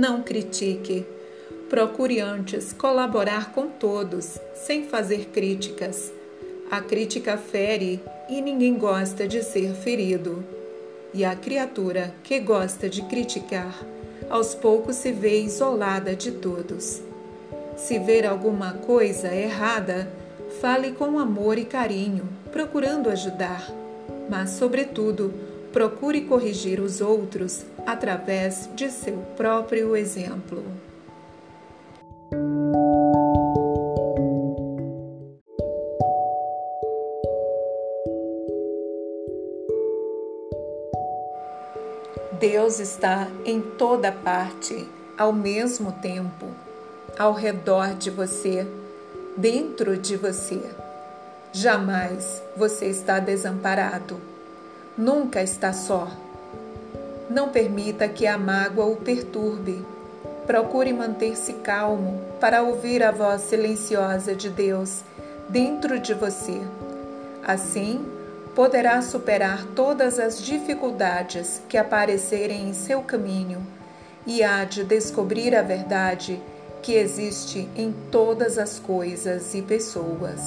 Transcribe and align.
Não 0.00 0.22
critique. 0.22 1.04
Procure 1.68 2.20
antes 2.20 2.72
colaborar 2.72 3.52
com 3.52 3.68
todos, 3.68 4.38
sem 4.54 4.84
fazer 4.84 5.26
críticas. 5.26 6.10
A 6.70 6.80
crítica 6.80 7.36
fere 7.36 8.00
e 8.26 8.40
ninguém 8.40 8.78
gosta 8.78 9.28
de 9.28 9.42
ser 9.42 9.74
ferido. 9.74 10.42
E 11.12 11.22
a 11.22 11.36
criatura 11.36 12.14
que 12.24 12.40
gosta 12.40 12.88
de 12.88 13.02
criticar, 13.02 13.78
aos 14.30 14.54
poucos 14.54 14.96
se 14.96 15.12
vê 15.12 15.42
isolada 15.42 16.16
de 16.16 16.32
todos. 16.32 17.02
Se 17.76 17.98
ver 17.98 18.24
alguma 18.24 18.72
coisa 18.72 19.30
errada, 19.34 20.10
fale 20.62 20.92
com 20.92 21.18
amor 21.18 21.58
e 21.58 21.66
carinho, 21.66 22.26
procurando 22.50 23.10
ajudar, 23.10 23.70
mas, 24.30 24.48
sobretudo, 24.52 25.30
procure 25.74 26.22
corrigir 26.22 26.80
os 26.80 27.02
outros 27.02 27.64
através 27.90 28.68
de 28.74 28.88
seu 28.88 29.16
próprio 29.36 29.96
exemplo. 29.96 30.62
Deus 42.38 42.78
está 42.78 43.28
em 43.44 43.60
toda 43.60 44.12
parte, 44.12 44.88
ao 45.18 45.32
mesmo 45.32 45.92
tempo, 45.92 46.46
ao 47.18 47.32
redor 47.32 47.94
de 47.94 48.08
você, 48.08 48.66
dentro 49.36 49.96
de 49.96 50.16
você. 50.16 50.62
Jamais 51.52 52.40
você 52.56 52.86
está 52.86 53.18
desamparado. 53.18 54.18
Nunca 54.96 55.42
está 55.42 55.72
só. 55.72 56.08
Não 57.30 57.48
permita 57.48 58.08
que 58.08 58.26
a 58.26 58.36
mágoa 58.36 58.86
o 58.86 58.96
perturbe. 58.96 59.86
Procure 60.48 60.92
manter-se 60.92 61.52
calmo 61.54 62.20
para 62.40 62.60
ouvir 62.60 63.04
a 63.04 63.12
voz 63.12 63.42
silenciosa 63.42 64.34
de 64.34 64.50
Deus 64.50 65.02
dentro 65.48 66.00
de 66.00 66.12
você. 66.12 66.60
Assim, 67.46 68.04
poderá 68.52 69.00
superar 69.00 69.64
todas 69.76 70.18
as 70.18 70.42
dificuldades 70.42 71.62
que 71.68 71.78
aparecerem 71.78 72.68
em 72.68 72.74
seu 72.74 73.00
caminho 73.00 73.64
e 74.26 74.42
há 74.42 74.64
de 74.64 74.82
descobrir 74.82 75.54
a 75.54 75.62
verdade 75.62 76.42
que 76.82 76.94
existe 76.94 77.68
em 77.76 77.94
todas 78.10 78.58
as 78.58 78.80
coisas 78.80 79.54
e 79.54 79.62
pessoas. 79.62 80.40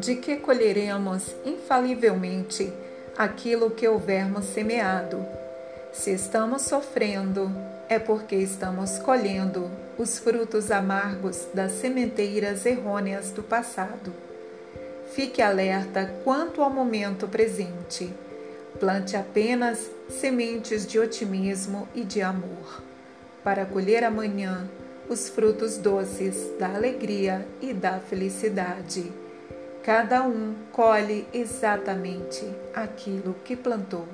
De 0.00 0.16
que 0.16 0.36
colheremos 0.36 1.34
infalivelmente 1.44 2.72
aquilo 3.16 3.70
que 3.70 3.86
houvermos 3.86 4.46
semeado. 4.46 5.24
Se 5.92 6.10
estamos 6.10 6.62
sofrendo, 6.62 7.50
é 7.88 7.98
porque 7.98 8.34
estamos 8.34 8.98
colhendo 8.98 9.70
os 9.98 10.18
frutos 10.18 10.70
amargos 10.70 11.46
das 11.52 11.72
sementeiras 11.72 12.64
errôneas 12.64 13.30
do 13.30 13.42
passado. 13.42 14.12
Fique 15.12 15.42
alerta 15.42 16.10
quanto 16.24 16.62
ao 16.62 16.70
momento 16.70 17.28
presente. 17.28 18.10
Plante 18.80 19.16
apenas 19.16 19.90
sementes 20.08 20.86
de 20.86 20.98
otimismo 20.98 21.86
e 21.94 22.02
de 22.02 22.22
amor, 22.22 22.82
para 23.44 23.66
colher 23.66 24.02
amanhã 24.02 24.66
os 25.10 25.28
frutos 25.28 25.76
doces 25.76 26.50
da 26.58 26.74
alegria 26.74 27.46
e 27.60 27.74
da 27.74 28.00
felicidade. 28.00 29.21
Cada 29.82 30.22
um 30.22 30.54
colhe 30.70 31.26
exatamente 31.34 32.48
aquilo 32.72 33.34
que 33.44 33.56
plantou. 33.56 34.06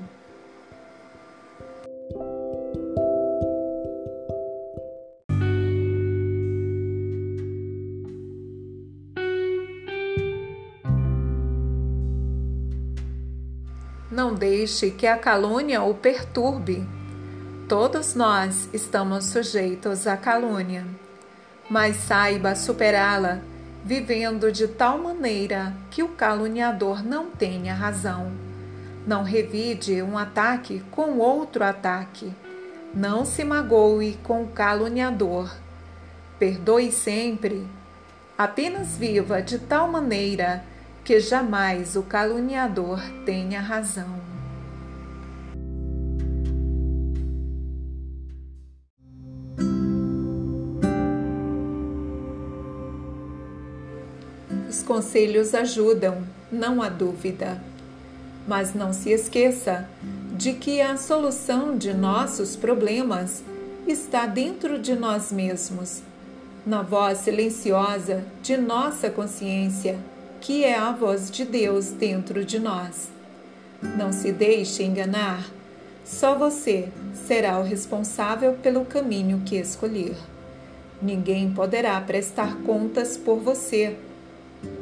Não 14.11 14.35
deixe 14.35 14.91
que 14.91 15.07
a 15.07 15.19
calúnia 15.19 15.83
o 15.83 15.93
perturbe. 15.93 16.89
Todos 17.69 18.15
nós 18.15 18.71
estamos 18.73 19.27
sujeitos 19.27 20.07
à 20.07 20.17
calúnia, 20.17 20.87
mas 21.69 21.95
saiba 21.97 22.55
superá-la 22.55 23.43
vivendo 23.89 24.53
de 24.53 24.69
tal 24.69 24.99
maneira 24.99 25.73
que 25.91 26.03
o 26.03 26.09
caluniador 26.09 27.03
não 27.03 27.31
tenha 27.31 27.73
razão. 27.73 28.31
Não 29.07 29.23
revide 29.23 30.03
um 30.03 30.19
ataque 30.19 30.83
com 30.91 31.17
outro 31.17 31.65
ataque. 31.65 32.31
Não 32.93 33.25
se 33.25 33.43
magoe 33.43 34.19
com 34.23 34.43
o 34.43 34.49
caluniador. 34.49 35.51
Perdoe 36.39 36.93
sempre. 36.93 37.67
Apenas 38.37 38.99
viva 38.99 39.41
de 39.41 39.59
tal 39.59 39.91
maneira 39.91 40.63
que 41.03 41.19
jamais 41.19 41.97
o 41.97 42.03
caluniador 42.03 43.01
tenha 43.25 43.59
razão. 43.59 44.28
Conselhos 54.89 55.55
ajudam, 55.55 56.25
não 56.51 56.81
há 56.81 56.89
dúvida. 56.89 57.61
Mas 58.47 58.75
não 58.75 58.95
se 58.95 59.11
esqueça 59.11 59.87
de 60.35 60.55
que 60.55 60.81
a 60.81 60.97
solução 60.97 61.77
de 61.77 61.93
nossos 61.93 62.57
problemas 62.57 63.45
está 63.87 64.25
dentro 64.25 64.79
de 64.79 64.97
nós 64.97 65.31
mesmos, 65.31 66.03
na 66.65 66.81
voz 66.81 67.19
silenciosa 67.19 68.25
de 68.43 68.57
nossa 68.57 69.11
consciência 69.11 69.99
que 70.41 70.65
é 70.65 70.79
a 70.79 70.93
voz 70.93 71.31
de 71.31 71.45
Deus 71.45 71.91
dentro 71.91 72.43
de 72.43 72.59
nós. 72.59 73.11
Não 73.83 74.11
se 74.11 74.33
deixe 74.33 74.85
enganar, 74.85 75.45
só 76.03 76.35
você 76.35 76.89
será 77.27 77.59
o 77.59 77.65
responsável 77.65 78.55
pelo 78.55 78.87
caminho 78.87 79.43
que 79.45 79.57
escolher. 79.57 80.17
Ninguém 81.03 81.53
poderá 81.53 82.01
prestar 82.01 82.57
contas 82.63 83.19
por 83.19 83.39
você. 83.39 83.97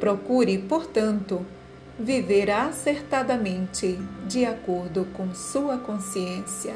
Procure, 0.00 0.58
portanto, 0.58 1.44
viver 1.98 2.50
acertadamente 2.50 3.98
de 4.26 4.44
acordo 4.44 5.06
com 5.14 5.34
sua 5.34 5.78
consciência. 5.78 6.74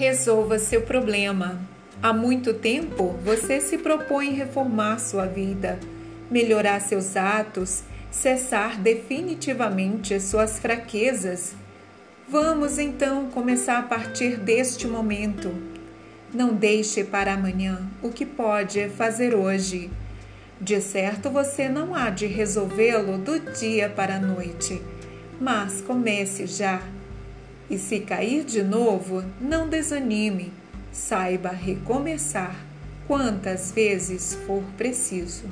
resolva 0.00 0.58
seu 0.58 0.80
problema. 0.80 1.60
Há 2.02 2.10
muito 2.10 2.54
tempo 2.54 3.14
você 3.22 3.60
se 3.60 3.76
propõe 3.76 4.30
reformar 4.30 4.98
sua 4.98 5.26
vida, 5.26 5.78
melhorar 6.30 6.80
seus 6.80 7.18
atos, 7.18 7.82
cessar 8.10 8.78
definitivamente 8.78 10.18
suas 10.20 10.58
fraquezas. 10.58 11.54
Vamos 12.28 12.78
então 12.78 13.30
começar 13.30 13.78
a 13.78 13.82
partir 13.82 14.36
deste 14.36 14.86
momento. 14.86 15.52
Não 16.32 16.54
deixe 16.54 17.04
para 17.04 17.34
amanhã 17.34 17.88
o 18.02 18.10
que 18.10 18.24
pode 18.24 18.88
fazer 18.90 19.34
hoje. 19.34 19.90
De 20.60 20.80
certo 20.80 21.30
você 21.30 21.68
não 21.68 21.94
há 21.94 22.10
de 22.10 22.26
resolvê-lo 22.26 23.18
do 23.18 23.40
dia 23.54 23.88
para 23.88 24.16
a 24.16 24.20
noite, 24.20 24.80
mas 25.40 25.80
comece 25.80 26.46
já 26.46 26.82
e 27.70 27.78
se 27.78 28.00
cair 28.00 28.44
de 28.44 28.62
novo, 28.64 29.24
não 29.40 29.68
desanime, 29.68 30.52
saiba 30.90 31.50
recomeçar 31.50 32.56
quantas 33.06 33.70
vezes 33.70 34.34
for 34.44 34.62
preciso. 34.76 35.44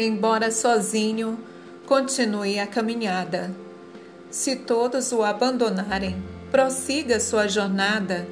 Embora 0.00 0.52
sozinho, 0.52 1.36
continue 1.84 2.60
a 2.60 2.68
caminhada. 2.68 3.50
Se 4.30 4.54
todos 4.54 5.10
o 5.10 5.24
abandonarem, 5.24 6.22
prossiga 6.52 7.18
sua 7.18 7.48
jornada 7.48 8.24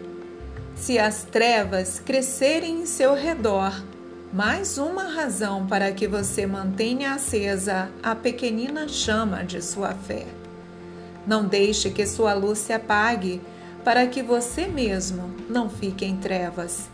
se 0.76 0.96
as 0.96 1.24
trevas 1.24 1.98
crescerem 1.98 2.82
em 2.82 2.86
seu 2.86 3.14
redor, 3.14 3.82
mais 4.32 4.78
uma 4.78 5.08
razão 5.08 5.66
para 5.66 5.90
que 5.90 6.06
você 6.06 6.46
mantenha 6.46 7.14
acesa 7.14 7.90
a 8.00 8.14
pequenina 8.14 8.86
chama 8.86 9.42
de 9.42 9.60
sua 9.60 9.92
fé. 9.92 10.24
Não 11.26 11.44
deixe 11.44 11.90
que 11.90 12.06
sua 12.06 12.32
luz 12.32 12.60
se 12.60 12.72
apague, 12.72 13.40
para 13.82 14.06
que 14.06 14.22
você 14.22 14.68
mesmo 14.68 15.34
não 15.50 15.68
fique 15.68 16.04
em 16.04 16.16
trevas. 16.16 16.88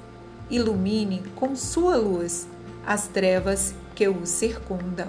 Ilumine 0.49 1.23
com 1.37 1.55
sua 1.55 1.97
luz 1.97 2.49
as 2.87 3.07
trevas 3.07 3.75
que 4.03 4.09
o 4.09 4.27
circundam. 4.27 5.07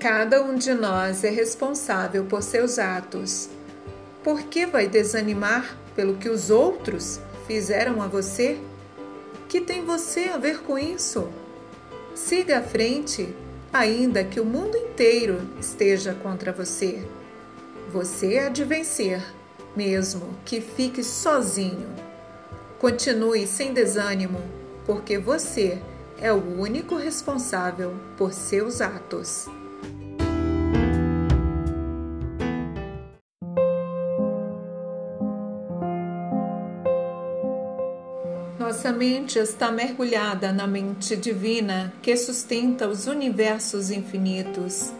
Cada 0.00 0.42
um 0.42 0.56
de 0.56 0.74
nós 0.74 1.22
é 1.22 1.30
responsável 1.30 2.24
por 2.24 2.42
seus 2.42 2.76
atos. 2.80 3.48
Por 4.24 4.42
que 4.42 4.66
vai 4.66 4.88
desanimar 4.88 5.78
pelo 5.94 6.16
que 6.16 6.28
os 6.28 6.50
outros 6.50 7.20
fizeram 7.46 8.02
a 8.02 8.08
você? 8.08 8.58
Que 9.48 9.60
tem 9.60 9.84
você 9.84 10.24
a 10.24 10.38
ver 10.38 10.62
com 10.62 10.76
isso? 10.76 11.28
Siga 12.16 12.58
à 12.58 12.62
frente, 12.62 13.32
ainda 13.72 14.24
que 14.24 14.40
o 14.40 14.44
mundo 14.44 14.76
inteiro 14.76 15.40
esteja 15.60 16.14
contra 16.14 16.50
você. 16.50 17.06
Você 17.92 18.38
há 18.38 18.48
de 18.48 18.64
vencer, 18.64 19.22
mesmo 19.76 20.28
que 20.44 20.60
fique 20.60 21.02
sozinho. 21.02 21.88
Continue 22.78 23.46
sem 23.46 23.72
desânimo, 23.72 24.40
porque 24.84 25.18
você 25.18 25.80
é 26.18 26.32
o 26.32 26.60
único 26.60 26.96
responsável 26.96 27.94
por 28.16 28.32
seus 28.32 28.80
atos. 28.80 29.48
Nossa 38.58 38.92
mente 38.92 39.38
está 39.38 39.70
mergulhada 39.70 40.52
na 40.52 40.66
mente 40.66 41.16
divina 41.16 41.92
que 42.00 42.16
sustenta 42.16 42.88
os 42.88 43.06
universos 43.06 43.90
infinitos. 43.90 44.92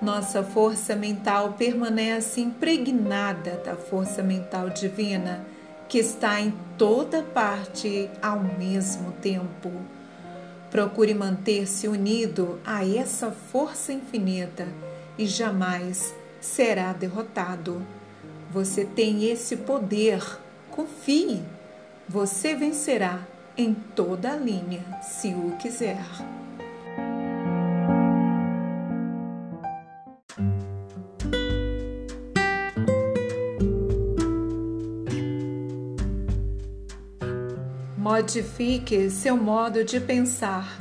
Nossa 0.00 0.44
força 0.44 0.94
mental 0.94 1.54
permanece 1.54 2.40
impregnada 2.40 3.60
da 3.64 3.74
força 3.74 4.22
mental 4.22 4.70
divina 4.70 5.44
que 5.88 5.98
está 5.98 6.40
em 6.40 6.54
toda 6.76 7.22
parte 7.22 8.08
ao 8.22 8.38
mesmo 8.38 9.10
tempo. 9.12 9.72
Procure 10.70 11.14
manter-se 11.14 11.88
unido 11.88 12.60
a 12.64 12.86
essa 12.86 13.30
força 13.30 13.92
infinita 13.92 14.68
e 15.18 15.26
jamais 15.26 16.14
será 16.40 16.92
derrotado. 16.92 17.82
Você 18.52 18.84
tem 18.84 19.24
esse 19.24 19.56
poder. 19.56 20.22
Confie. 20.70 21.42
Você 22.08 22.54
vencerá 22.54 23.26
em 23.56 23.74
toda 23.74 24.32
a 24.32 24.36
linha, 24.36 24.84
se 25.02 25.28
o 25.34 25.56
quiser. 25.58 25.98
Modifique 38.18 39.08
seu 39.10 39.36
modo 39.36 39.84
de 39.84 40.00
pensar 40.00 40.76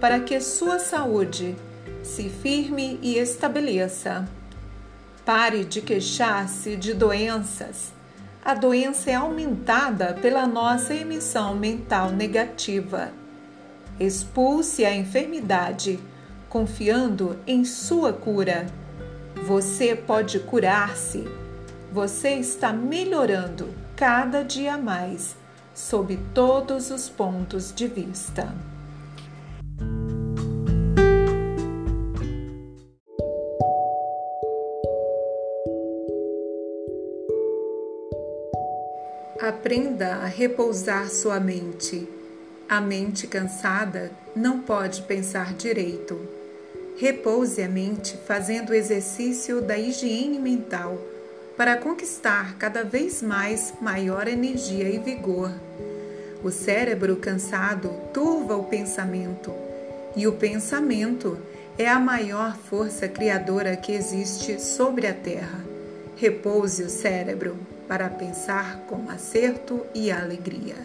para 0.00 0.20
que 0.20 0.40
sua 0.40 0.78
saúde 0.78 1.56
se 2.04 2.28
firme 2.28 3.00
e 3.02 3.18
estabeleça. 3.18 4.28
Pare 5.24 5.64
de 5.64 5.82
queixar-se 5.82 6.76
de 6.76 6.94
doenças 6.94 7.92
a 8.44 8.54
doença 8.54 9.10
é 9.10 9.14
aumentada 9.14 10.14
pela 10.22 10.46
nossa 10.46 10.94
emissão 10.94 11.56
mental 11.56 12.12
negativa. 12.12 13.10
Expulse 13.98 14.84
a 14.84 14.94
enfermidade, 14.94 15.98
confiando 16.48 17.36
em 17.48 17.64
sua 17.64 18.12
cura. 18.12 18.64
Você 19.44 19.96
pode 19.96 20.38
curar-se. 20.38 21.24
Você 21.90 22.34
está 22.34 22.72
melhorando 22.72 23.70
cada 23.96 24.44
dia 24.44 24.78
mais, 24.78 25.34
sob 25.76 26.18
todos 26.32 26.90
os 26.90 27.06
pontos 27.06 27.70
de 27.70 27.86
vista. 27.86 28.54
Aprenda 39.38 40.16
a 40.16 40.24
repousar 40.24 41.10
sua 41.10 41.38
mente. 41.38 42.08
A 42.66 42.80
mente 42.80 43.26
cansada 43.26 44.10
não 44.34 44.60
pode 44.60 45.02
pensar 45.02 45.52
direito. 45.52 46.18
Repouse 46.96 47.62
a 47.62 47.68
mente 47.68 48.16
fazendo 48.26 48.70
o 48.70 48.74
exercício 48.74 49.60
da 49.60 49.76
higiene 49.76 50.38
mental 50.38 50.98
para 51.54 51.76
conquistar 51.76 52.56
cada 52.56 52.82
vez 52.82 53.22
mais 53.22 53.74
maior 53.80 54.26
energia 54.26 54.88
e 54.88 54.98
vigor. 54.98 55.65
O 56.46 56.52
cérebro 56.52 57.16
cansado 57.16 57.90
turva 58.14 58.56
o 58.56 58.62
pensamento, 58.62 59.52
e 60.14 60.28
o 60.28 60.34
pensamento 60.34 61.36
é 61.76 61.88
a 61.88 61.98
maior 61.98 62.56
força 62.56 63.08
criadora 63.08 63.76
que 63.76 63.90
existe 63.90 64.62
sobre 64.62 65.08
a 65.08 65.12
Terra. 65.12 65.64
Repouse 66.14 66.84
o 66.84 66.88
cérebro 66.88 67.56
para 67.88 68.08
pensar 68.08 68.78
com 68.86 69.10
acerto 69.10 69.84
e 69.92 70.08
alegria. 70.08 70.76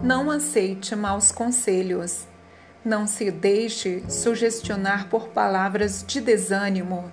Não 0.00 0.30
aceite 0.30 0.94
maus 0.94 1.32
conselhos. 1.32 2.30
Não 2.84 3.06
se 3.06 3.30
deixe 3.30 4.02
sugestionar 4.08 5.08
por 5.08 5.28
palavras 5.28 6.04
de 6.04 6.20
desânimo. 6.20 7.12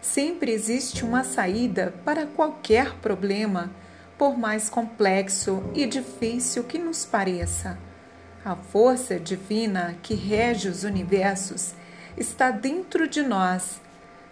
Sempre 0.00 0.52
existe 0.52 1.04
uma 1.04 1.24
saída 1.24 1.92
para 2.04 2.26
qualquer 2.26 2.94
problema, 2.94 3.70
por 4.16 4.38
mais 4.38 4.70
complexo 4.70 5.64
e 5.74 5.86
difícil 5.86 6.62
que 6.62 6.78
nos 6.78 7.04
pareça. 7.04 7.76
A 8.44 8.54
força 8.54 9.18
divina 9.18 9.96
que 10.02 10.14
rege 10.14 10.68
os 10.68 10.84
universos 10.84 11.72
está 12.16 12.50
dentro 12.50 13.08
de 13.08 13.22
nós. 13.22 13.80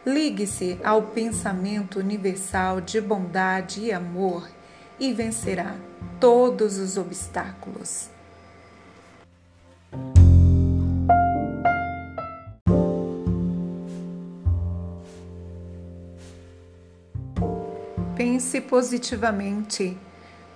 Ligue-se 0.04 0.78
ao 0.84 1.02
pensamento 1.02 1.98
universal 1.98 2.80
de 2.80 3.00
bondade 3.00 3.80
e 3.80 3.92
amor 3.92 4.48
e 5.00 5.12
vencerá 5.12 5.76
todos 6.20 6.78
os 6.78 6.96
obstáculos. 6.96 8.09
Pense 18.40 18.58
positivamente 18.62 19.98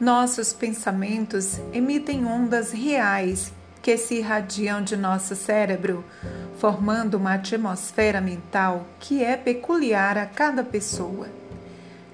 nossos 0.00 0.54
pensamentos 0.54 1.60
emitem 1.70 2.24
ondas 2.24 2.72
reais 2.72 3.52
que 3.82 3.98
se 3.98 4.14
irradiam 4.14 4.82
de 4.82 4.96
nosso 4.96 5.36
cérebro, 5.36 6.02
formando 6.58 7.18
uma 7.18 7.34
atmosfera 7.34 8.22
mental 8.22 8.86
que 8.98 9.22
é 9.22 9.36
peculiar 9.36 10.16
a 10.16 10.24
cada 10.24 10.64
pessoa. 10.64 11.28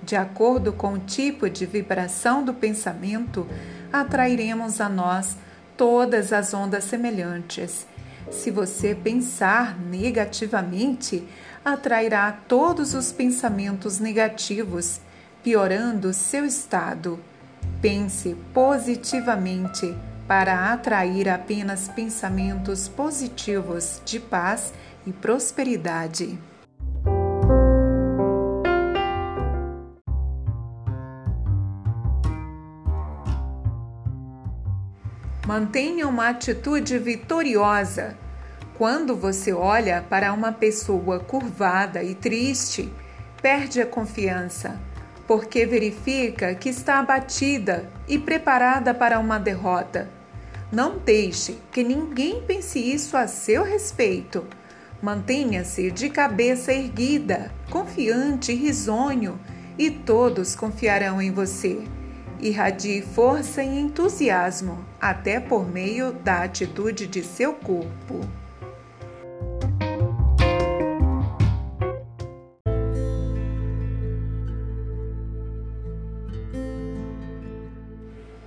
De 0.02 0.16
acordo 0.16 0.72
com 0.72 0.94
o 0.94 0.98
tipo 0.98 1.48
de 1.48 1.66
vibração 1.66 2.44
do 2.44 2.52
pensamento, 2.52 3.46
atrairemos 3.92 4.80
a 4.80 4.88
nós 4.88 5.36
todas 5.76 6.32
as 6.32 6.52
ondas 6.52 6.82
semelhantes. 6.82 7.86
Se 8.28 8.50
você 8.50 8.92
pensar 8.92 9.78
negativamente, 9.78 11.24
atrairá 11.64 12.32
todos 12.48 12.92
os 12.92 13.12
pensamentos 13.12 14.00
negativos, 14.00 15.00
piorando 15.42 16.12
seu 16.12 16.44
estado. 16.44 17.18
Pense 17.80 18.36
positivamente 18.52 19.96
para 20.28 20.72
atrair 20.72 21.28
apenas 21.28 21.88
pensamentos 21.88 22.88
positivos 22.88 24.00
de 24.04 24.20
paz 24.20 24.72
e 25.06 25.12
prosperidade. 25.12 26.38
Mantenha 35.46 36.06
uma 36.06 36.28
atitude 36.28 36.96
vitoriosa. 36.98 38.16
Quando 38.78 39.16
você 39.16 39.52
olha 39.52 40.04
para 40.08 40.32
uma 40.32 40.52
pessoa 40.52 41.18
curvada 41.18 42.04
e 42.04 42.14
triste, 42.14 42.90
perde 43.42 43.80
a 43.80 43.86
confiança 43.86 44.78
porque 45.30 45.64
verifica 45.64 46.56
que 46.56 46.70
está 46.70 46.98
abatida 46.98 47.88
e 48.08 48.18
preparada 48.18 48.92
para 48.92 49.20
uma 49.20 49.38
derrota. 49.38 50.10
Não 50.72 50.98
deixe 50.98 51.56
que 51.70 51.84
ninguém 51.84 52.42
pense 52.42 52.80
isso 52.80 53.16
a 53.16 53.28
seu 53.28 53.62
respeito. 53.62 54.44
Mantenha-se 55.00 55.92
de 55.92 56.10
cabeça 56.10 56.72
erguida, 56.72 57.52
confiante 57.70 58.50
e 58.50 58.56
risonho, 58.56 59.38
e 59.78 59.88
todos 59.88 60.56
confiarão 60.56 61.22
em 61.22 61.30
você. 61.30 61.80
Irradie 62.40 63.00
força 63.00 63.62
e 63.62 63.78
entusiasmo, 63.78 64.84
até 65.00 65.38
por 65.38 65.64
meio 65.64 66.12
da 66.12 66.42
atitude 66.42 67.06
de 67.06 67.22
seu 67.22 67.52
corpo. 67.52 68.28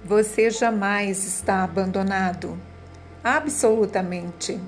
Você 0.06 0.50
jamais 0.50 1.24
está 1.24 1.64
abandonado. 1.64 2.60
Absolutamente. 3.24 4.60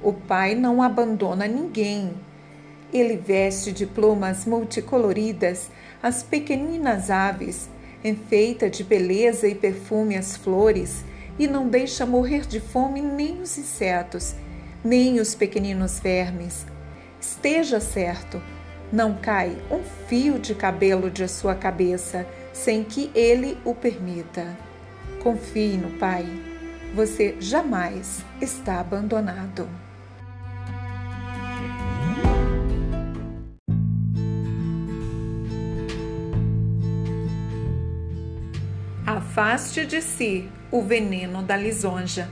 O 0.00 0.12
Pai 0.12 0.54
não 0.54 0.80
abandona 0.80 1.48
ninguém. 1.48 2.14
Ele 2.92 3.16
veste 3.16 3.72
de 3.72 3.84
plumas 3.84 4.46
multicoloridas 4.46 5.68
as 6.00 6.22
pequeninas 6.22 7.10
aves, 7.10 7.68
enfeita 8.04 8.70
de 8.70 8.84
beleza 8.84 9.48
e 9.48 9.54
perfume 9.56 10.16
as 10.16 10.36
flores, 10.36 11.04
e 11.40 11.48
não 11.48 11.68
deixa 11.68 12.06
morrer 12.06 12.46
de 12.46 12.60
fome 12.60 13.02
nem 13.02 13.42
os 13.42 13.58
insetos, 13.58 14.36
nem 14.84 15.18
os 15.18 15.34
pequeninos 15.34 15.98
vermes. 15.98 16.64
Esteja 17.20 17.80
certo, 17.80 18.40
não 18.92 19.14
cai 19.14 19.58
um 19.72 19.82
fio 20.06 20.38
de 20.38 20.54
cabelo 20.54 21.10
de 21.10 21.26
sua 21.26 21.56
cabeça 21.56 22.24
sem 22.52 22.84
que 22.84 23.10
ele 23.12 23.58
o 23.64 23.74
permita. 23.74 24.67
Confie 25.22 25.76
no 25.76 25.90
Pai. 25.98 26.24
Você 26.94 27.36
jamais 27.40 28.24
está 28.40 28.78
abandonado. 28.78 29.68
Afaste 39.04 39.84
de 39.84 40.00
si 40.00 40.48
o 40.70 40.82
veneno 40.82 41.42
da 41.42 41.56
lisonja. 41.56 42.28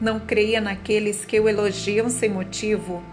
Não 0.00 0.18
creia 0.18 0.60
naqueles 0.60 1.24
que 1.24 1.38
o 1.38 1.48
elogiam 1.48 2.10
sem 2.10 2.28
motivo. 2.28 3.04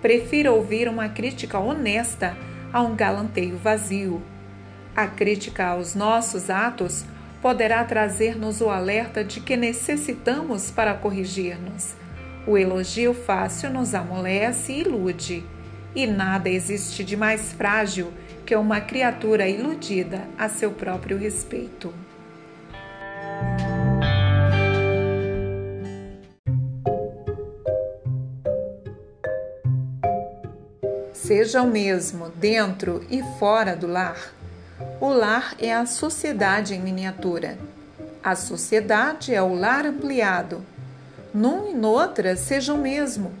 Prefira 0.00 0.52
ouvir 0.52 0.88
uma 0.88 1.08
crítica 1.08 1.58
honesta 1.58 2.36
a 2.72 2.80
um 2.80 2.94
galanteio 2.94 3.58
vazio. 3.58 4.22
A 4.94 5.08
crítica 5.08 5.66
aos 5.66 5.96
nossos 5.96 6.48
atos 6.48 7.04
poderá 7.40 7.84
trazer-nos 7.84 8.60
o 8.60 8.70
alerta 8.70 9.22
de 9.22 9.40
que 9.40 9.56
necessitamos 9.56 10.70
para 10.70 10.94
corrigir-nos. 10.94 11.94
O 12.46 12.56
elogio 12.56 13.12
fácil 13.12 13.70
nos 13.70 13.94
amolece 13.94 14.72
e 14.72 14.80
ilude, 14.80 15.44
e 15.94 16.06
nada 16.06 16.48
existe 16.48 17.02
de 17.02 17.16
mais 17.16 17.52
frágil 17.52 18.12
que 18.44 18.54
uma 18.54 18.80
criatura 18.80 19.48
iludida 19.48 20.28
a 20.38 20.48
seu 20.48 20.70
próprio 20.70 21.18
respeito. 21.18 21.92
Seja 31.12 31.62
o 31.62 31.66
mesmo 31.66 32.28
dentro 32.28 33.04
e 33.10 33.20
fora 33.40 33.74
do 33.74 33.88
lar. 33.88 34.32
O 35.00 35.08
lar 35.08 35.54
é 35.58 35.74
a 35.74 35.86
sociedade 35.86 36.74
em 36.74 36.80
miniatura. 36.80 37.56
A 38.22 38.36
sociedade 38.36 39.34
é 39.34 39.40
o 39.40 39.54
lar 39.54 39.86
ampliado. 39.86 40.62
Num 41.32 41.70
e 41.70 41.74
noutra 41.74 42.36
seja 42.36 42.74
o 42.74 42.78
mesmo, 42.78 43.32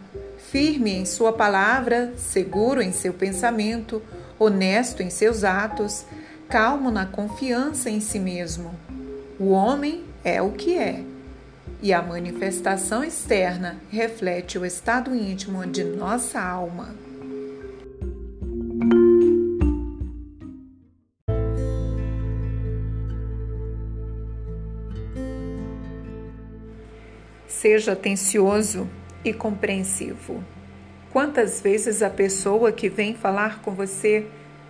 firme 0.50 0.92
em 0.92 1.04
sua 1.04 1.32
palavra, 1.32 2.14
seguro 2.16 2.80
em 2.80 2.92
seu 2.92 3.12
pensamento, 3.12 4.02
honesto 4.38 5.02
em 5.02 5.10
seus 5.10 5.44
atos, 5.44 6.04
calmo 6.48 6.90
na 6.90 7.04
confiança 7.04 7.90
em 7.90 8.00
si 8.00 8.18
mesmo. 8.18 8.74
O 9.38 9.50
homem 9.50 10.04
é 10.24 10.40
o 10.40 10.52
que 10.52 10.78
é, 10.78 11.02
e 11.82 11.92
a 11.92 12.00
manifestação 12.00 13.04
externa 13.04 13.76
reflete 13.90 14.58
o 14.58 14.64
estado 14.64 15.14
íntimo 15.14 15.66
de 15.66 15.84
nossa 15.84 16.40
alma. 16.40 17.05
Seja 27.66 27.94
atencioso 27.94 28.88
e 29.24 29.32
compreensivo. 29.32 30.40
Quantas 31.10 31.60
vezes 31.60 32.00
a 32.00 32.08
pessoa 32.08 32.70
que 32.70 32.88
vem 32.88 33.12
falar 33.12 33.60
com 33.60 33.72
você 33.72 34.24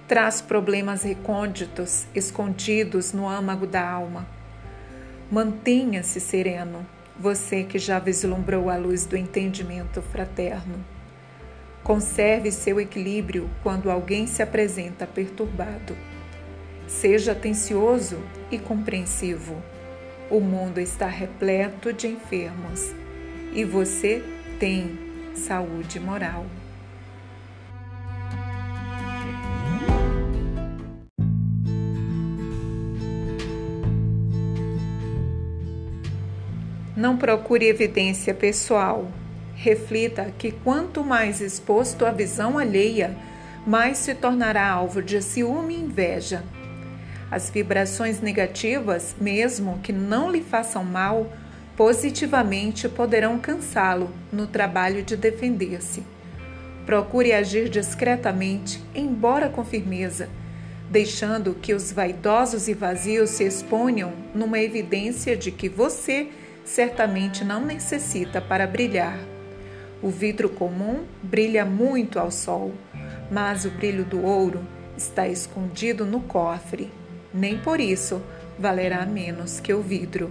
traz 0.08 0.40
problemas 0.40 1.02
recônditos, 1.02 2.06
escondidos 2.14 3.12
no 3.12 3.28
âmago 3.28 3.66
da 3.66 3.86
alma? 3.86 4.26
Mantenha-se 5.30 6.18
sereno, 6.20 6.86
você 7.20 7.64
que 7.64 7.78
já 7.78 7.98
vislumbrou 7.98 8.70
a 8.70 8.78
luz 8.78 9.04
do 9.04 9.14
entendimento 9.14 10.00
fraterno. 10.00 10.82
Conserve 11.82 12.50
seu 12.50 12.80
equilíbrio 12.80 13.50
quando 13.62 13.90
alguém 13.90 14.26
se 14.26 14.42
apresenta 14.42 15.06
perturbado. 15.06 15.94
Seja 16.86 17.32
atencioso 17.32 18.18
e 18.50 18.58
compreensivo 18.58 19.62
o 20.30 20.40
mundo 20.40 20.78
está 20.78 21.06
repleto 21.06 21.92
de 21.92 22.08
enfermos 22.08 22.92
e 23.52 23.64
você 23.64 24.22
tem 24.58 24.98
saúde 25.34 26.00
moral. 26.00 26.44
Não 36.96 37.16
procure 37.16 37.66
evidência 37.66 38.32
pessoal. 38.32 39.06
Reflita 39.54 40.32
que 40.38 40.50
quanto 40.50 41.04
mais 41.04 41.40
exposto 41.40 42.06
à 42.06 42.10
visão 42.10 42.58
alheia, 42.58 43.14
mais 43.66 43.98
se 43.98 44.14
tornará 44.14 44.66
alvo 44.66 45.02
de 45.02 45.20
ciúme 45.20 45.74
e 45.74 45.80
inveja. 45.80 46.42
As 47.30 47.50
vibrações 47.50 48.20
negativas, 48.20 49.16
mesmo 49.20 49.80
que 49.82 49.92
não 49.92 50.30
lhe 50.30 50.42
façam 50.42 50.84
mal, 50.84 51.32
positivamente 51.76 52.88
poderão 52.88 53.38
cansá-lo 53.38 54.10
no 54.32 54.46
trabalho 54.46 55.02
de 55.02 55.16
defender-se. 55.16 56.04
Procure 56.86 57.32
agir 57.32 57.68
discretamente, 57.68 58.82
embora 58.94 59.48
com 59.48 59.64
firmeza, 59.64 60.28
deixando 60.88 61.52
que 61.54 61.74
os 61.74 61.90
vaidosos 61.90 62.68
e 62.68 62.74
vazios 62.74 63.30
se 63.30 63.42
exponham 63.42 64.12
numa 64.32 64.60
evidência 64.60 65.36
de 65.36 65.50
que 65.50 65.68
você 65.68 66.28
certamente 66.64 67.44
não 67.44 67.64
necessita 67.64 68.40
para 68.40 68.68
brilhar. 68.68 69.18
O 70.00 70.10
vidro 70.10 70.48
comum 70.48 71.04
brilha 71.20 71.64
muito 71.64 72.20
ao 72.20 72.30
sol, 72.30 72.72
mas 73.32 73.64
o 73.64 73.70
brilho 73.70 74.04
do 74.04 74.24
ouro 74.24 74.64
está 74.96 75.26
escondido 75.26 76.06
no 76.06 76.20
cofre 76.20 76.88
nem 77.32 77.58
por 77.58 77.80
isso 77.80 78.22
valerá 78.58 79.04
menos 79.04 79.60
que 79.60 79.72
o 79.72 79.82
vidro. 79.82 80.30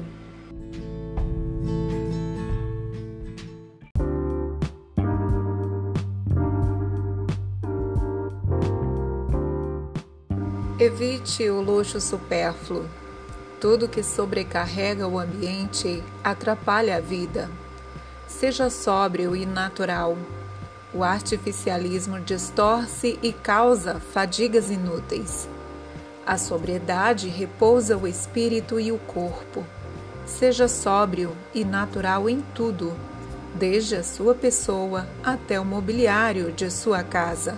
Evite 10.78 11.50
o 11.50 11.62
luxo 11.62 12.02
supérfluo. 12.02 12.86
Tudo 13.62 13.88
que 13.88 14.04
sobrecarrega 14.04 15.08
o 15.08 15.18
ambiente 15.18 16.04
atrapalha 16.22 16.98
a 16.98 17.00
vida. 17.00 17.50
Seja 18.28 18.70
sóbrio 18.70 19.36
e 19.36 19.46
natural. 19.46 20.18
O 20.94 21.04
artificialismo 21.04 22.20
distorce 22.20 23.18
e 23.24 23.32
causa 23.32 24.00
fadigas 24.00 24.70
inúteis. 24.70 25.48
A 26.26 26.40
sobriedade 26.40 27.30
repousa 27.30 27.96
o 27.96 28.08
espírito 28.08 28.80
e 28.80 28.92
o 28.92 28.98
corpo. 28.98 29.64
Seja 30.26 30.68
sóbrio 30.68 31.38
e 31.54 31.64
natural 31.64 32.28
em 32.28 32.42
tudo, 32.56 32.96
desde 33.54 33.96
a 33.96 34.04
sua 34.04 34.34
pessoa 34.34 35.08
até 35.24 35.60
o 35.60 35.66
mobiliário 35.66 36.52
de 36.52 36.72
sua 36.72 37.04
casa. 37.04 37.56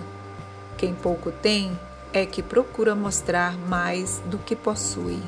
Quem 0.76 0.94
pouco 0.94 1.32
tem 1.32 1.78
é 2.12 2.26
que 2.26 2.42
procura 2.42 2.94
mostrar 2.94 3.56
mais 3.56 4.22
do 4.26 4.36
que 4.36 4.54
possui. 4.54 5.22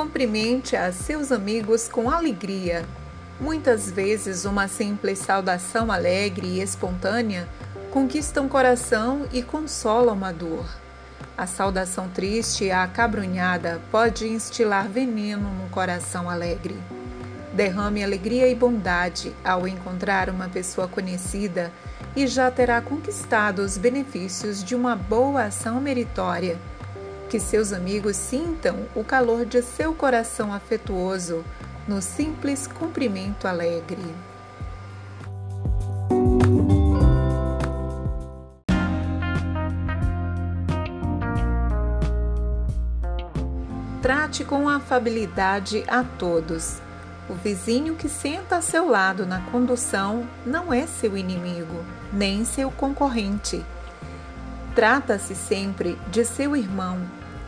Cumprimente 0.00 0.76
a 0.76 0.90
seus 0.92 1.30
amigos 1.30 1.86
com 1.86 2.08
alegria. 2.08 2.86
Muitas 3.38 3.90
vezes, 3.90 4.46
uma 4.46 4.66
simples 4.66 5.18
saudação 5.18 5.92
alegre 5.92 6.46
e 6.46 6.62
espontânea 6.62 7.46
conquista 7.90 8.40
um 8.40 8.48
coração 8.48 9.26
e 9.30 9.42
consola 9.42 10.14
uma 10.14 10.32
dor. 10.32 10.64
A 11.36 11.46
saudação 11.46 12.08
triste 12.08 12.64
e 12.64 12.70
acabrunhada 12.70 13.78
pode 13.90 14.26
instilar 14.26 14.88
veneno 14.88 15.50
no 15.50 15.68
coração 15.68 16.30
alegre. 16.30 16.78
Derrame 17.52 18.02
alegria 18.02 18.48
e 18.48 18.54
bondade 18.54 19.34
ao 19.44 19.68
encontrar 19.68 20.30
uma 20.30 20.48
pessoa 20.48 20.88
conhecida 20.88 21.70
e 22.16 22.26
já 22.26 22.50
terá 22.50 22.80
conquistado 22.80 23.58
os 23.58 23.76
benefícios 23.76 24.64
de 24.64 24.74
uma 24.74 24.96
boa 24.96 25.42
ação 25.42 25.78
meritória. 25.78 26.58
Que 27.30 27.38
seus 27.38 27.72
amigos 27.72 28.16
sintam 28.16 28.88
o 28.92 29.04
calor 29.04 29.46
de 29.46 29.62
seu 29.62 29.94
coração 29.94 30.52
afetuoso 30.52 31.44
no 31.86 32.02
simples 32.02 32.66
cumprimento 32.66 33.46
alegre. 33.46 34.02
Trate 44.02 44.44
com 44.44 44.68
afabilidade 44.68 45.84
a 45.86 46.02
todos. 46.02 46.82
O 47.28 47.34
vizinho 47.34 47.94
que 47.94 48.08
senta 48.08 48.56
a 48.56 48.60
seu 48.60 48.88
lado 48.88 49.24
na 49.24 49.40
condução 49.52 50.26
não 50.44 50.72
é 50.72 50.84
seu 50.84 51.16
inimigo, 51.16 51.84
nem 52.12 52.44
seu 52.44 52.72
concorrente. 52.72 53.64
Trata-se 54.74 55.36
sempre 55.36 55.96
de 56.10 56.24
seu 56.24 56.56
irmão, 56.56 57.00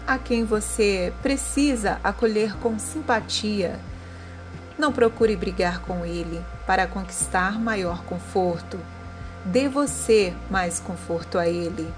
a 0.06 0.18
quem 0.18 0.44
você 0.44 1.12
precisa 1.23 2.00
acolher 2.02 2.56
com 2.59 2.78
simpatia. 2.78 3.78
Não 4.78 4.92
procure 4.92 5.37
brigar 5.37 5.80
com 5.80 6.04
ele 6.04 6.42
para 6.66 6.87
conquistar 6.87 7.59
maior 7.59 8.02
conforto. 8.04 8.78
Dê 9.44 9.68
você 9.68 10.35
mais 10.50 10.80
conforto 10.80 11.38
a 11.38 11.49
ele. 11.49 11.92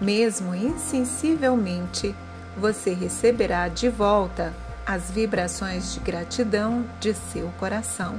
Mesmo 0.00 0.54
insensivelmente, 0.54 2.14
você 2.56 2.92
receberá 2.92 3.68
de 3.68 3.88
volta 3.88 4.52
as 4.86 5.10
vibrações 5.10 5.94
de 5.94 6.00
gratidão 6.00 6.84
de 6.98 7.14
seu 7.14 7.48
coração. 7.58 8.18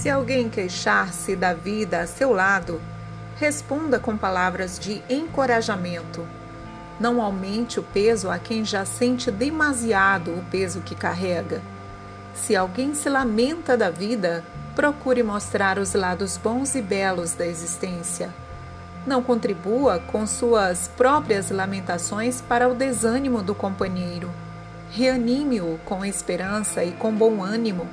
Se 0.00 0.08
alguém 0.08 0.48
queixar-se 0.48 1.34
da 1.34 1.52
vida 1.52 1.98
a 1.98 2.06
seu 2.06 2.32
lado, 2.32 2.80
responda 3.34 3.98
com 3.98 4.16
palavras 4.16 4.78
de 4.78 5.02
encorajamento. 5.10 6.24
Não 7.00 7.20
aumente 7.20 7.80
o 7.80 7.82
peso 7.82 8.30
a 8.30 8.38
quem 8.38 8.64
já 8.64 8.84
sente 8.84 9.28
demasiado 9.28 10.30
o 10.30 10.44
peso 10.52 10.82
que 10.82 10.94
carrega. 10.94 11.60
Se 12.32 12.54
alguém 12.54 12.94
se 12.94 13.08
lamenta 13.08 13.76
da 13.76 13.90
vida, 13.90 14.44
procure 14.76 15.24
mostrar 15.24 15.80
os 15.80 15.94
lados 15.94 16.36
bons 16.36 16.76
e 16.76 16.80
belos 16.80 17.32
da 17.32 17.44
existência. 17.44 18.32
Não 19.04 19.20
contribua 19.20 19.98
com 19.98 20.24
suas 20.28 20.86
próprias 20.96 21.50
lamentações 21.50 22.40
para 22.40 22.68
o 22.68 22.74
desânimo 22.74 23.42
do 23.42 23.52
companheiro. 23.52 24.30
Reanime-o 24.92 25.76
com 25.84 26.04
esperança 26.04 26.84
e 26.84 26.92
com 26.92 27.12
bom 27.12 27.42
ânimo, 27.42 27.88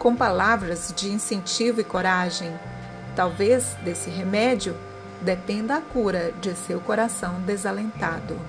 com 0.00 0.16
palavras 0.16 0.94
de 0.96 1.10
incentivo 1.10 1.82
e 1.82 1.84
coragem. 1.84 2.50
Talvez 3.14 3.76
desse 3.84 4.08
remédio 4.08 4.74
dependa 5.20 5.76
a 5.76 5.80
cura 5.82 6.32
de 6.40 6.54
seu 6.54 6.80
coração 6.80 7.42
desalentado. 7.42 8.40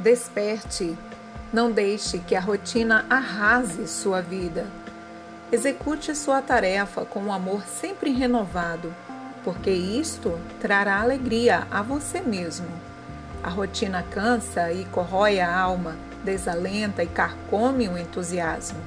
Desperte. 0.00 0.96
Não 1.52 1.72
deixe 1.72 2.20
que 2.20 2.36
a 2.36 2.40
rotina 2.40 3.04
arrase 3.10 3.88
sua 3.88 4.20
vida. 4.20 4.64
Execute 5.50 6.14
sua 6.14 6.40
tarefa 6.40 7.04
com 7.04 7.20
um 7.20 7.32
amor 7.32 7.62
sempre 7.62 8.12
renovado, 8.12 8.94
porque 9.46 9.70
isto 9.70 10.36
trará 10.60 11.00
alegria 11.00 11.68
a 11.70 11.80
você 11.80 12.20
mesmo. 12.20 12.66
A 13.44 13.48
rotina 13.48 14.02
cansa 14.02 14.72
e 14.72 14.84
corrói 14.86 15.38
a 15.38 15.56
alma, 15.56 15.94
desalenta 16.24 17.04
e 17.04 17.06
carcome 17.06 17.88
o 17.88 17.96
entusiasmo. 17.96 18.80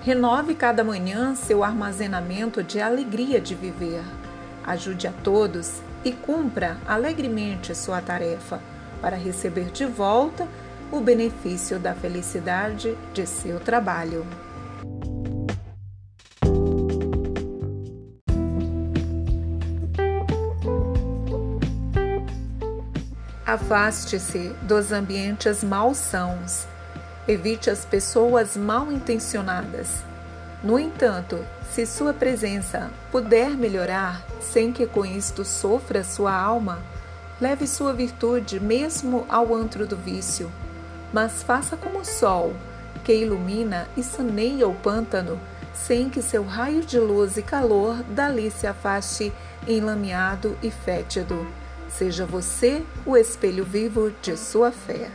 Renove 0.00 0.54
cada 0.54 0.82
manhã 0.82 1.34
seu 1.34 1.62
armazenamento 1.62 2.62
de 2.62 2.80
alegria 2.80 3.38
de 3.38 3.54
viver. 3.54 4.02
Ajude 4.64 5.06
a 5.06 5.12
todos 5.12 5.82
e 6.02 6.10
cumpra 6.12 6.78
alegremente 6.86 7.74
sua 7.74 8.00
tarefa 8.00 8.62
para 9.02 9.14
receber 9.14 9.66
de 9.66 9.84
volta 9.84 10.48
o 10.90 11.00
benefício 11.02 11.78
da 11.78 11.94
felicidade 11.94 12.96
de 13.12 13.26
seu 13.26 13.60
trabalho. 13.60 14.26
Afaste-se 23.48 24.54
dos 24.60 24.92
ambientes 24.92 25.64
malsãos. 25.64 26.66
Evite 27.26 27.70
as 27.70 27.82
pessoas 27.82 28.58
mal 28.58 28.92
intencionadas. 28.92 30.04
No 30.62 30.78
entanto, 30.78 31.42
se 31.72 31.86
sua 31.86 32.12
presença 32.12 32.90
puder 33.10 33.48
melhorar 33.56 34.22
sem 34.38 34.70
que 34.70 34.86
com 34.86 35.02
isto 35.02 35.46
sofra 35.46 36.04
sua 36.04 36.38
alma, 36.38 36.78
Leve 37.40 37.66
sua 37.66 37.94
virtude 37.94 38.60
mesmo 38.60 39.24
ao 39.30 39.54
antro 39.54 39.86
do 39.86 39.96
vício, 39.96 40.52
mas 41.10 41.42
faça 41.42 41.74
como 41.74 42.00
o 42.00 42.04
sol, 42.04 42.52
que 43.02 43.14
ilumina 43.14 43.88
e 43.96 44.02
saneia 44.02 44.68
o 44.68 44.74
pântano, 44.74 45.40
sem 45.72 46.10
que 46.10 46.20
seu 46.20 46.44
raio 46.44 46.84
de 46.84 46.98
luz 46.98 47.38
e 47.38 47.42
calor 47.42 48.02
dali 48.10 48.50
se 48.50 48.66
afaste 48.66 49.32
enlameado 49.66 50.58
e 50.62 50.70
fétido. 50.70 51.46
Seja 51.88 52.24
você 52.24 52.84
o 53.04 53.16
espelho 53.16 53.64
vivo 53.64 54.12
de 54.22 54.36
sua 54.36 54.70
fé. 54.70 55.10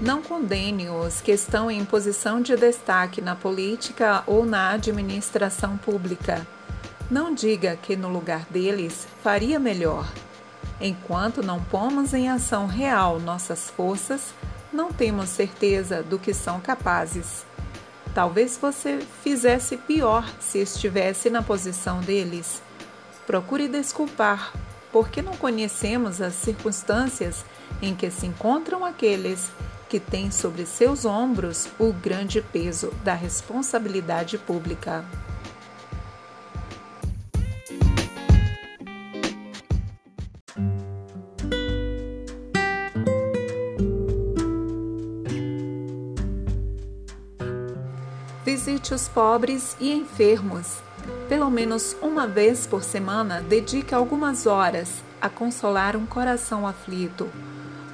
Não 0.00 0.22
condene 0.22 0.88
os 0.88 1.20
que 1.20 1.32
estão 1.32 1.68
em 1.70 1.84
posição 1.84 2.40
de 2.40 2.56
destaque 2.56 3.20
na 3.20 3.34
política 3.34 4.22
ou 4.26 4.46
na 4.46 4.70
administração 4.70 5.76
pública. 5.76 6.46
Não 7.10 7.34
diga 7.34 7.76
que 7.76 7.96
no 7.96 8.08
lugar 8.08 8.46
deles 8.50 9.06
faria 9.22 9.58
melhor. 9.58 10.06
Enquanto 10.80 11.42
não 11.42 11.60
pomos 11.60 12.14
em 12.14 12.28
ação 12.28 12.66
real 12.66 13.18
nossas 13.18 13.70
forças, 13.70 14.34
não 14.76 14.92
temos 14.92 15.30
certeza 15.30 16.02
do 16.02 16.18
que 16.18 16.34
são 16.34 16.60
capazes. 16.60 17.44
Talvez 18.14 18.58
você 18.60 19.00
fizesse 19.22 19.76
pior 19.76 20.28
se 20.38 20.58
estivesse 20.58 21.30
na 21.30 21.42
posição 21.42 22.00
deles. 22.00 22.62
Procure 23.26 23.66
desculpar, 23.66 24.52
porque 24.92 25.22
não 25.22 25.36
conhecemos 25.36 26.20
as 26.20 26.34
circunstâncias 26.34 27.44
em 27.82 27.94
que 27.94 28.10
se 28.10 28.26
encontram 28.26 28.84
aqueles 28.84 29.50
que 29.88 29.98
tem 29.98 30.30
sobre 30.30 30.66
seus 30.66 31.04
ombros 31.04 31.68
o 31.78 31.92
grande 31.92 32.40
peso 32.40 32.92
da 33.02 33.14
responsabilidade 33.14 34.36
pública. 34.36 35.04
Visite 48.66 48.92
os 48.92 49.06
pobres 49.06 49.76
e 49.78 49.92
enfermos. 49.92 50.82
Pelo 51.28 51.48
menos 51.48 51.96
uma 52.02 52.26
vez 52.26 52.66
por 52.66 52.82
semana, 52.82 53.40
dedique 53.40 53.94
algumas 53.94 54.44
horas 54.44 55.04
a 55.20 55.28
consolar 55.28 55.94
um 55.94 56.04
coração 56.04 56.66
aflito 56.66 57.30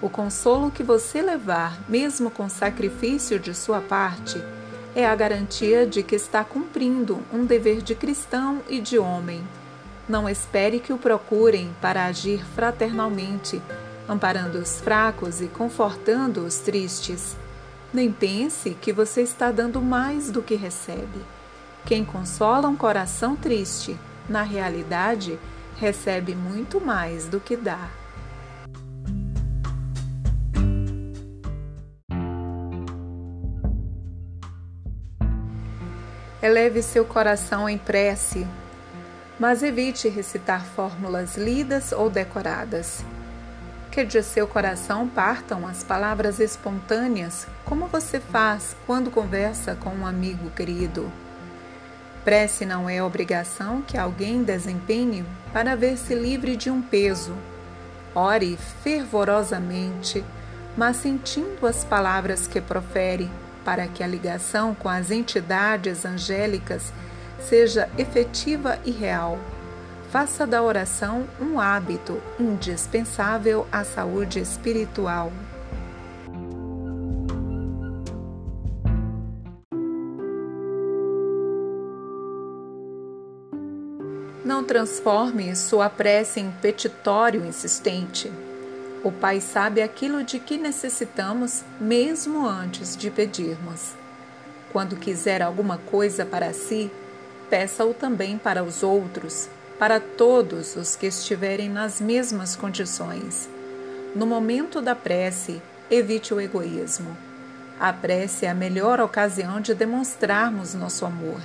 o 0.02 0.11
consolo 0.11 0.68
que 0.68 0.82
você 0.82 1.22
levar, 1.22 1.78
mesmo 1.88 2.28
com 2.28 2.48
sacrifício 2.48 3.38
de 3.38 3.54
sua 3.54 3.80
parte, 3.80 4.42
é 4.96 5.06
a 5.06 5.14
garantia 5.14 5.87
de 5.87 6.02
que 6.02 6.16
está 6.16 6.42
cumprindo 6.42 7.22
um 7.32 7.46
dever 7.46 7.80
de 7.80 7.94
cristão 7.94 8.61
e 8.68 8.80
de 8.80 8.98
homem. 8.98 9.46
Não 10.08 10.28
espere 10.28 10.80
que 10.80 10.92
o 10.92 10.98
procurem 10.98 11.70
para 11.80 12.06
agir 12.06 12.44
fraternalmente, 12.44 13.62
amparando 14.08 14.58
os 14.58 14.80
fracos 14.80 15.40
e 15.40 15.46
confortando 15.46 16.44
os 16.44 16.58
tristes. 16.58 17.37
Nem 17.92 18.11
pense 18.11 18.70
que 18.81 18.92
você 18.92 19.20
está 19.20 19.50
dando 19.50 19.81
mais 19.83 20.31
do 20.31 20.42
que 20.42 20.55
recebe. 20.55 21.20
Quem 21.85 22.05
consola 22.05 22.68
um 22.68 22.76
coração 22.76 23.37
triste, 23.37 23.98
na 24.28 24.42
realidade, 24.42 25.38
recebe 25.78 26.35
muito 26.35 26.81
mais 26.81 27.28
do 27.28 27.38
que 27.38 27.57
dá. 27.57 27.90
Eleve 36.42 36.83
seu 36.83 37.05
coração 37.05 37.68
em 37.68 37.78
prece. 37.78 38.46
mas 39.38 39.62
evite 39.62 40.09
recitar 40.09 40.64
fórmulas 40.64 41.37
lidas 41.37 41.90
ou 41.90 42.09
decoradas. 42.09 43.05
Que 43.92 44.07
de 44.07 44.22
seu 44.22 44.48
coração 44.48 45.07
partam 45.07 45.68
as 45.68 45.85
palavras 45.85 46.40
espontâneas, 46.40 47.46
como 47.62 47.88
você 47.88 48.18
faz 48.18 48.74
quando 48.87 49.11
conversa 49.11 49.74
com 49.74 49.90
um 49.90 50.07
amigo 50.07 50.48
querido. 50.48 51.12
Prece 52.24 52.64
não 52.64 52.88
é 52.88 53.02
obrigação 53.02 53.83
que 53.83 53.98
alguém 53.98 54.42
desempenhe 54.42 55.26
para 55.52 55.76
ver-se 55.76 56.14
livre 56.14 56.57
de 56.57 56.70
um 56.70 56.81
peso. 56.81 57.37
Ore 58.14 58.59
fervorosamente, 58.83 60.24
mas 60.74 60.96
sentindo 60.96 61.66
as 61.66 61.85
palavras 61.85 62.46
que 62.46 62.62
profere, 62.62 63.31
para 63.62 63.87
que 63.87 64.02
a 64.02 64.07
ligação 64.07 64.74
com 64.74 64.88
as 64.88 65.11
entidades 65.11 66.07
angélicas 66.07 66.90
seja 67.38 67.90
efetiva 67.98 68.78
e 68.87 68.90
real. 68.90 69.38
Faça 70.12 70.46
da 70.46 70.62
oração 70.62 71.27
um 71.40 71.59
hábito 71.59 72.20
indispensável 72.38 73.66
à 73.72 73.83
saúde 73.83 74.40
espiritual. 74.40 75.33
Não 84.44 84.62
transforme 84.62 85.57
sua 85.57 85.88
prece 85.88 86.40
em 86.40 86.51
petitório 86.61 87.46
insistente. 87.46 88.31
O 89.03 89.11
Pai 89.11 89.40
sabe 89.40 89.81
aquilo 89.81 90.22
de 90.22 90.38
que 90.38 90.59
necessitamos 90.59 91.64
mesmo 91.81 92.46
antes 92.46 92.98
de 92.98 93.11
pedirmos. 93.11 93.94
Quando 94.75 94.94
quiser 94.94 95.40
alguma 95.40 95.79
coisa 95.79 96.27
para 96.27 96.53
si, 96.53 96.90
peça-o 97.48 97.94
também 97.94 98.37
para 98.37 98.62
os 98.62 98.83
outros, 98.83 99.48
para 99.83 99.99
todos 99.99 100.77
os 100.77 100.95
que 100.95 101.07
estiverem 101.07 101.68
nas 101.68 102.01
mesmas 102.01 102.55
condições. 102.55 103.51
No 104.14 104.25
momento 104.25 104.81
da 104.81 104.95
prece, 104.95 105.61
evite 105.90 106.33
o 106.33 106.40
egoísmo. 106.40 107.16
A 107.81 107.92
prece 107.92 108.47
é 108.47 108.51
a 108.51 108.55
melhor 108.55 109.01
ocasião 109.01 109.61
de 109.61 109.75
demonstrarmos 109.75 110.73
nosso 110.73 111.05
amor. 111.05 111.40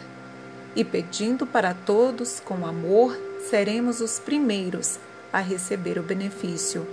E 0.76 0.86
pedindo 0.86 1.48
para 1.48 1.74
todos 1.74 2.40
com 2.40 2.64
amor, 2.64 3.20
seremos 3.50 4.02
os 4.02 4.20
primeiros 4.20 5.00
a 5.34 5.40
receber 5.40 5.98
o 5.98 6.04
benefício. 6.04 6.88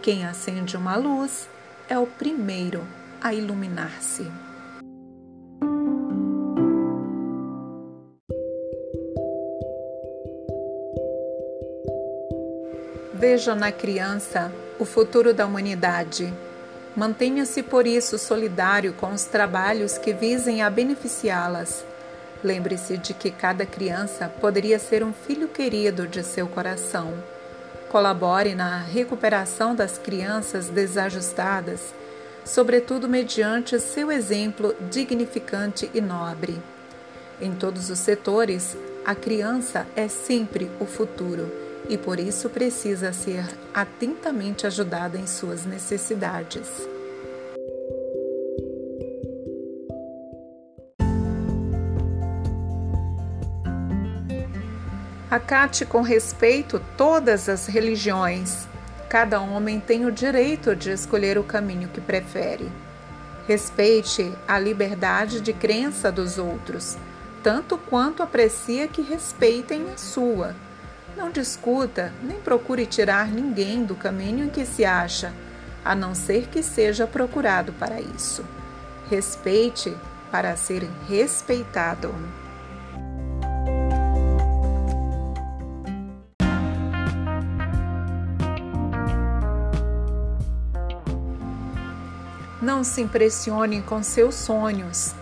Quem 0.00 0.24
acende 0.24 0.78
uma 0.78 0.96
luz 0.96 1.46
é 1.90 1.98
o 1.98 2.06
primeiro 2.06 2.82
a 3.20 3.34
iluminar-se. 3.34 4.45
Veja 13.18 13.54
na 13.54 13.72
criança 13.72 14.52
o 14.78 14.84
futuro 14.84 15.32
da 15.32 15.46
humanidade. 15.46 16.30
Mantenha-se 16.94 17.62
por 17.62 17.86
isso 17.86 18.18
solidário 18.18 18.92
com 18.92 19.10
os 19.10 19.24
trabalhos 19.24 19.96
que 19.96 20.12
visem 20.12 20.60
a 20.60 20.68
beneficiá-las. 20.68 21.82
Lembre-se 22.44 22.98
de 22.98 23.14
que 23.14 23.30
cada 23.30 23.64
criança 23.64 24.30
poderia 24.38 24.78
ser 24.78 25.02
um 25.02 25.14
filho 25.14 25.48
querido 25.48 26.06
de 26.06 26.22
seu 26.22 26.46
coração. 26.46 27.14
Colabore 27.88 28.54
na 28.54 28.80
recuperação 28.80 29.74
das 29.74 29.96
crianças 29.96 30.68
desajustadas, 30.68 31.94
sobretudo 32.44 33.08
mediante 33.08 33.80
seu 33.80 34.12
exemplo 34.12 34.76
dignificante 34.90 35.90
e 35.94 36.02
nobre. 36.02 36.60
Em 37.40 37.54
todos 37.54 37.88
os 37.88 37.98
setores, 37.98 38.76
a 39.06 39.14
criança 39.14 39.86
é 39.96 40.06
sempre 40.06 40.70
o 40.78 40.84
futuro 40.84 41.65
e 41.88 41.96
por 41.96 42.18
isso 42.18 42.48
precisa 42.48 43.12
ser 43.12 43.44
atentamente 43.72 44.66
ajudada 44.66 45.18
em 45.18 45.26
suas 45.26 45.64
necessidades. 45.64 46.68
Acate 55.30 55.84
com 55.84 56.02
respeito 56.02 56.80
todas 56.96 57.48
as 57.48 57.66
religiões. 57.66 58.66
Cada 59.08 59.40
homem 59.40 59.80
tem 59.80 60.06
o 60.06 60.12
direito 60.12 60.74
de 60.74 60.90
escolher 60.90 61.36
o 61.38 61.44
caminho 61.44 61.88
que 61.88 62.00
prefere. 62.00 62.70
Respeite 63.46 64.32
a 64.48 64.58
liberdade 64.58 65.40
de 65.40 65.52
crença 65.52 66.10
dos 66.10 66.38
outros, 66.38 66.96
tanto 67.42 67.76
quanto 67.76 68.22
aprecia 68.22 68.88
que 68.88 69.02
respeitem 69.02 69.90
a 69.92 69.96
sua 69.96 70.54
não 71.16 71.30
discuta, 71.30 72.12
nem 72.22 72.38
procure 72.38 72.84
tirar 72.84 73.28
ninguém 73.28 73.84
do 73.84 73.94
caminho 73.94 74.44
em 74.44 74.50
que 74.50 74.66
se 74.66 74.84
acha, 74.84 75.32
a 75.82 75.94
não 75.94 76.14
ser 76.14 76.46
que 76.48 76.62
seja 76.62 77.06
procurado 77.06 77.72
para 77.72 78.00
isso. 78.00 78.44
Respeite 79.08 79.96
para 80.30 80.54
ser 80.56 80.88
respeitado. 81.08 82.14
Não 92.60 92.82
se 92.82 93.00
impressione 93.00 93.80
com 93.80 94.02
seus 94.02 94.34
sonhos. 94.34 95.14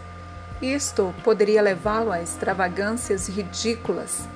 Isto 0.62 1.14
poderia 1.22 1.60
levá-lo 1.60 2.10
a 2.10 2.22
extravagâncias 2.22 3.28
ridículas 3.28 4.26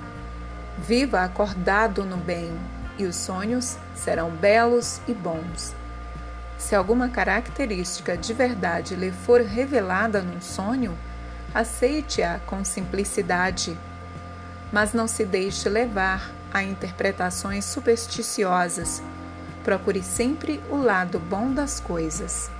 Viva 0.78 1.22
acordado 1.22 2.04
no 2.04 2.16
bem, 2.16 2.52
e 2.96 3.04
os 3.04 3.16
sonhos 3.16 3.76
serão 3.94 4.30
belos 4.30 5.00
e 5.06 5.12
bons. 5.12 5.74
Se 6.56 6.74
alguma 6.74 7.08
característica 7.08 8.16
de 8.16 8.32
verdade 8.34 8.94
lhe 8.96 9.12
for 9.12 9.40
revelada 9.40 10.20
num 10.20 10.40
sonho, 10.40 10.96
aceite-a 11.54 12.40
com 12.46 12.64
simplicidade, 12.64 13.78
mas 14.72 14.92
não 14.92 15.06
se 15.06 15.24
deixe 15.24 15.68
levar 15.68 16.30
a 16.52 16.62
interpretações 16.62 17.64
supersticiosas. 17.64 19.02
Procure 19.64 20.02
sempre 20.02 20.60
o 20.70 20.76
lado 20.76 21.18
bom 21.18 21.52
das 21.52 21.78
coisas. 21.80 22.50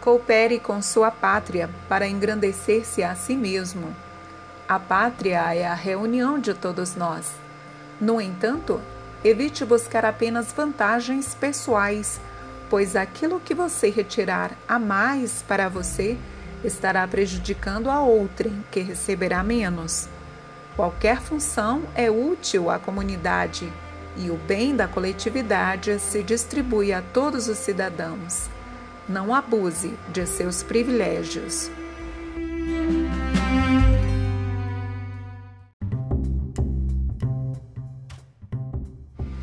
Coopere 0.00 0.58
com 0.58 0.80
sua 0.80 1.10
pátria 1.10 1.68
para 1.86 2.08
engrandecer-se 2.08 3.02
a 3.02 3.14
si 3.14 3.36
mesmo. 3.36 3.94
A 4.66 4.78
pátria 4.78 5.54
é 5.54 5.66
a 5.66 5.74
reunião 5.74 6.38
de 6.38 6.54
todos 6.54 6.96
nós. 6.96 7.34
No 8.00 8.18
entanto, 8.18 8.80
evite 9.22 9.62
buscar 9.62 10.06
apenas 10.06 10.54
vantagens 10.54 11.34
pessoais, 11.34 12.18
pois 12.70 12.96
aquilo 12.96 13.40
que 13.40 13.54
você 13.54 13.90
retirar 13.90 14.52
a 14.66 14.78
mais 14.78 15.44
para 15.46 15.68
você 15.68 16.16
estará 16.64 17.06
prejudicando 17.06 17.90
a 17.90 18.00
outrem, 18.00 18.64
que 18.70 18.80
receberá 18.80 19.42
menos. 19.42 20.08
Qualquer 20.76 21.20
função 21.20 21.82
é 21.94 22.10
útil 22.10 22.70
à 22.70 22.78
comunidade 22.78 23.70
e 24.16 24.30
o 24.30 24.36
bem 24.36 24.74
da 24.74 24.88
coletividade 24.88 25.98
se 25.98 26.22
distribui 26.22 26.90
a 26.90 27.02
todos 27.02 27.48
os 27.48 27.58
cidadãos 27.58 28.48
não 29.10 29.34
abuse 29.34 29.92
de 30.08 30.24
seus 30.24 30.62
privilégios. 30.62 31.68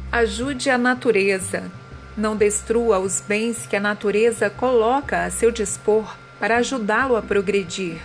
Ajude 0.10 0.70
a 0.70 0.78
natureza. 0.78 1.70
Não 2.16 2.36
destrua 2.36 2.98
os 2.98 3.22
bens 3.22 3.68
que 3.68 3.76
a 3.76 3.80
natureza 3.80 4.50
coloca 4.50 5.26
a 5.26 5.30
seu 5.30 5.52
dispor 5.52 6.16
para 6.40 6.58
ajudá-lo 6.58 7.16
a 7.16 7.22
progredir. 7.22 8.02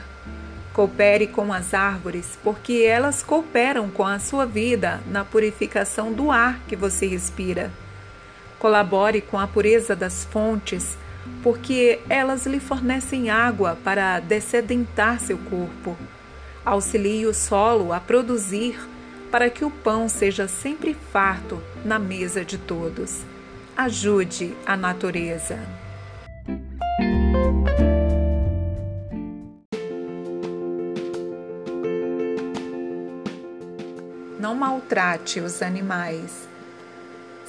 Coopere 0.72 1.26
com 1.26 1.52
as 1.52 1.72
árvores, 1.72 2.38
porque 2.42 2.84
elas 2.86 3.22
cooperam 3.22 3.88
com 3.88 4.04
a 4.04 4.18
sua 4.18 4.44
vida 4.44 5.00
na 5.06 5.24
purificação 5.24 6.12
do 6.12 6.30
ar 6.30 6.58
que 6.66 6.74
você 6.74 7.06
respira. 7.06 7.70
Colabore 8.58 9.20
com 9.20 9.38
a 9.38 9.46
pureza 9.46 9.94
das 9.94 10.24
fontes, 10.24 10.96
porque 11.42 12.00
elas 12.08 12.46
lhe 12.46 12.60
fornecem 12.60 13.30
água 13.30 13.76
para 13.82 14.20
dessedentar 14.20 15.20
seu 15.20 15.38
corpo. 15.38 15.96
Auxilie 16.64 17.26
o 17.26 17.34
solo 17.34 17.92
a 17.92 18.00
produzir 18.00 18.78
para 19.30 19.50
que 19.50 19.64
o 19.64 19.70
pão 19.70 20.08
seja 20.08 20.46
sempre 20.46 20.94
farto 20.94 21.60
na 21.84 21.98
mesa 21.98 22.44
de 22.44 22.58
todos. 22.58 23.22
Ajude 23.76 24.54
a 24.66 24.76
natureza. 24.76 25.58
Não 34.38 34.54
maltrate 34.54 35.40
os 35.40 35.62
animais. 35.62 36.51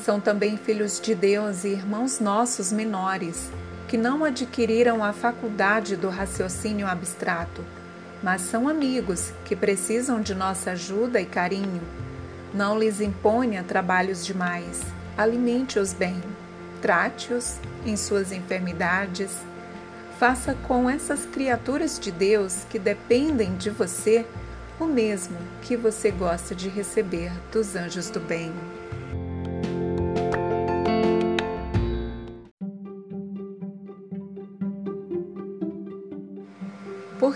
São 0.04 0.20
também 0.20 0.58
filhos 0.58 1.00
de 1.00 1.16
Deus 1.16 1.64
e 1.64 1.70
irmãos 1.70 2.20
nossos 2.20 2.74
menores, 2.74 3.50
que 3.88 3.96
não 3.96 4.26
adquiriram 4.26 5.02
a 5.02 5.14
faculdade 5.14 5.96
do 5.96 6.10
raciocínio 6.10 6.86
abstrato, 6.86 7.64
mas 8.22 8.42
são 8.42 8.68
amigos 8.68 9.32
que 9.46 9.56
precisam 9.56 10.20
de 10.20 10.36
nossa 10.36 10.72
ajuda 10.72 11.22
e 11.22 11.26
carinho. 11.26 11.82
Não 12.54 12.78
lhes 12.78 13.00
imponha 13.00 13.64
trabalhos 13.64 14.26
demais, 14.26 14.82
alimente-os 15.18 15.94
bem, 15.94 16.22
trate-os 16.82 17.56
em 17.86 17.96
suas 17.96 18.34
enfermidades. 18.34 19.32
Faça 20.20 20.54
com 20.68 20.90
essas 20.90 21.26
criaturas 21.26 21.98
de 21.98 22.12
Deus 22.12 22.66
que 22.70 22.78
dependem 22.78 23.56
de 23.56 23.70
você 23.70 24.26
o 24.78 24.86
mesmo 24.86 25.38
que 25.62 25.78
você 25.78 26.12
gosta 26.12 26.54
de 26.54 26.68
receber 26.68 27.32
dos 27.54 27.74
anjos 27.78 28.10
do 28.10 28.20
bem. 28.20 28.52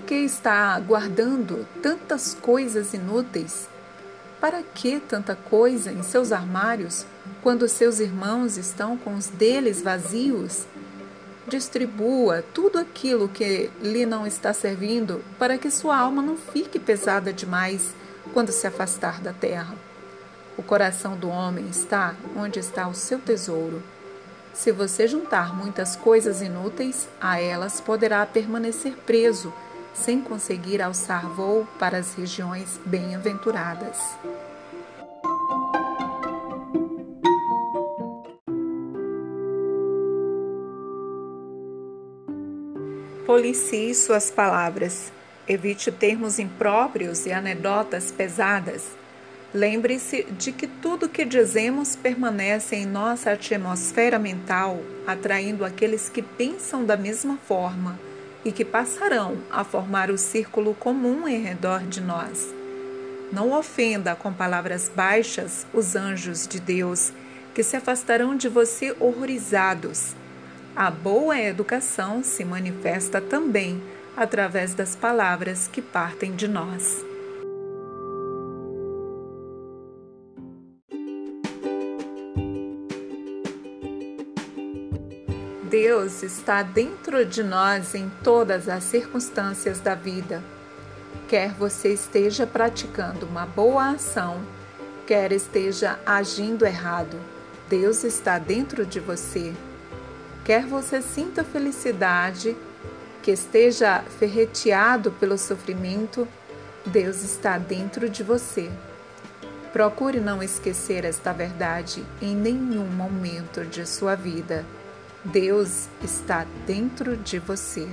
Que 0.07 0.15
está 0.15 0.79
guardando 0.79 1.67
tantas 1.83 2.33
coisas 2.33 2.93
inúteis? 2.93 3.67
Para 4.39 4.63
que 4.63 5.01
tanta 5.01 5.35
coisa 5.35 5.91
em 5.91 6.01
seus 6.01 6.31
armários 6.31 7.05
quando 7.43 7.67
seus 7.67 7.99
irmãos 7.99 8.55
estão 8.55 8.95
com 8.95 9.15
os 9.15 9.27
deles 9.27 9.81
vazios? 9.81 10.65
Distribua 11.45 12.41
tudo 12.53 12.79
aquilo 12.79 13.27
que 13.27 13.69
lhe 13.81 14.05
não 14.05 14.25
está 14.25 14.53
servindo 14.53 15.21
para 15.37 15.57
que 15.57 15.69
sua 15.69 15.97
alma 15.97 16.21
não 16.21 16.37
fique 16.37 16.79
pesada 16.79 17.33
demais 17.33 17.93
quando 18.33 18.53
se 18.53 18.65
afastar 18.65 19.19
da 19.19 19.33
terra. 19.33 19.75
O 20.57 20.63
coração 20.63 21.17
do 21.17 21.27
homem 21.27 21.67
está 21.67 22.15
onde 22.33 22.59
está 22.59 22.87
o 22.87 22.93
seu 22.93 23.19
tesouro. 23.19 23.83
Se 24.53 24.71
você 24.71 25.05
juntar 25.05 25.53
muitas 25.53 25.97
coisas 25.97 26.41
inúteis, 26.41 27.09
a 27.19 27.41
elas 27.41 27.81
poderá 27.81 28.25
permanecer 28.25 28.95
preso 29.05 29.53
sem 29.97 30.21
conseguir 30.21 30.81
alçar 30.81 31.27
voo 31.27 31.67
para 31.79 31.97
as 31.97 32.13
regiões 32.13 32.79
bem-aventuradas. 32.85 33.97
Policie 43.25 43.93
suas 43.93 44.31
palavras. 44.31 45.11
Evite 45.47 45.91
termos 45.91 46.39
impróprios 46.39 47.25
e 47.25 47.31
anedotas 47.31 48.11
pesadas. 48.11 48.91
Lembre-se 49.53 50.23
de 50.23 50.51
que 50.51 50.67
tudo 50.67 51.09
que 51.09 51.25
dizemos 51.25 51.95
permanece 51.95 52.75
em 52.75 52.85
nossa 52.85 53.31
atmosfera 53.31 54.19
mental, 54.19 54.79
atraindo 55.05 55.65
aqueles 55.65 56.09
que 56.09 56.21
pensam 56.21 56.85
da 56.85 56.97
mesma 56.97 57.37
forma 57.37 58.06
e 58.47 58.51
que 58.53 58.63
passarão 58.63 59.37
a 59.51 59.65
formar 59.65 60.09
o 60.09 60.17
círculo 60.17 60.73
comum 60.73 61.27
em 61.27 61.43
redor 61.43 61.81
de 61.81 61.99
nós. 61.99 62.47
Não 63.29 63.51
ofenda 63.51 64.15
com 64.15 64.31
palavras 64.31 64.89
baixas 64.95 65.67
os 65.73 65.97
anjos 65.97 66.47
de 66.47 66.57
Deus, 66.57 67.11
que 67.53 67.61
se 67.61 67.75
afastarão 67.75 68.37
de 68.37 68.47
você 68.47 68.95
horrorizados. 69.01 70.15
A 70.73 70.89
boa 70.89 71.37
educação 71.37 72.23
se 72.23 72.45
manifesta 72.45 73.19
também 73.19 73.83
através 74.15 74.73
das 74.73 74.95
palavras 74.95 75.67
que 75.67 75.81
partem 75.81 76.33
de 76.33 76.47
nós. 76.47 77.06
Deus 85.87 86.21
está 86.21 86.63
dentro 86.63 87.25
de 87.25 87.41
nós 87.41 87.95
em 87.95 88.11
todas 88.21 88.67
as 88.67 88.83
circunstâncias 88.83 89.79
da 89.79 89.95
vida. 89.95 90.43
Quer 91.29 91.53
você 91.53 91.93
esteja 91.93 92.45
praticando 92.45 93.25
uma 93.25 93.45
boa 93.45 93.91
ação, 93.91 94.37
quer 95.05 95.31
esteja 95.31 95.97
agindo 96.05 96.65
errado, 96.65 97.17
Deus 97.69 98.03
está 98.03 98.37
dentro 98.37 98.85
de 98.85 98.99
você. 98.99 99.53
Quer 100.43 100.65
você 100.65 101.01
sinta 101.01 101.41
felicidade, 101.41 102.53
que 103.23 103.31
esteja 103.31 104.03
ferreteado 104.19 105.13
pelo 105.13 105.37
sofrimento, 105.37 106.27
Deus 106.85 107.23
está 107.23 107.57
dentro 107.57 108.09
de 108.09 108.23
você. 108.23 108.69
Procure 109.71 110.19
não 110.19 110.43
esquecer 110.43 111.05
esta 111.05 111.31
verdade 111.31 112.03
em 112.21 112.35
nenhum 112.35 112.87
momento 112.87 113.63
de 113.63 113.85
sua 113.85 114.15
vida. 114.15 114.65
Deus 115.31 115.89
está 116.01 116.47
dentro 116.65 117.17
de 117.17 117.37
você. 117.37 117.85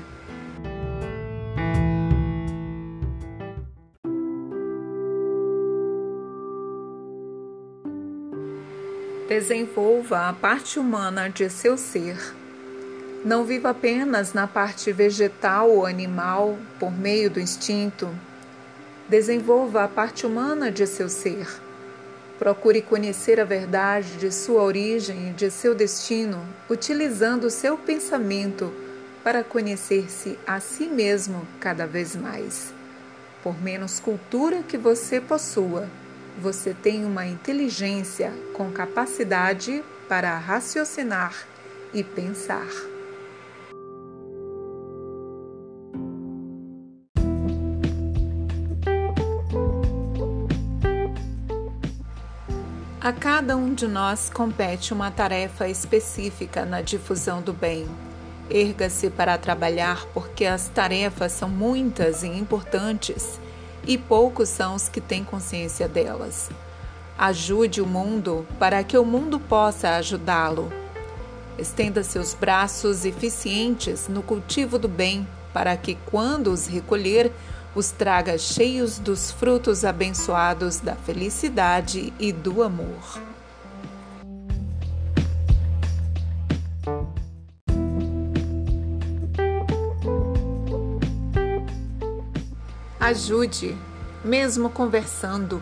Desenvolva 9.28 10.28
a 10.28 10.32
parte 10.32 10.78
humana 10.78 11.28
de 11.28 11.50
seu 11.50 11.76
ser. 11.76 12.16
Não 13.24 13.44
viva 13.44 13.70
apenas 13.70 14.32
na 14.32 14.46
parte 14.46 14.92
vegetal 14.92 15.70
ou 15.70 15.86
animal 15.86 16.56
por 16.78 16.92
meio 16.92 17.28
do 17.28 17.40
instinto. 17.40 18.08
Desenvolva 19.08 19.82
a 19.82 19.88
parte 19.88 20.24
humana 20.24 20.70
de 20.70 20.86
seu 20.86 21.08
ser 21.08 21.63
Procure 22.38 22.82
conhecer 22.82 23.38
a 23.38 23.44
verdade 23.44 24.16
de 24.16 24.32
sua 24.32 24.62
origem 24.62 25.30
e 25.30 25.32
de 25.32 25.50
seu 25.50 25.74
destino, 25.74 26.44
utilizando 26.68 27.48
seu 27.48 27.78
pensamento 27.78 28.72
para 29.22 29.44
conhecer-se 29.44 30.38
a 30.46 30.60
si 30.60 30.86
mesmo 30.86 31.46
cada 31.60 31.86
vez 31.86 32.14
mais. 32.16 32.74
Por 33.42 33.60
menos 33.62 34.00
cultura 34.00 34.62
que 34.62 34.76
você 34.76 35.20
possua, 35.20 35.88
você 36.38 36.74
tem 36.74 37.04
uma 37.04 37.26
inteligência 37.26 38.32
com 38.52 38.70
capacidade 38.72 39.82
para 40.08 40.36
raciocinar 40.36 41.34
e 41.92 42.02
pensar. 42.02 42.93
A 53.04 53.12
cada 53.12 53.54
um 53.54 53.74
de 53.74 53.86
nós 53.86 54.30
compete 54.30 54.94
uma 54.94 55.10
tarefa 55.10 55.68
específica 55.68 56.64
na 56.64 56.80
difusão 56.80 57.42
do 57.42 57.52
bem. 57.52 57.86
Erga-se 58.48 59.10
para 59.10 59.36
trabalhar 59.36 60.06
porque 60.14 60.46
as 60.46 60.68
tarefas 60.68 61.32
são 61.32 61.46
muitas 61.46 62.22
e 62.22 62.28
importantes 62.28 63.38
e 63.86 63.98
poucos 63.98 64.48
são 64.48 64.74
os 64.74 64.88
que 64.88 65.02
têm 65.02 65.22
consciência 65.22 65.86
delas. 65.86 66.48
Ajude 67.18 67.82
o 67.82 67.86
mundo 67.86 68.46
para 68.58 68.82
que 68.82 68.96
o 68.96 69.04
mundo 69.04 69.38
possa 69.38 69.96
ajudá-lo. 69.96 70.72
Estenda 71.58 72.02
seus 72.02 72.32
braços 72.32 73.04
eficientes 73.04 74.08
no 74.08 74.22
cultivo 74.22 74.78
do 74.78 74.88
bem 74.88 75.28
para 75.52 75.76
que, 75.76 75.98
quando 76.06 76.50
os 76.50 76.66
recolher, 76.66 77.30
os 77.74 77.90
traga 77.90 78.38
cheios 78.38 78.98
dos 78.98 79.30
frutos 79.30 79.84
abençoados 79.84 80.78
da 80.78 80.94
felicidade 80.94 82.12
e 82.18 82.32
do 82.32 82.62
amor. 82.62 83.20
Ajude, 93.00 93.76
mesmo 94.24 94.70
conversando. 94.70 95.60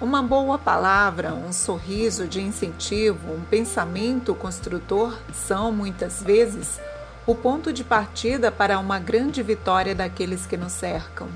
Uma 0.00 0.22
boa 0.22 0.56
palavra, 0.56 1.34
um 1.34 1.52
sorriso 1.52 2.26
de 2.26 2.40
incentivo, 2.40 3.32
um 3.32 3.42
pensamento 3.42 4.34
construtor 4.34 5.18
são, 5.32 5.70
muitas 5.70 6.22
vezes, 6.22 6.80
o 7.26 7.34
ponto 7.34 7.72
de 7.72 7.82
partida 7.82 8.52
para 8.52 8.78
uma 8.78 8.98
grande 8.98 9.42
vitória 9.42 9.94
daqueles 9.94 10.44
que 10.44 10.56
nos 10.56 10.72
cercam. 10.72 11.28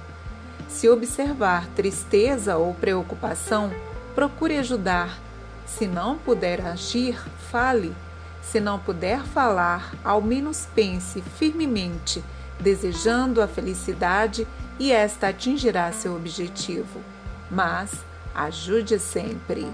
Se 0.69 0.89
observar 0.89 1.67
tristeza 1.69 2.59
ou 2.59 2.75
preocupação, 2.75 3.73
procure 4.15 4.59
ajudar. 4.59 5.19
Se 5.67 5.87
não 5.87 6.19
puder 6.19 6.61
agir, 6.61 7.19
fale. 7.51 7.95
Se 8.43 8.61
não 8.61 8.79
puder 8.79 9.23
falar, 9.23 9.95
ao 10.05 10.21
menos 10.21 10.67
pense 10.75 11.23
firmemente, 11.23 12.23
desejando 12.61 13.41
a 13.41 13.49
felicidade 13.49 14.47
e 14.79 14.93
esta 14.93 15.29
atingirá 15.29 15.91
seu 15.93 16.15
objetivo. 16.15 17.01
Mas 17.51 17.93
ajude 18.35 18.99
sempre. 18.99 19.67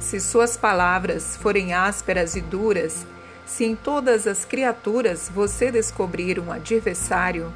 Se 0.00 0.18
suas 0.18 0.56
palavras 0.56 1.36
forem 1.36 1.74
ásperas 1.74 2.34
e 2.34 2.40
duras, 2.40 3.06
se 3.44 3.64
em 3.64 3.76
todas 3.76 4.26
as 4.26 4.46
criaturas 4.46 5.30
você 5.32 5.70
descobrir 5.70 6.40
um 6.40 6.50
adversário, 6.50 7.52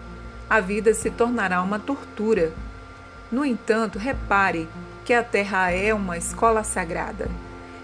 a 0.48 0.60
vida 0.60 0.92
se 0.92 1.10
tornará 1.10 1.62
uma 1.62 1.78
tortura. 1.78 2.52
No 3.32 3.46
entanto, 3.46 3.98
repare 3.98 4.68
que 5.06 5.14
a 5.14 5.24
Terra 5.24 5.72
é 5.72 5.92
uma 5.94 6.18
escola 6.18 6.62
sagrada 6.62 7.28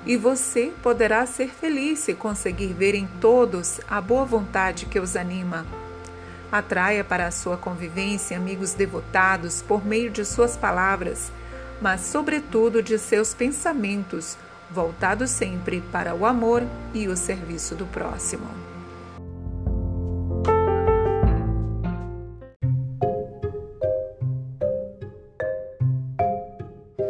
e 0.04 0.16
você 0.16 0.72
poderá 0.82 1.24
ser 1.24 1.48
feliz 1.48 1.98
se 2.00 2.14
conseguir 2.14 2.74
ver 2.74 2.94
em 2.94 3.06
todos 3.20 3.80
a 3.88 4.00
boa 4.00 4.26
vontade 4.26 4.86
que 4.86 5.00
os 5.00 5.16
anima. 5.16 5.66
Atraia 6.52 7.02
para 7.02 7.26
a 7.26 7.30
sua 7.30 7.56
convivência 7.56 8.36
amigos 8.36 8.74
devotados 8.74 9.62
por 9.62 9.86
meio 9.86 10.10
de 10.10 10.24
suas 10.24 10.56
palavras, 10.56 11.32
mas, 11.80 12.02
sobretudo, 12.02 12.82
de 12.82 12.98
seus 12.98 13.32
pensamentos, 13.32 14.36
voltados 14.72 15.30
sempre 15.30 15.80
para 15.92 16.14
o 16.14 16.24
amor 16.24 16.62
e 16.94 17.08
o 17.08 17.16
serviço 17.16 17.74
do 17.74 17.86
próximo. 17.86 18.46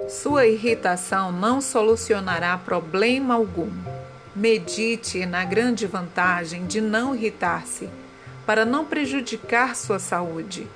Sua 0.09 0.47
irritação 0.47 1.31
não 1.31 1.61
solucionará 1.61 2.57
problema 2.59 3.35
algum. 3.35 3.71
Medite 4.35 5.27
na 5.27 5.45
grande 5.45 5.87
vantagem 5.87 6.67
de 6.67 6.81
não 6.81 7.15
irritar-se, 7.15 7.89
para 8.47 8.65
não 8.65 8.85
prejudicar 8.85 9.77
sua 9.77 9.99
saúde. 9.99 10.67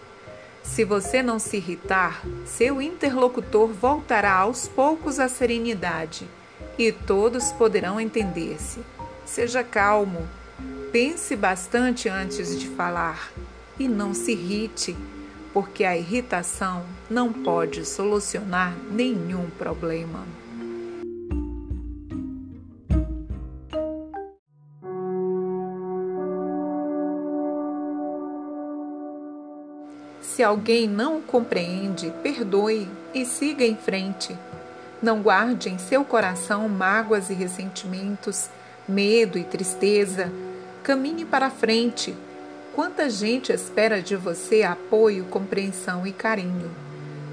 Se 0.62 0.84
você 0.84 1.22
não 1.22 1.38
se 1.38 1.56
irritar, 1.56 2.22
seu 2.44 2.80
interlocutor 2.80 3.68
voltará 3.68 4.34
aos 4.34 4.66
poucos 4.66 5.18
à 5.18 5.28
serenidade 5.28 6.28
e 6.78 6.92
todos 6.92 7.52
poderão 7.52 8.00
entender-se. 8.00 8.80
Seja 9.24 9.62
calmo, 9.62 10.28
pense 10.92 11.34
bastante 11.36 12.08
antes 12.08 12.58
de 12.58 12.68
falar 12.68 13.32
e 13.78 13.88
não 13.88 14.14
se 14.14 14.32
irrite 14.32 14.96
porque 15.54 15.84
a 15.84 15.96
irritação 15.96 16.84
não 17.08 17.32
pode 17.32 17.84
solucionar 17.84 18.76
nenhum 18.90 19.48
problema. 19.50 20.26
Se 30.20 30.42
alguém 30.42 30.88
não 30.88 31.22
compreende, 31.22 32.12
perdoe 32.20 32.88
e 33.14 33.24
siga 33.24 33.64
em 33.64 33.76
frente. 33.76 34.36
Não 35.04 35.20
guarde 35.20 35.68
em 35.68 35.76
seu 35.76 36.02
coração 36.02 36.66
mágoas 36.66 37.28
e 37.28 37.34
ressentimentos, 37.34 38.48
medo 38.88 39.36
e 39.36 39.44
tristeza. 39.44 40.32
Caminhe 40.82 41.26
para 41.26 41.50
frente 41.50 42.16
Quanta 42.74 43.08
gente 43.08 43.52
espera 43.52 44.02
de 44.02 44.16
você 44.16 44.64
apoio, 44.64 45.26
compreensão 45.26 46.04
e 46.04 46.12
carinho. 46.12 46.68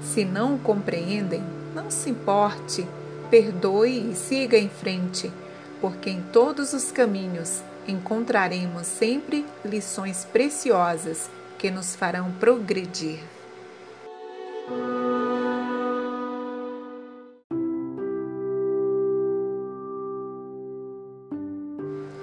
Se 0.00 0.24
não 0.24 0.54
o 0.54 0.58
compreendem, 0.58 1.42
não 1.74 1.90
se 1.90 2.10
importe, 2.10 2.86
perdoe 3.28 4.12
e 4.12 4.14
siga 4.14 4.56
em 4.56 4.68
frente, 4.68 5.32
porque 5.80 6.10
em 6.10 6.22
todos 6.32 6.72
os 6.72 6.92
caminhos 6.92 7.60
encontraremos 7.88 8.86
sempre 8.86 9.44
lições 9.64 10.24
preciosas 10.24 11.28
que 11.58 11.72
nos 11.72 11.96
farão 11.96 12.30
progredir. 12.38 13.18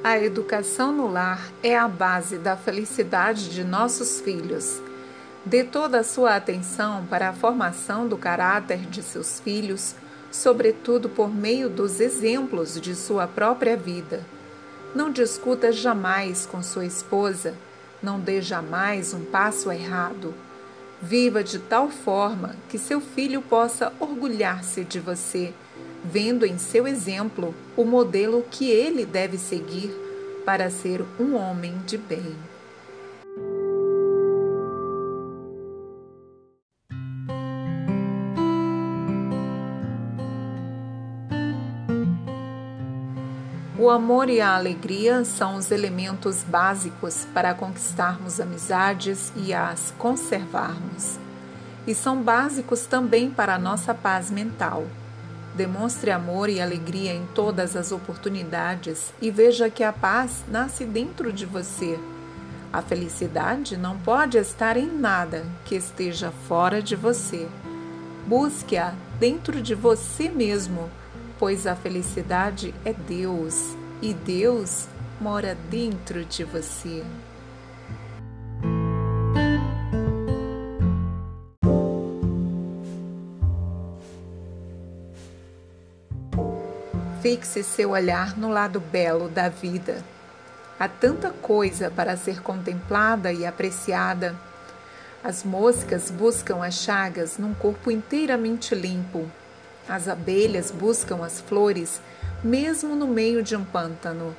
A 0.01 0.17
educação 0.17 0.93
no 0.93 1.11
lar 1.11 1.51
é 1.61 1.77
a 1.77 1.85
base 1.85 2.37
da 2.37 2.55
felicidade 2.55 3.49
de 3.49 3.65
nossos 3.65 4.21
filhos. 4.21 4.81
Dê 5.45 5.61
toda 5.61 5.99
a 5.99 6.03
sua 6.05 6.37
atenção 6.37 7.05
para 7.07 7.27
a 7.27 7.33
formação 7.33 8.07
do 8.07 8.17
caráter 8.17 8.85
de 8.85 9.03
seus 9.03 9.41
filhos, 9.41 9.95
sobretudo 10.31 11.09
por 11.09 11.29
meio 11.29 11.69
dos 11.69 11.99
exemplos 11.99 12.79
de 12.79 12.95
sua 12.95 13.27
própria 13.27 13.75
vida. 13.75 14.23
Não 14.95 15.11
discuta 15.11 15.69
jamais 15.69 16.45
com 16.45 16.63
sua 16.63 16.85
esposa, 16.85 17.53
não 18.01 18.21
dê 18.21 18.41
jamais 18.41 19.13
um 19.13 19.25
passo 19.25 19.69
errado. 19.69 20.33
Viva 21.01 21.43
de 21.43 21.59
tal 21.59 21.89
forma 21.89 22.55
que 22.69 22.77
seu 22.77 23.01
filho 23.01 23.41
possa 23.41 23.91
orgulhar-se 23.99 24.85
de 24.85 25.01
você 25.01 25.53
vendo 26.03 26.45
em 26.45 26.57
seu 26.57 26.87
exemplo 26.87 27.53
o 27.75 27.83
modelo 27.83 28.43
que 28.49 28.69
ele 28.69 29.05
deve 29.05 29.37
seguir 29.37 29.91
para 30.45 30.69
ser 30.69 31.03
um 31.19 31.35
homem 31.35 31.77
de 31.85 31.97
bem. 31.97 32.35
O 43.79 43.89
amor 43.89 44.29
e 44.29 44.41
a 44.41 44.55
alegria 44.55 45.23
são 45.23 45.55
os 45.55 45.71
elementos 45.71 46.43
básicos 46.43 47.25
para 47.33 47.53
conquistarmos 47.53 48.37
amizades 48.39 49.31
e 49.37 49.53
as 49.53 49.93
conservarmos. 49.97 51.17
E 51.87 51.95
são 51.95 52.21
básicos 52.21 52.85
também 52.85 53.31
para 53.31 53.55
a 53.55 53.57
nossa 53.57 53.93
paz 53.93 54.29
mental. 54.29 54.85
Demonstre 55.59 56.09
amor 56.09 56.47
e 56.47 56.61
alegria 56.61 57.13
em 57.13 57.25
todas 57.35 57.75
as 57.75 57.91
oportunidades 57.91 59.11
e 59.21 59.29
veja 59.29 59.69
que 59.69 59.83
a 59.83 59.91
paz 59.91 60.45
nasce 60.47 60.85
dentro 60.85 61.33
de 61.33 61.45
você. 61.45 61.99
A 62.71 62.81
felicidade 62.81 63.75
não 63.75 63.97
pode 63.97 64.37
estar 64.37 64.77
em 64.77 64.87
nada 64.87 65.45
que 65.65 65.75
esteja 65.75 66.31
fora 66.47 66.81
de 66.81 66.95
você. 66.95 67.45
Busque-a 68.25 68.93
dentro 69.19 69.61
de 69.61 69.75
você 69.75 70.29
mesmo, 70.29 70.89
pois 71.37 71.67
a 71.67 71.75
felicidade 71.75 72.73
é 72.85 72.93
Deus 72.93 73.75
e 74.01 74.13
Deus 74.13 74.87
mora 75.19 75.57
dentro 75.69 76.23
de 76.23 76.45
você. 76.45 77.03
Fixe 87.29 87.61
seu 87.61 87.91
olhar 87.91 88.35
no 88.35 88.49
lado 88.49 88.79
belo 88.79 89.29
da 89.29 89.49
vida. 89.49 90.03
Há 90.79 90.87
tanta 90.87 91.29
coisa 91.29 91.91
para 91.91 92.17
ser 92.17 92.41
contemplada 92.41 93.31
e 93.31 93.45
apreciada. 93.45 94.35
As 95.23 95.43
moscas 95.43 96.09
buscam 96.09 96.65
as 96.65 96.73
chagas 96.73 97.37
num 97.37 97.53
corpo 97.53 97.91
inteiramente 97.91 98.73
limpo. 98.73 99.29
As 99.87 100.07
abelhas 100.07 100.71
buscam 100.71 101.23
as 101.23 101.39
flores, 101.39 102.01
mesmo 102.43 102.95
no 102.95 103.05
meio 103.05 103.43
de 103.43 103.55
um 103.55 103.63
pântano. 103.63 104.35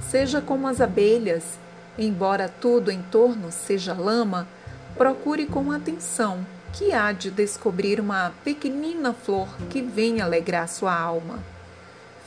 Seja 0.00 0.40
como 0.40 0.66
as 0.66 0.80
abelhas, 0.80 1.58
embora 1.98 2.48
tudo 2.48 2.90
em 2.90 3.02
torno 3.02 3.52
seja 3.52 3.92
lama, 3.92 4.48
procure 4.96 5.44
com 5.44 5.70
atenção 5.70 6.46
que 6.72 6.94
há 6.94 7.12
de 7.12 7.30
descobrir 7.30 8.00
uma 8.00 8.32
pequenina 8.42 9.12
flor 9.12 9.54
que 9.68 9.82
venha 9.82 10.24
alegrar 10.24 10.66
sua 10.66 10.98
alma. 10.98 11.51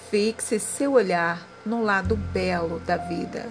Fixe 0.09 0.59
seu 0.59 0.93
olhar 0.93 1.41
no 1.65 1.83
lado 1.83 2.15
belo 2.15 2.79
da 2.79 2.95
vida. 2.95 3.49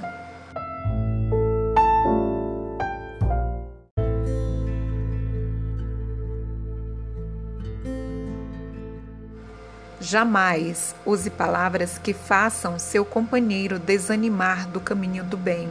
Jamais 10.00 10.94
use 11.04 11.28
palavras 11.28 11.98
que 11.98 12.12
façam 12.12 12.78
seu 12.78 13.04
companheiro 13.04 13.80
desanimar 13.80 14.68
do 14.68 14.78
caminho 14.78 15.24
do 15.24 15.36
bem. 15.36 15.68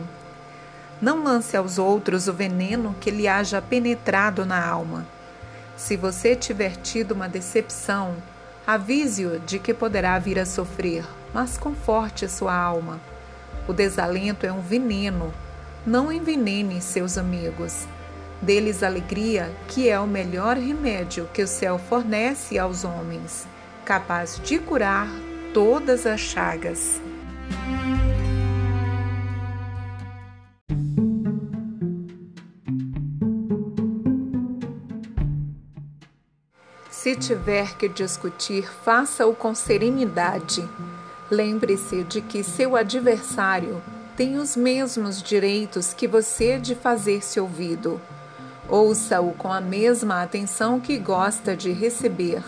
Não 1.01 1.23
lance 1.23 1.55
aos 1.55 1.77
outros 1.77 2.27
o 2.27 2.33
veneno 2.33 2.93
que 2.99 3.09
lhe 3.09 3.27
haja 3.27 3.61
penetrado 3.61 4.45
na 4.45 4.67
alma. 4.67 5.05
Se 5.77 5.95
você 5.95 6.35
tiver 6.35 6.75
tido 6.75 7.13
uma 7.13 7.29
decepção, 7.29 8.15
Avise-o 8.65 9.39
de 9.39 9.59
que 9.59 9.73
poderá 9.73 10.17
vir 10.17 10.39
a 10.39 10.45
sofrer, 10.45 11.03
mas 11.33 11.57
conforte 11.57 12.29
sua 12.29 12.55
alma. 12.55 12.99
O 13.67 13.73
desalento 13.73 14.45
é 14.45 14.51
um 14.51 14.61
veneno. 14.61 15.33
Não 15.85 16.11
envenene 16.11 16.81
seus 16.81 17.17
amigos. 17.17 17.85
Dê-lhes 18.41 18.81
alegria, 18.81 19.51
que 19.67 19.89
é 19.89 19.99
o 19.99 20.07
melhor 20.07 20.55
remédio 20.55 21.29
que 21.33 21.43
o 21.43 21.47
céu 21.47 21.77
fornece 21.77 22.57
aos 22.57 22.85
homens, 22.85 23.45
capaz 23.83 24.39
de 24.41 24.59
curar 24.59 25.07
todas 25.53 26.05
as 26.05 26.21
chagas. 26.21 27.01
Se 37.03 37.17
tiver 37.17 37.75
que 37.75 37.89
discutir, 37.89 38.65
faça-o 38.85 39.35
com 39.35 39.53
serenidade. 39.53 40.65
Lembre-se 41.29 42.01
de 42.05 42.21
que 42.21 42.45
seu 42.45 42.77
adversário 42.77 43.83
tem 44.15 44.37
os 44.37 44.55
mesmos 44.55 45.21
direitos 45.21 45.93
que 45.93 46.07
você 46.07 46.57
de 46.57 46.75
fazer-se 46.75 47.41
ouvido. 47.41 47.99
Ouça-o 48.69 49.33
com 49.33 49.51
a 49.51 49.59
mesma 49.59 50.23
atenção 50.23 50.79
que 50.79 50.97
gosta 50.97 51.57
de 51.57 51.73
receber. 51.73 52.41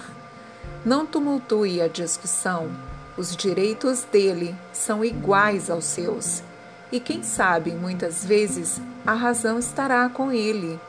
Não 0.85 1.05
tumultue 1.05 1.81
a 1.81 1.89
discussão. 1.89 2.71
Os 3.17 3.35
direitos 3.35 4.05
dele 4.09 4.55
são 4.71 5.03
iguais 5.03 5.69
aos 5.69 5.83
seus. 5.83 6.41
E 6.93 7.01
quem 7.01 7.23
sabe, 7.23 7.71
muitas 7.71 8.23
vezes, 8.23 8.79
a 9.05 9.15
razão 9.15 9.59
estará 9.59 10.07
com 10.07 10.31
ele. 10.31 10.79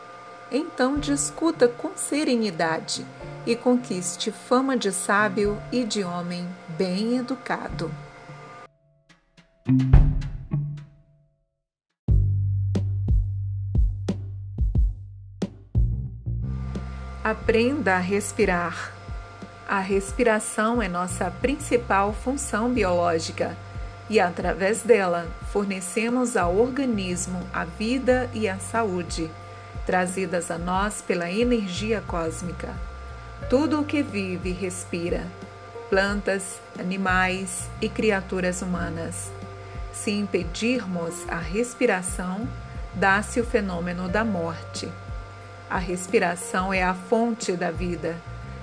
Então 0.52 1.00
discuta 1.00 1.66
com 1.66 1.90
serenidade 1.96 3.04
e 3.47 3.55
conquiste 3.55 4.32
fama 4.32 4.76
de 4.76 4.90
sábio 4.90 5.57
e 5.70 5.84
de 5.84 6.03
homem 6.03 6.49
bem 6.76 7.16
educado. 7.16 7.90
Aprenda 17.22 17.94
a 17.97 17.99
respirar. 17.99 18.92
A 19.68 19.80
respiração 19.80 20.80
é 20.80 20.88
nossa 20.88 21.28
principal 21.30 22.12
função 22.12 22.72
biológica 22.72 23.57
e, 24.09 24.20
através 24.20 24.82
dela, 24.82 25.26
fornecemos 25.53 26.36
ao 26.36 26.57
organismo 26.57 27.40
a 27.53 27.64
vida 27.64 28.30
e 28.32 28.49
a 28.49 28.59
saúde, 28.59 29.28
trazidas 29.84 30.53
a 30.53 30.59
nós 30.59 31.03
pela 31.03 31.28
energia 31.28 32.01
cósmica. 32.07 32.95
Tudo 33.49 33.80
o 33.80 33.84
que 33.84 34.03
vive 34.03 34.51
respira, 34.51 35.24
plantas, 35.89 36.61
animais 36.78 37.68
e 37.80 37.89
criaturas 37.89 38.61
humanas. 38.61 39.30
Se 39.93 40.11
impedirmos 40.11 41.24
a 41.28 41.37
respiração, 41.37 42.49
dá-se 42.93 43.41
o 43.41 43.47
fenômeno 43.47 44.09
da 44.09 44.24
morte. 44.24 44.89
A 45.70 45.78
respiração 45.78 46.72
é 46.72 46.82
a 46.82 46.93
fonte 46.93 47.53
da 47.53 47.70
vida. 47.70 48.16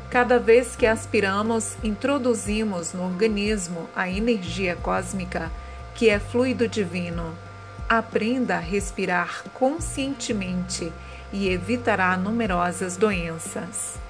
Cada 0.10 0.38
vez 0.38 0.76
que 0.76 0.86
aspiramos, 0.86 1.78
introduzimos 1.82 2.94
no 2.94 3.04
organismo 3.04 3.90
a 3.96 4.10
energia 4.10 4.76
cósmica, 4.76 5.50
que 5.96 6.10
é 6.10 6.20
fluido 6.20 6.68
divino. 6.68 7.34
Aprenda 7.88 8.58
a 8.58 8.60
respirar 8.60 9.44
conscientemente 9.54 10.92
e 11.32 11.48
evitará 11.50 12.18
numerosas 12.18 12.98
doenças. 12.98 14.03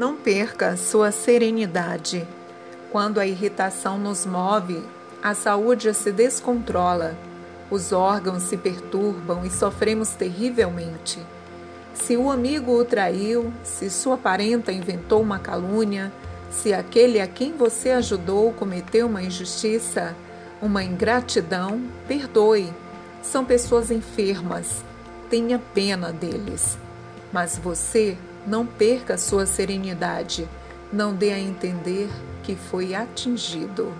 Não 0.00 0.16
perca 0.16 0.78
sua 0.78 1.12
serenidade. 1.12 2.26
Quando 2.90 3.20
a 3.20 3.26
irritação 3.26 3.98
nos 3.98 4.24
move, 4.24 4.82
a 5.22 5.34
saúde 5.34 5.92
se 5.92 6.10
descontrola, 6.10 7.14
os 7.70 7.92
órgãos 7.92 8.44
se 8.44 8.56
perturbam 8.56 9.44
e 9.44 9.50
sofremos 9.50 10.12
terrivelmente. 10.12 11.18
Se 11.92 12.16
o 12.16 12.30
amigo 12.30 12.72
o 12.72 12.82
traiu, 12.82 13.52
se 13.62 13.90
sua 13.90 14.16
parenta 14.16 14.72
inventou 14.72 15.20
uma 15.20 15.38
calúnia, 15.38 16.10
se 16.48 16.72
aquele 16.72 17.20
a 17.20 17.26
quem 17.26 17.52
você 17.52 17.90
ajudou 17.90 18.54
cometeu 18.54 19.06
uma 19.06 19.22
injustiça, 19.22 20.16
uma 20.62 20.82
ingratidão, 20.82 21.78
perdoe. 22.08 22.72
São 23.20 23.44
pessoas 23.44 23.90
enfermas. 23.90 24.82
Tenha 25.28 25.58
pena 25.74 26.10
deles. 26.10 26.78
Mas 27.30 27.58
você 27.58 28.16
não 28.46 28.66
perca 28.66 29.18
sua 29.18 29.46
serenidade. 29.46 30.48
Não 30.92 31.14
dê 31.14 31.32
a 31.32 31.38
entender 31.38 32.08
que 32.42 32.56
foi 32.56 32.94
atingido. 32.94 33.92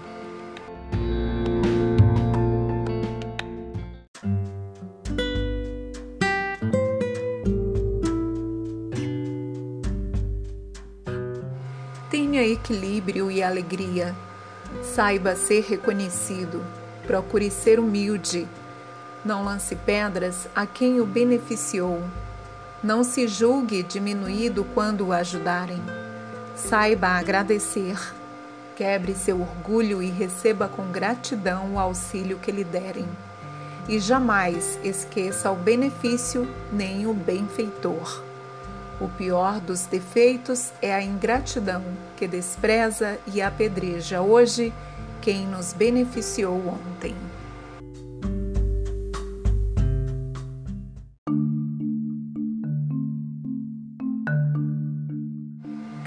Tenha 12.11 12.45
equilíbrio 12.45 13.31
e 13.31 13.43
alegria. 13.43 14.15
Saiba 14.83 15.37
ser 15.37 15.63
reconhecido. 15.63 16.65
Procure 17.07 17.51
ser 17.51 17.79
humilde. 17.79 18.49
Não 19.25 19.45
lance 19.45 19.77
pedras 19.77 20.49
a 20.55 20.67
quem 20.67 21.01
o 21.01 21.07
beneficiou. 21.07 22.03
Não 22.83 23.05
se 23.05 23.29
julgue 23.29 23.83
diminuído 23.83 24.65
quando 24.73 25.09
o 25.09 25.13
ajudarem. 25.13 25.83
Saiba 26.57 27.09
agradecer. 27.09 27.99
Quebre 28.75 29.15
seu 29.15 29.39
orgulho 29.39 30.03
e 30.03 30.09
receba 30.09 30.67
com 30.67 30.91
gratidão 30.91 31.75
o 31.75 31.79
auxílio 31.79 32.39
que 32.39 32.51
lhe 32.51 32.65
derem. 32.65 33.07
E 33.87 33.99
jamais 33.99 34.79
esqueça 34.83 35.51
o 35.51 35.57
benefício 35.57 36.49
nem 36.73 37.07
o 37.07 37.13
benfeitor. 37.13 38.23
O 38.99 39.09
pior 39.09 39.61
dos 39.61 39.85
defeitos 39.85 40.73
é 40.81 40.95
a 40.95 41.03
ingratidão, 41.03 41.85
que 42.17 42.27
despreza 42.27 43.19
e 43.27 43.43
apedreja 43.43 44.23
hoje 44.23 44.73
quem 45.21 45.47
nos 45.47 45.75
beneficiou 45.75 46.57
ontem. 46.67 47.15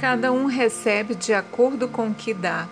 Cada 0.03 0.33
um 0.33 0.47
recebe 0.47 1.15
de 1.15 1.33
acordo 1.33 1.87
com 1.87 2.09
o 2.09 2.13
que 2.13 2.33
dá. 2.33 2.67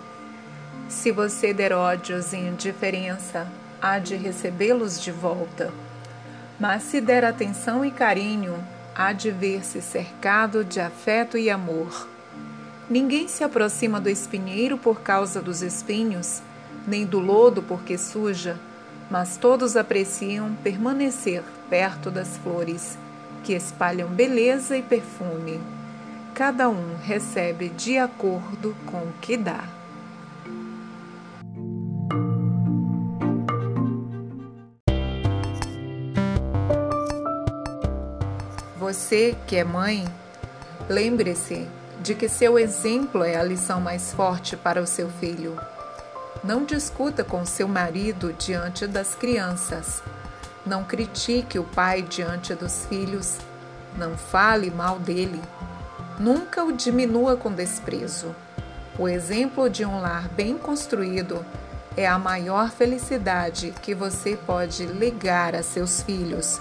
Se 0.86 1.10
você 1.10 1.54
der 1.54 1.72
ódios 1.72 2.34
e 2.34 2.36
indiferença, 2.36 3.50
há 3.80 3.98
de 3.98 4.16
recebê-los 4.16 5.00
de 5.00 5.10
volta. 5.10 5.72
Mas 6.60 6.82
se 6.82 7.00
der 7.00 7.24
atenção 7.24 7.82
e 7.86 7.90
carinho, 7.90 8.62
há 8.94 9.14
de 9.14 9.30
ver-se 9.30 9.80
cercado 9.80 10.62
de 10.62 10.78
afeto 10.78 11.38
e 11.38 11.48
amor. 11.48 12.06
Ninguém 12.86 13.26
se 13.28 13.42
aproxima 13.42 13.98
do 13.98 14.10
espinheiro 14.10 14.76
por 14.76 15.00
causa 15.00 15.40
dos 15.40 15.62
espinhos, 15.62 16.42
nem 16.86 17.06
do 17.06 17.18
lodo 17.18 17.62
porque 17.62 17.96
suja, 17.96 18.60
mas 19.10 19.38
todos 19.38 19.74
apreciam 19.74 20.54
permanecer 20.62 21.42
perto 21.70 22.10
das 22.10 22.36
flores, 22.36 22.98
que 23.42 23.54
espalham 23.54 24.08
beleza 24.10 24.76
e 24.76 24.82
perfume 24.82 25.58
cada 26.34 26.68
um 26.68 26.96
recebe 27.02 27.68
de 27.68 27.98
acordo 27.98 28.74
com 28.86 28.98
o 28.98 29.12
que 29.20 29.36
dá. 29.36 29.64
Você 38.78 39.36
que 39.46 39.56
é 39.56 39.64
mãe, 39.64 40.04
lembre-se 40.88 41.68
de 42.00 42.14
que 42.14 42.28
seu 42.28 42.58
exemplo 42.58 43.22
é 43.22 43.36
a 43.36 43.42
lição 43.42 43.80
mais 43.80 44.12
forte 44.12 44.56
para 44.56 44.82
o 44.82 44.86
seu 44.86 45.08
filho. 45.08 45.56
Não 46.42 46.64
discuta 46.64 47.22
com 47.22 47.46
seu 47.46 47.68
marido 47.68 48.32
diante 48.32 48.86
das 48.86 49.14
crianças. 49.14 50.02
Não 50.66 50.82
critique 50.82 51.58
o 51.58 51.64
pai 51.64 52.02
diante 52.02 52.54
dos 52.54 52.84
filhos. 52.86 53.38
Não 53.96 54.16
fale 54.16 54.70
mal 54.70 54.98
dele. 54.98 55.40
Nunca 56.18 56.64
o 56.64 56.72
diminua 56.72 57.36
com 57.36 57.52
desprezo. 57.52 58.34
O 58.98 59.08
exemplo 59.08 59.70
de 59.70 59.84
um 59.84 60.00
lar 60.00 60.28
bem 60.28 60.58
construído 60.58 61.44
é 61.96 62.06
a 62.06 62.18
maior 62.18 62.70
felicidade 62.70 63.74
que 63.82 63.94
você 63.94 64.36
pode 64.36 64.86
legar 64.86 65.54
a 65.54 65.62
seus 65.62 66.02
filhos. 66.02 66.60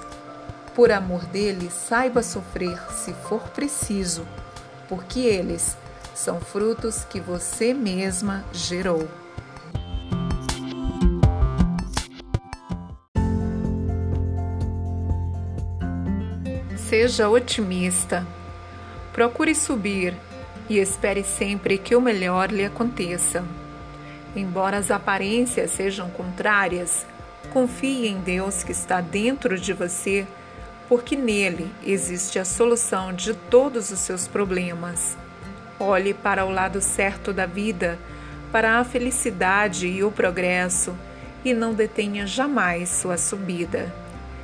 Por 0.74 0.92
amor 0.92 1.26
deles, 1.26 1.74
saiba 1.74 2.24
sofrer 2.24 2.80
se 2.92 3.14
for 3.14 3.42
preciso, 3.50 4.26
porque 4.88 5.20
eles 5.20 5.76
são 6.16 6.40
frutos 6.40 7.04
que 7.04 7.20
você 7.20 7.74
mesma 7.74 8.44
gerou. 8.54 9.08
Seja 16.78 17.30
otimista. 17.30 18.26
Procure 19.14 19.54
subir 19.54 20.16
e 20.70 20.78
espere 20.78 21.24
sempre 21.24 21.78
que 21.78 21.96
o 21.96 22.02
melhor 22.02 22.50
lhe 22.50 22.64
aconteça. 22.64 23.44
Embora 24.36 24.78
as 24.78 24.90
aparências 24.90 25.72
sejam 25.72 26.10
contrárias, 26.10 27.06
confie 27.52 28.08
em 28.08 28.22
Deus 28.22 28.64
que 28.64 28.72
está 28.72 29.02
dentro 29.02 29.60
de 29.60 29.74
você, 29.74 30.26
porque 30.88 31.16
nele 31.16 31.70
existe 31.86 32.40
a 32.40 32.46
solução 32.46 33.12
de 33.12 33.34
todos 33.34 33.92
os 33.92 34.00
seus 34.00 34.28
problemas. 34.28 35.18
Olhe 35.78 36.14
para 36.14 36.46
o 36.46 36.52
lado 36.52 36.80
certo 36.80 37.34
da 37.34 37.46
vida, 37.46 38.00
para 38.52 38.80
a 38.80 38.84
felicidade 38.84 39.88
e 39.88 40.04
o 40.04 40.12
progresso, 40.12 40.96
e 41.44 41.54
não 41.54 41.74
detenha 41.74 42.26
jamais 42.26 42.88
sua 42.90 43.18
subida. 43.18 43.92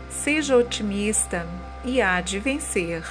Seja 0.09 0.57
otimista 0.57 1.47
e 1.85 2.01
há 2.01 2.19
de 2.19 2.39
vencer. 2.39 3.03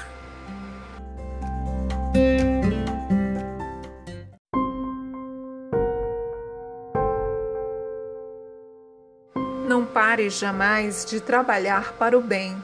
Não 9.66 9.84
pare 9.84 10.30
jamais 10.30 11.04
de 11.04 11.20
trabalhar 11.20 11.92
para 11.94 12.16
o 12.16 12.20
bem. 12.20 12.56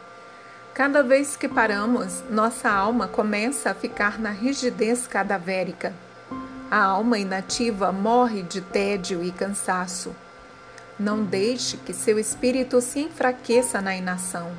Cada 0.73 1.03
vez 1.03 1.37
que 1.37 1.49
paramos, 1.49 2.23
nossa 2.31 2.71
alma 2.71 3.07
começa 3.07 3.71
a 3.71 3.75
ficar 3.75 4.19
na 4.19 4.31
rigidez 4.31 5.07
cadavérica. 5.07 5.93
A 6.71 6.83
alma 6.83 7.19
inativa 7.19 7.93
morre 7.93 8.43
de 8.43 8.61
tédio 8.61 9.23
e 9.23 9.31
cansaço. 9.31 10.15
Não 10.99 11.25
deixe 11.25 11.77
que 11.77 11.93
seu 11.93 12.19
espírito 12.19 12.81
se 12.81 13.01
enfraqueça 13.01 13.83
na 13.83 13.95
inação. 13.95 14.51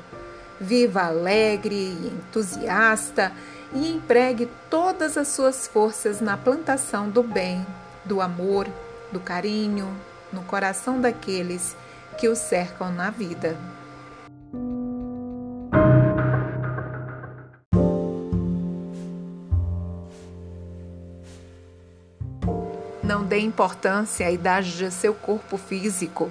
Viva 0.60 1.02
alegre 1.02 1.74
e 1.74 2.06
entusiasta 2.06 3.32
e 3.74 3.90
empregue 3.90 4.48
todas 4.70 5.18
as 5.18 5.28
suas 5.28 5.66
forças 5.66 6.20
na 6.20 6.36
plantação 6.36 7.10
do 7.10 7.22
bem, 7.22 7.66
do 8.04 8.20
amor, 8.20 8.68
do 9.10 9.18
carinho, 9.18 9.92
no 10.32 10.42
coração 10.42 11.00
daqueles 11.00 11.76
que 12.16 12.28
o 12.28 12.36
cercam 12.36 12.92
na 12.92 13.10
vida. 13.10 13.56
Não 23.02 23.22
dê 23.22 23.38
importância 23.38 24.26
à 24.26 24.30
idade 24.30 24.76
de 24.78 24.90
seu 24.90 25.12
corpo 25.12 25.58
físico. 25.58 26.30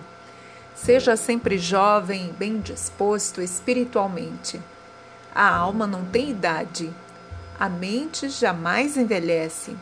Seja 0.73 1.15
sempre 1.15 1.57
jovem 1.57 2.33
bem 2.33 2.59
disposto 2.59 3.41
espiritualmente. 3.41 4.59
A 5.35 5.55
alma 5.55 5.85
não 5.85 6.03
tem 6.05 6.31
idade. 6.31 6.91
A 7.63 7.69
mente 7.69 8.27
jamais 8.27 8.97
envelhece. 8.97 9.73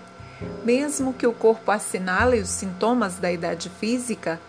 Mesmo 0.63 1.15
que 1.15 1.25
o 1.25 1.33
corpo 1.33 1.71
assinale 1.71 2.39
os 2.39 2.47
sintomas 2.47 3.15
da 3.15 3.31
idade 3.31 3.71
física, 3.71 4.39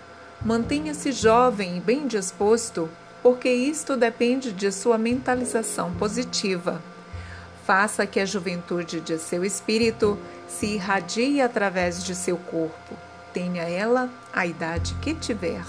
mantenha-se 0.44 1.12
jovem 1.12 1.78
e 1.78 1.80
bem 1.80 2.06
disposto, 2.06 2.90
porque 3.22 3.48
isto 3.48 3.96
depende 3.96 4.52
de 4.52 4.70
sua 4.70 4.98
mentalização 4.98 5.94
positiva. 5.94 6.82
Faça 7.64 8.06
que 8.06 8.20
a 8.20 8.26
juventude 8.26 9.00
de 9.00 9.16
seu 9.16 9.42
espírito 9.46 10.18
se 10.46 10.66
irradie 10.66 11.40
através 11.40 12.04
de 12.04 12.14
seu 12.14 12.36
corpo, 12.36 12.94
tenha 13.32 13.62
ela 13.62 14.10
a 14.30 14.44
idade 14.44 14.94
que 15.00 15.14
tiver. 15.14 15.64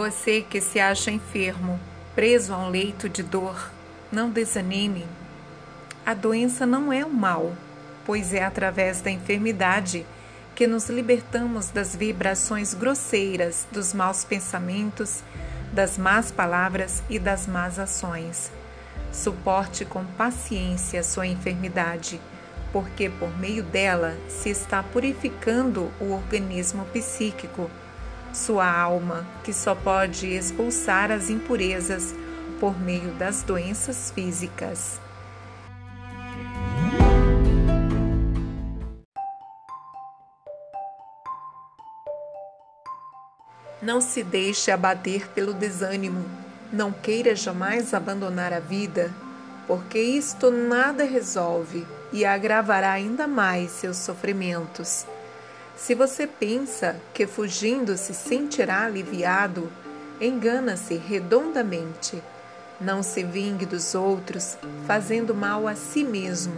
Você 0.00 0.40
que 0.40 0.62
se 0.62 0.80
acha 0.80 1.10
enfermo, 1.10 1.78
preso 2.14 2.54
a 2.54 2.56
um 2.56 2.70
leito 2.70 3.06
de 3.06 3.22
dor, 3.22 3.70
não 4.10 4.30
desanime. 4.30 5.04
A 6.06 6.14
doença 6.14 6.64
não 6.64 6.90
é 6.90 7.04
o 7.04 7.10
mal, 7.10 7.52
pois 8.06 8.32
é 8.32 8.42
através 8.42 9.02
da 9.02 9.10
enfermidade 9.10 10.06
que 10.54 10.66
nos 10.66 10.88
libertamos 10.88 11.68
das 11.68 11.94
vibrações 11.94 12.72
grosseiras, 12.72 13.66
dos 13.70 13.92
maus 13.92 14.24
pensamentos, 14.24 15.22
das 15.70 15.98
más 15.98 16.32
palavras 16.32 17.02
e 17.10 17.18
das 17.18 17.46
más 17.46 17.78
ações. 17.78 18.50
Suporte 19.12 19.84
com 19.84 20.02
paciência 20.16 21.02
sua 21.02 21.26
enfermidade, 21.26 22.18
porque 22.72 23.10
por 23.10 23.38
meio 23.38 23.62
dela 23.62 24.16
se 24.30 24.48
está 24.48 24.82
purificando 24.82 25.92
o 26.00 26.10
organismo 26.14 26.86
psíquico, 26.86 27.70
sua 28.32 28.70
alma, 28.70 29.26
que 29.42 29.52
só 29.52 29.74
pode 29.74 30.26
expulsar 30.26 31.10
as 31.10 31.30
impurezas 31.30 32.14
por 32.58 32.78
meio 32.78 33.12
das 33.12 33.42
doenças 33.42 34.10
físicas. 34.10 35.00
Não 43.82 44.00
se 44.00 44.22
deixe 44.22 44.70
abater 44.70 45.28
pelo 45.30 45.54
desânimo. 45.54 46.24
Não 46.70 46.92
queira 46.92 47.34
jamais 47.34 47.94
abandonar 47.94 48.52
a 48.52 48.60
vida, 48.60 49.10
porque 49.66 49.98
isto 49.98 50.50
nada 50.50 51.02
resolve 51.04 51.86
e 52.12 52.24
agravará 52.24 52.92
ainda 52.92 53.26
mais 53.26 53.70
seus 53.70 53.96
sofrimentos. 53.96 55.06
Se 55.80 55.94
você 55.94 56.26
pensa 56.26 56.94
que 57.14 57.26
fugindo 57.26 57.96
se 57.96 58.12
sentirá 58.12 58.84
aliviado, 58.84 59.72
engana-se 60.20 60.94
redondamente. 60.94 62.22
Não 62.78 63.02
se 63.02 63.24
vingue 63.24 63.64
dos 63.64 63.94
outros, 63.94 64.58
fazendo 64.86 65.34
mal 65.34 65.66
a 65.66 65.74
si 65.74 66.04
mesmo. 66.04 66.54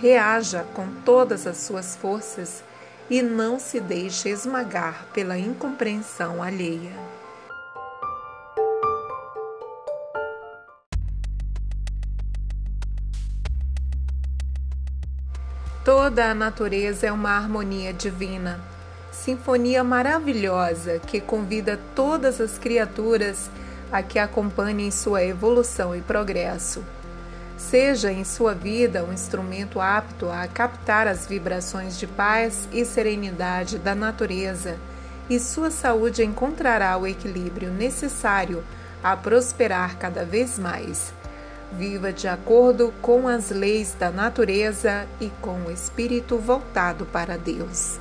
Reaja 0.00 0.64
com 0.74 0.88
todas 1.04 1.46
as 1.46 1.58
suas 1.58 1.94
forças 1.94 2.64
e 3.08 3.22
não 3.22 3.60
se 3.60 3.78
deixe 3.78 4.28
esmagar 4.28 5.06
pela 5.14 5.38
incompreensão 5.38 6.42
alheia. 6.42 6.92
Toda 15.88 16.30
a 16.30 16.34
natureza 16.34 17.06
é 17.06 17.10
uma 17.10 17.30
harmonia 17.30 17.94
divina, 17.94 18.60
sinfonia 19.10 19.82
maravilhosa 19.82 20.98
que 20.98 21.18
convida 21.18 21.80
todas 21.94 22.42
as 22.42 22.58
criaturas 22.58 23.50
a 23.90 24.02
que 24.02 24.18
acompanhem 24.18 24.90
sua 24.90 25.24
evolução 25.24 25.96
e 25.96 26.02
progresso. 26.02 26.84
Seja 27.56 28.12
em 28.12 28.22
sua 28.22 28.52
vida 28.54 29.02
um 29.02 29.14
instrumento 29.14 29.80
apto 29.80 30.28
a 30.28 30.46
captar 30.46 31.08
as 31.08 31.26
vibrações 31.26 31.98
de 31.98 32.06
paz 32.06 32.68
e 32.70 32.84
serenidade 32.84 33.78
da 33.78 33.94
natureza, 33.94 34.76
e 35.30 35.40
sua 35.40 35.70
saúde 35.70 36.22
encontrará 36.22 36.98
o 36.98 37.06
equilíbrio 37.06 37.70
necessário 37.70 38.62
a 39.02 39.16
prosperar 39.16 39.96
cada 39.96 40.22
vez 40.22 40.58
mais. 40.58 41.14
Viva 41.72 42.12
de 42.12 42.26
acordo 42.26 42.92
com 43.02 43.28
as 43.28 43.50
leis 43.50 43.94
da 43.94 44.10
natureza 44.10 45.06
e 45.20 45.30
com 45.42 45.64
o 45.64 45.70
espírito 45.70 46.38
voltado 46.38 47.04
para 47.06 47.36
Deus. 47.36 48.00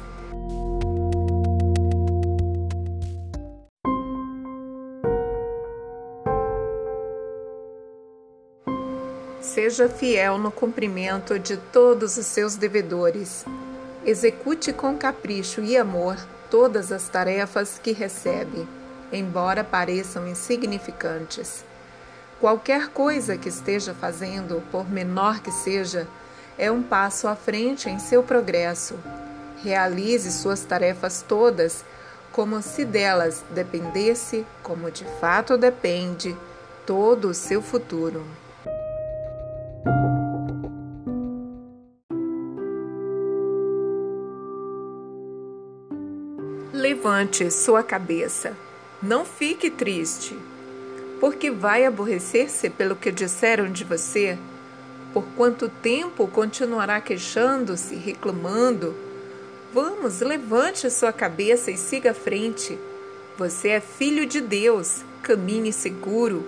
Seja 9.42 9.90
fiel 9.90 10.38
no 10.38 10.52
cumprimento 10.52 11.38
de 11.38 11.58
todos 11.58 12.18
os 12.18 12.26
seus 12.26 12.56
devedores. 12.56 13.46
Execute 14.06 14.72
com 14.72 14.98
capricho 14.98 15.62
e 15.62 15.76
amor 15.76 16.16
todas 16.50 16.92
as 16.92 17.10
tarefas 17.10 17.80
que 17.82 17.92
recebe, 17.92 18.68
embora 19.12 19.64
pareçam 19.64 20.28
insignificantes. 20.28 21.66
Qualquer 22.40 22.90
coisa 22.90 23.36
que 23.36 23.50
esteja 23.50 23.96
fazendo, 23.96 24.62
por 24.72 24.88
menor 24.88 25.40
que 25.40 25.52
seja, 25.52 26.08
é 26.58 26.72
um 26.72 26.84
passo 26.84 27.28
à 27.28 27.36
frente 27.36 27.90
em 27.90 27.98
seu 27.98 28.22
progresso. 28.22 28.96
Realize 29.64 30.32
suas 30.32 30.64
tarefas 30.64 31.26
todas 31.28 31.84
como 32.32 32.62
se 32.62 32.86
delas 32.86 33.44
dependesse, 33.50 34.46
como 34.62 34.92
de 34.92 35.04
fato 35.20 35.58
depende, 35.58 36.38
todo 36.86 37.30
o 37.30 37.34
seu 37.34 37.64
futuro. 37.64 38.24
Levante 46.72 47.50
sua 47.50 47.82
cabeça. 47.82 48.54
Não 49.02 49.26
fique 49.26 49.72
triste, 49.72 50.38
porque 51.20 51.52
vai 51.52 51.86
aborrecer-se 51.86 52.70
pelo 52.70 52.96
que 52.96 53.12
disseram 53.12 53.72
de 53.72 53.84
você. 53.84 54.38
Por 55.14 55.26
quanto 55.36 55.70
tempo 55.70 56.28
continuará 56.28 57.02
queixando-se, 57.02 57.96
reclamando? 57.96 58.96
Vamos, 59.74 60.22
levante 60.22 60.90
sua 60.90 61.12
cabeça 61.12 61.72
e 61.72 61.78
siga 61.78 62.12
à 62.12 62.14
frente. 62.14 62.78
Você 63.38 63.70
é 63.70 63.80
filho 63.80 64.26
de 64.26 64.42
Deus, 64.42 65.04
caminhe 65.22 65.72
seguro, 65.74 66.46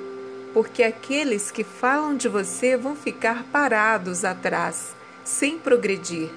porque 0.53 0.83
aqueles 0.83 1.51
que 1.51 1.63
falam 1.63 2.15
de 2.15 2.27
você 2.27 2.77
vão 2.77 2.95
ficar 2.95 3.43
parados 3.51 4.25
atrás, 4.25 4.95
sem 5.23 5.57
progredir 5.57 6.29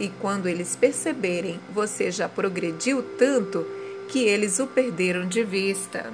e 0.00 0.08
quando 0.08 0.48
eles 0.48 0.74
perceberem, 0.74 1.60
você 1.72 2.10
já 2.10 2.26
progrediu 2.26 3.02
tanto 3.18 3.66
que 4.08 4.24
eles 4.24 4.58
o 4.58 4.66
perderam 4.66 5.28
de 5.28 5.44
vista. 5.44 6.10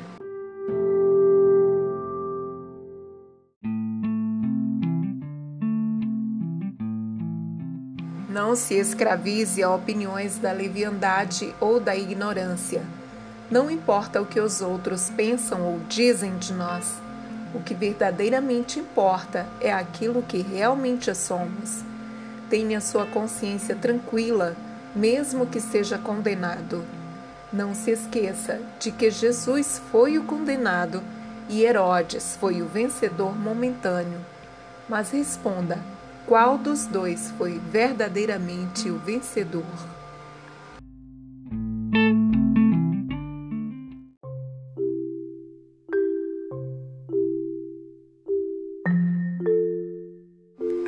Não 8.36 8.54
se 8.54 8.74
escravize 8.74 9.62
a 9.62 9.70
opiniões 9.70 10.36
da 10.36 10.52
leviandade 10.52 11.54
ou 11.58 11.80
da 11.80 11.96
ignorância. 11.96 12.82
Não 13.50 13.70
importa 13.70 14.20
o 14.20 14.26
que 14.26 14.38
os 14.38 14.60
outros 14.60 15.08
pensam 15.08 15.62
ou 15.62 15.80
dizem 15.88 16.36
de 16.36 16.52
nós. 16.52 16.96
O 17.54 17.60
que 17.60 17.72
verdadeiramente 17.72 18.78
importa 18.78 19.46
é 19.58 19.72
aquilo 19.72 20.20
que 20.20 20.42
realmente 20.42 21.14
somos. 21.14 21.82
Tenha 22.50 22.78
sua 22.78 23.06
consciência 23.06 23.74
tranquila, 23.74 24.54
mesmo 24.94 25.46
que 25.46 25.58
seja 25.58 25.96
condenado. 25.96 26.84
Não 27.50 27.74
se 27.74 27.92
esqueça 27.92 28.60
de 28.78 28.90
que 28.90 29.10
Jesus 29.10 29.80
foi 29.90 30.18
o 30.18 30.24
condenado 30.24 31.02
e 31.48 31.64
Herodes 31.64 32.36
foi 32.38 32.60
o 32.60 32.66
vencedor 32.66 33.34
momentâneo. 33.34 34.20
Mas 34.86 35.10
responda: 35.10 35.95
qual 36.26 36.58
dos 36.58 36.86
dois 36.86 37.30
foi 37.38 37.60
verdadeiramente 37.70 38.90
o 38.90 38.98
vencedor? 38.98 39.64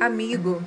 Amigo, 0.01 0.61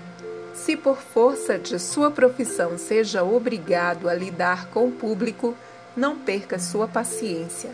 se 0.54 0.76
por 0.76 0.96
força 0.98 1.58
de 1.58 1.78
sua 1.78 2.10
profissão 2.10 2.78
seja 2.78 3.22
obrigado 3.22 4.08
a 4.08 4.14
lidar 4.14 4.68
com 4.68 4.88
o 4.88 4.92
público, 4.92 5.54
não 5.94 6.18
perca 6.18 6.58
sua 6.58 6.88
paciência. 6.88 7.70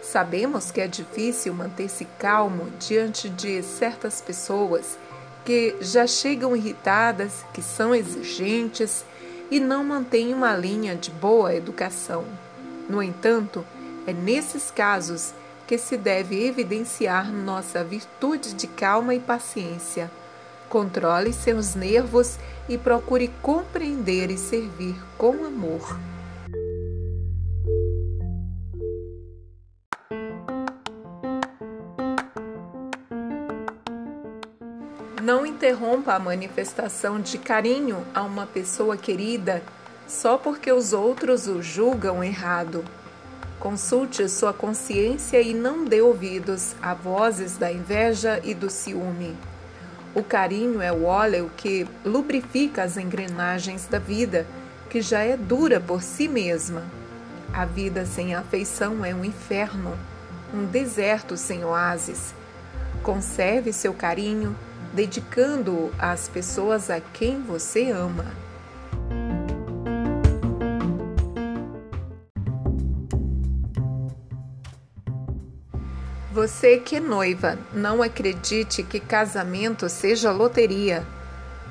Sabemos 0.00 0.70
que 0.70 0.80
é 0.80 0.86
difícil 0.86 1.52
manter-se 1.52 2.04
calmo 2.18 2.70
diante 2.78 3.28
de 3.28 3.62
certas 3.62 4.20
pessoas 4.20 4.96
já 5.80 6.06
chegam 6.06 6.54
irritadas, 6.54 7.44
que 7.52 7.62
são 7.62 7.94
exigentes 7.94 9.04
e 9.50 9.58
não 9.58 9.82
mantêm 9.84 10.34
uma 10.34 10.54
linha 10.54 10.94
de 10.94 11.10
boa 11.10 11.54
educação. 11.54 12.24
No 12.88 13.02
entanto, 13.02 13.64
é 14.06 14.12
nesses 14.12 14.70
casos 14.70 15.32
que 15.66 15.78
se 15.78 15.96
deve 15.96 16.46
evidenciar 16.46 17.32
nossa 17.32 17.84
virtude 17.84 18.54
de 18.54 18.66
calma 18.66 19.14
e 19.14 19.20
paciência 19.20 20.10
Controle 20.68 21.32
seus 21.32 21.74
nervos 21.74 22.38
e 22.68 22.76
procure 22.76 23.28
compreender 23.40 24.30
e 24.30 24.36
servir 24.36 24.96
com 25.16 25.46
amor. 25.46 25.98
Interrompa 35.58 36.14
a 36.14 36.20
manifestação 36.20 37.20
de 37.20 37.36
carinho 37.36 38.06
a 38.14 38.22
uma 38.22 38.46
pessoa 38.46 38.96
querida 38.96 39.60
só 40.06 40.38
porque 40.38 40.70
os 40.70 40.92
outros 40.92 41.48
o 41.48 41.60
julgam 41.60 42.22
errado. 42.22 42.84
Consulte 43.58 44.28
sua 44.28 44.52
consciência 44.52 45.42
e 45.42 45.52
não 45.52 45.84
dê 45.84 46.00
ouvidos 46.00 46.76
a 46.80 46.94
vozes 46.94 47.56
da 47.56 47.72
inveja 47.72 48.40
e 48.44 48.54
do 48.54 48.70
ciúme. 48.70 49.36
O 50.14 50.22
carinho 50.22 50.80
é 50.80 50.92
o 50.92 51.04
óleo 51.04 51.50
que 51.56 51.88
lubrifica 52.04 52.84
as 52.84 52.96
engrenagens 52.96 53.84
da 53.86 53.98
vida, 53.98 54.46
que 54.88 55.02
já 55.02 55.22
é 55.22 55.36
dura 55.36 55.80
por 55.80 56.04
si 56.04 56.28
mesma. 56.28 56.84
A 57.52 57.64
vida 57.64 58.06
sem 58.06 58.32
afeição 58.32 59.04
é 59.04 59.12
um 59.12 59.24
inferno, 59.24 59.98
um 60.54 60.64
deserto 60.64 61.36
sem 61.36 61.64
oásis. 61.64 62.32
Conserve 63.02 63.72
seu 63.72 63.92
carinho, 63.92 64.56
dedicando-o 64.92 65.92
às 65.98 66.28
pessoas 66.28 66.90
a 66.90 67.00
quem 67.00 67.42
você 67.42 67.90
ama. 67.90 68.26
Você 76.32 76.76
que 76.78 76.94
é 76.96 77.00
noiva, 77.00 77.58
não 77.72 78.00
acredite 78.00 78.84
que 78.84 79.00
casamento 79.00 79.88
seja 79.88 80.30
loteria. 80.30 81.04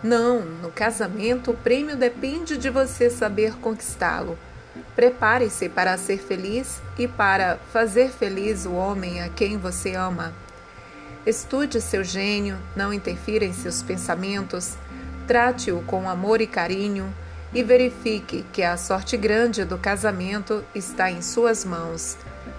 Não, 0.04 0.42
no 0.42 0.70
casamento 0.70 1.52
o 1.52 1.58
prêmio 1.58 1.96
depende 1.96 2.58
de 2.58 2.70
você 2.70 3.10
saber 3.10 3.56
conquistá-lo. 3.60 4.38
Prepare-se 4.96 5.70
para 5.70 5.98
ser 5.98 6.18
feliz 6.18 6.82
e 6.98 7.08
para 7.08 7.58
fazer 7.72 8.10
feliz 8.10 8.66
o 8.66 8.74
homem 8.74 9.22
a 9.22 9.30
quem 9.30 9.58
você 9.58 9.96
ama. 9.96 10.34
Estude 11.28 11.82
seu 11.82 12.06
gênio, 12.06 12.58
não 12.74 12.94
interfira 12.94 13.44
em 13.44 13.52
seus 13.52 13.84
pensamentos, 13.84 14.78
trate-o 15.28 15.82
com 15.82 16.10
amor 16.10 16.40
e 16.40 16.48
carinho 16.48 17.14
e 17.54 17.62
verifique 17.62 18.46
que 18.54 18.64
a 18.64 18.78
sorte 18.78 19.18
grande 19.18 19.66
do 19.66 19.78
casamento 19.78 20.64
está 20.74 21.12
em 21.12 21.22
suas 21.22 21.66
mãos. 21.66 22.16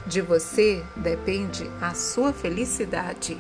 De 0.07 0.21
você 0.21 0.85
depende 0.95 1.66
a 1.81 1.95
sua 1.95 2.31
felicidade. 2.31 3.39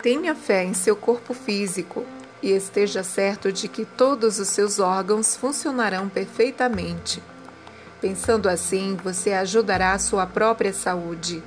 Tenha 0.00 0.36
fé 0.36 0.62
em 0.62 0.72
seu 0.72 0.94
corpo 0.94 1.34
físico 1.34 2.06
e 2.42 2.50
esteja 2.52 3.02
certo 3.02 3.52
de 3.52 3.68
que 3.68 3.84
todos 3.84 4.38
os 4.38 4.48
seus 4.48 4.78
órgãos 4.78 5.36
funcionarão 5.36 6.08
perfeitamente. 6.08 7.22
Pensando 8.00 8.48
assim, 8.48 8.96
você 9.02 9.32
ajudará 9.32 9.92
a 9.92 9.98
sua 9.98 10.26
própria 10.26 10.72
saúde. 10.72 11.42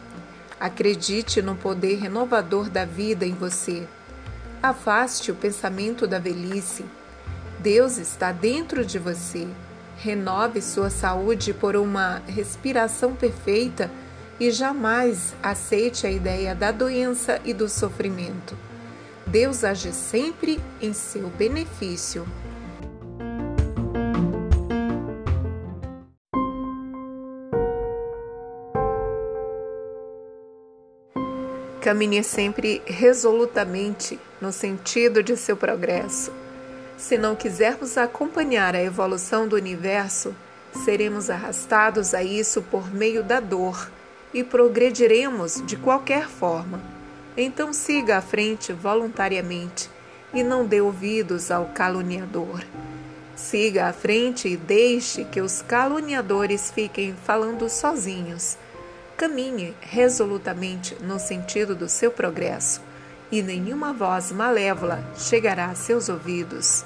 Acredite 0.59 1.41
no 1.41 1.55
poder 1.55 1.97
renovador 1.97 2.69
da 2.69 2.85
vida 2.85 3.25
em 3.25 3.33
você. 3.33 3.87
Afaste 4.61 5.31
o 5.31 5.35
pensamento 5.35 6.05
da 6.05 6.19
velhice. 6.19 6.85
Deus 7.59 7.97
está 7.97 8.31
dentro 8.31 8.85
de 8.85 8.99
você. 8.99 9.47
Renove 9.97 10.61
sua 10.61 10.89
saúde 10.89 11.53
por 11.53 11.75
uma 11.75 12.21
respiração 12.27 13.15
perfeita 13.15 13.89
e 14.39 14.51
jamais 14.51 15.35
aceite 15.41 16.05
a 16.05 16.11
ideia 16.11 16.53
da 16.53 16.71
doença 16.71 17.39
e 17.45 17.53
do 17.53 17.69
sofrimento. 17.69 18.70
Deus 19.31 19.63
age 19.63 19.93
sempre 19.93 20.59
em 20.81 20.91
seu 20.91 21.29
benefício. 21.29 22.27
Caminhe 31.79 32.21
sempre 32.25 32.81
resolutamente 32.85 34.19
no 34.41 34.51
sentido 34.51 35.23
de 35.23 35.37
seu 35.37 35.55
progresso. 35.55 36.33
Se 36.97 37.17
não 37.17 37.33
quisermos 37.33 37.97
acompanhar 37.97 38.75
a 38.75 38.83
evolução 38.83 39.47
do 39.47 39.55
universo, 39.55 40.35
seremos 40.83 41.29
arrastados 41.29 42.13
a 42.13 42.21
isso 42.21 42.61
por 42.63 42.93
meio 42.93 43.23
da 43.23 43.39
dor 43.39 43.89
e 44.33 44.43
progrediremos 44.43 45.65
de 45.65 45.77
qualquer 45.77 46.27
forma. 46.27 47.00
Então 47.35 47.71
siga 47.73 48.17
à 48.17 48.21
frente 48.21 48.73
voluntariamente 48.73 49.89
e 50.33 50.43
não 50.43 50.65
dê 50.65 50.81
ouvidos 50.81 51.51
ao 51.51 51.65
caluniador. 51.67 52.63
Siga 53.35 53.87
à 53.87 53.93
frente 53.93 54.47
e 54.47 54.57
deixe 54.57 55.23
que 55.25 55.41
os 55.41 55.61
caluniadores 55.61 56.71
fiquem 56.71 57.15
falando 57.25 57.69
sozinhos 57.69 58.57
Caminhe 59.21 59.75
resolutamente 59.81 60.97
no 60.99 61.19
sentido 61.19 61.75
do 61.75 61.87
seu 61.87 62.09
progresso, 62.09 62.81
e 63.31 63.43
nenhuma 63.43 63.93
voz 63.93 64.31
malévola 64.31 64.99
chegará 65.15 65.67
a 65.67 65.75
seus 65.75 66.09
ouvidos. 66.09 66.83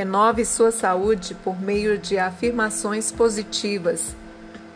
Renove 0.00 0.46
sua 0.46 0.72
saúde 0.72 1.34
por 1.44 1.60
meio 1.60 1.98
de 1.98 2.16
afirmações 2.16 3.12
positivas. 3.12 4.16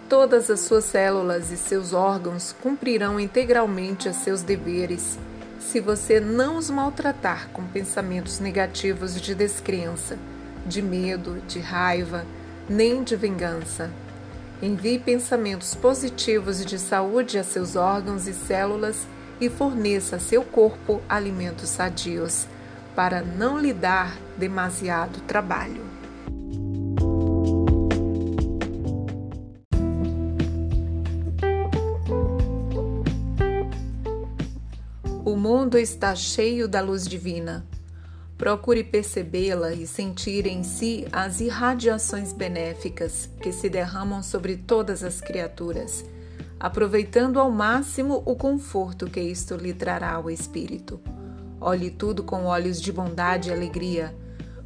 Todas 0.07 0.51
as 0.51 0.61
suas 0.61 0.85
células 0.85 1.51
e 1.51 1.57
seus 1.57 1.95
órgãos 1.95 2.55
cumprirão 2.61 3.19
integralmente 3.19 4.07
os 4.07 4.17
seus 4.17 4.43
deveres 4.43 5.19
se 5.59 5.81
você 5.81 6.21
não 6.21 6.59
os 6.59 6.69
maltratar 6.69 7.49
com 7.55 7.65
pensamentos 7.65 8.39
negativos 8.39 9.19
de 9.19 9.35
descrença, 9.35 10.19
de 10.67 10.83
medo, 10.83 11.41
de 11.49 11.59
raiva, 11.59 12.27
nem 12.69 13.03
de 13.03 13.17
vingança. 13.17 13.91
Envie 14.61 14.99
pensamentos 14.99 15.75
positivos 15.75 16.63
de 16.63 16.79
saúde 16.79 17.39
a 17.39 17.45
seus 17.45 17.77
órgãos 17.77 18.27
e 18.27 18.35
células 18.35 19.07
e 19.41 19.49
forneça 19.49 20.17
a 20.17 20.21
seu 20.21 20.45
corpo 20.45 21.01
alimentos 21.09 21.71
sadios, 21.71 22.47
para 22.95 23.23
não 23.23 23.59
lhe 23.59 23.73
dar 23.73 24.17
demasiado 24.37 25.21
trabalho. 25.23 25.83
O 35.25 35.37
mundo 35.37 35.79
está 35.79 36.15
cheio 36.15 36.69
da 36.69 36.81
luz 36.81 37.07
divina. 37.07 37.67
Procure 38.37 38.85
percebê-la 38.85 39.73
e 39.73 39.87
sentir 39.87 40.47
em 40.47 40.63
si 40.63 41.07
as 41.13 41.41
irradiações 41.41 42.33
benéficas 42.33 43.29
que 43.41 43.53
se 43.53 43.69
derramam 43.69 44.23
sobre 44.23 44.57
todas 44.57 45.03
as 45.03 45.21
criaturas. 45.21 46.05
aproveitando 46.65 47.39
ao 47.39 47.51
máximo 47.51 48.23
o 48.25 48.35
conforto 48.35 49.07
que 49.07 49.21
isto 49.21 49.55
lhe 49.55 49.75
trará 49.75 50.13
ao 50.13 50.31
espírito. 50.31 50.99
Olhe 51.67 51.89
tudo 51.91 52.23
com 52.23 52.45
olhos 52.45 52.79
de 52.79 52.93
bondade 52.93 53.49
e 53.49 53.53
alegria. 53.55 54.15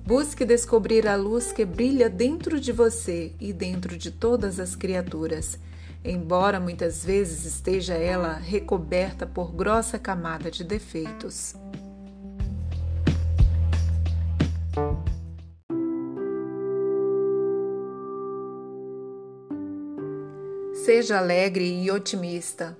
Busque 0.04 0.44
descobrir 0.44 1.06
a 1.06 1.14
luz 1.14 1.52
que 1.52 1.64
brilha 1.64 2.10
dentro 2.10 2.58
de 2.58 2.72
você 2.72 3.32
e 3.38 3.52
dentro 3.52 3.96
de 3.96 4.10
todas 4.10 4.58
as 4.58 4.74
criaturas, 4.74 5.60
embora 6.04 6.58
muitas 6.58 7.04
vezes 7.04 7.44
esteja 7.44 7.94
ela 7.94 8.32
recoberta 8.32 9.24
por 9.24 9.52
grossa 9.52 9.96
camada 9.96 10.50
de 10.50 10.64
defeitos. 10.64 11.54
Seja 20.84 21.18
alegre 21.18 21.80
e 21.80 21.92
otimista. 21.92 22.76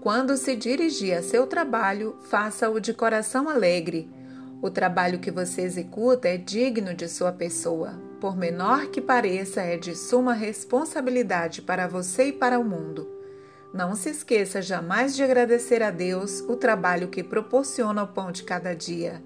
Quando 0.00 0.34
se 0.38 0.56
dirigir 0.56 1.14
a 1.14 1.22
seu 1.22 1.46
trabalho, 1.46 2.16
faça-o 2.22 2.80
de 2.80 2.94
coração 2.94 3.50
alegre. 3.50 4.08
O 4.62 4.70
trabalho 4.70 5.18
que 5.18 5.30
você 5.30 5.60
executa 5.60 6.26
é 6.26 6.38
digno 6.38 6.94
de 6.94 7.06
sua 7.06 7.32
pessoa. 7.32 8.00
Por 8.18 8.34
menor 8.34 8.86
que 8.86 8.98
pareça, 8.98 9.60
é 9.60 9.76
de 9.76 9.94
suma 9.94 10.32
responsabilidade 10.32 11.60
para 11.60 11.86
você 11.86 12.28
e 12.28 12.32
para 12.32 12.58
o 12.58 12.64
mundo. 12.64 13.06
Não 13.74 13.94
se 13.94 14.08
esqueça 14.08 14.62
jamais 14.62 15.14
de 15.14 15.22
agradecer 15.22 15.82
a 15.82 15.90
Deus 15.90 16.40
o 16.48 16.56
trabalho 16.56 17.08
que 17.08 17.22
proporciona 17.22 18.02
o 18.02 18.08
pão 18.08 18.32
de 18.32 18.42
cada 18.42 18.74
dia. 18.74 19.22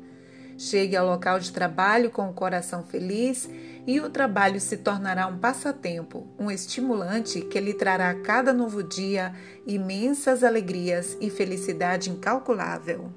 Chegue 0.59 0.97
ao 0.97 1.07
local 1.07 1.39
de 1.39 1.53
trabalho 1.53 2.11
com 2.11 2.29
o 2.29 2.35
coração 2.35 2.83
feliz 2.83 3.49
e 3.87 4.01
o 4.01 4.09
trabalho 4.09 4.61
se 4.61 4.79
tornará 4.79 5.27
um 5.27 5.39
passatempo, 5.39 6.27
um 6.39 6.51
estimulante 6.51 7.41
que 7.43 7.61
lhe 7.61 7.75
trará 7.75 8.11
a 8.11 8.21
cada 8.21 8.53
novo 8.53 8.83
dia 8.83 9.35
imensas 9.67 10.43
alegrias 10.43 11.17
e 11.21 11.31
felicidade 11.31 12.11
incalculável. 12.11 13.13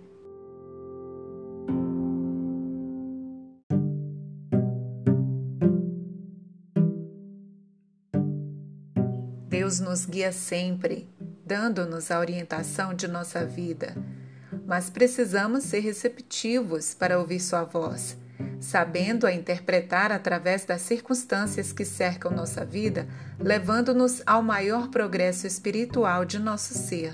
Deus 9.47 9.79
nos 9.79 10.05
guia 10.05 10.31
sempre, 10.31 11.09
dando-nos 11.45 12.11
a 12.11 12.19
orientação 12.19 12.93
de 12.93 13.07
nossa 13.07 13.45
vida 13.45 13.95
mas 14.67 14.89
precisamos 14.89 15.63
ser 15.63 15.79
receptivos 15.79 16.93
para 16.93 17.17
ouvir 17.17 17.39
Sua 17.39 17.63
voz, 17.63 18.17
sabendo 18.59 19.25
a 19.25 19.31
interpretar 19.31 20.11
através 20.11 20.65
das 20.65 20.81
circunstâncias 20.81 21.71
que 21.71 21.85
cercam 21.85 22.31
nossa 22.31 22.65
vida, 22.65 23.07
levando-nos 23.39 24.21
ao 24.25 24.41
maior 24.41 24.89
progresso 24.89 25.47
espiritual 25.47 26.25
de 26.25 26.39
nosso 26.39 26.73
ser. 26.73 27.13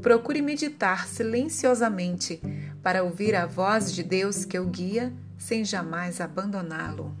Procure 0.00 0.42
meditar 0.42 1.06
silenciosamente 1.06 2.40
para 2.82 3.02
ouvir 3.02 3.34
a 3.34 3.46
voz 3.46 3.92
de 3.92 4.02
Deus 4.02 4.44
que 4.44 4.58
o 4.58 4.66
guia 4.66 5.12
sem 5.38 5.64
jamais 5.64 6.20
abandoná-lo. 6.20 7.14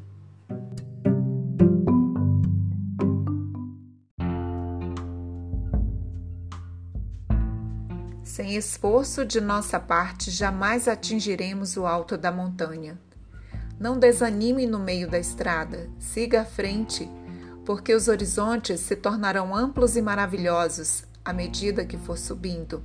Sem 8.22 8.56
esforço 8.56 9.24
de 9.24 9.40
nossa 9.40 9.78
parte, 9.78 10.30
jamais 10.30 10.88
atingiremos 10.88 11.76
o 11.76 11.86
alto 11.86 12.18
da 12.18 12.32
montanha. 12.32 12.98
Não 13.78 13.98
desanime 13.98 14.66
no 14.66 14.78
meio 14.78 15.08
da 15.10 15.18
estrada, 15.18 15.88
siga 15.98 16.42
à 16.42 16.44
frente, 16.44 17.10
porque 17.64 17.94
os 17.94 18.08
horizontes 18.08 18.80
se 18.80 18.94
tornarão 18.94 19.54
amplos 19.54 19.96
e 19.96 20.02
maravilhosos 20.02 21.04
à 21.24 21.32
medida 21.32 21.84
que 21.84 21.96
for 21.96 22.16
subindo. 22.16 22.84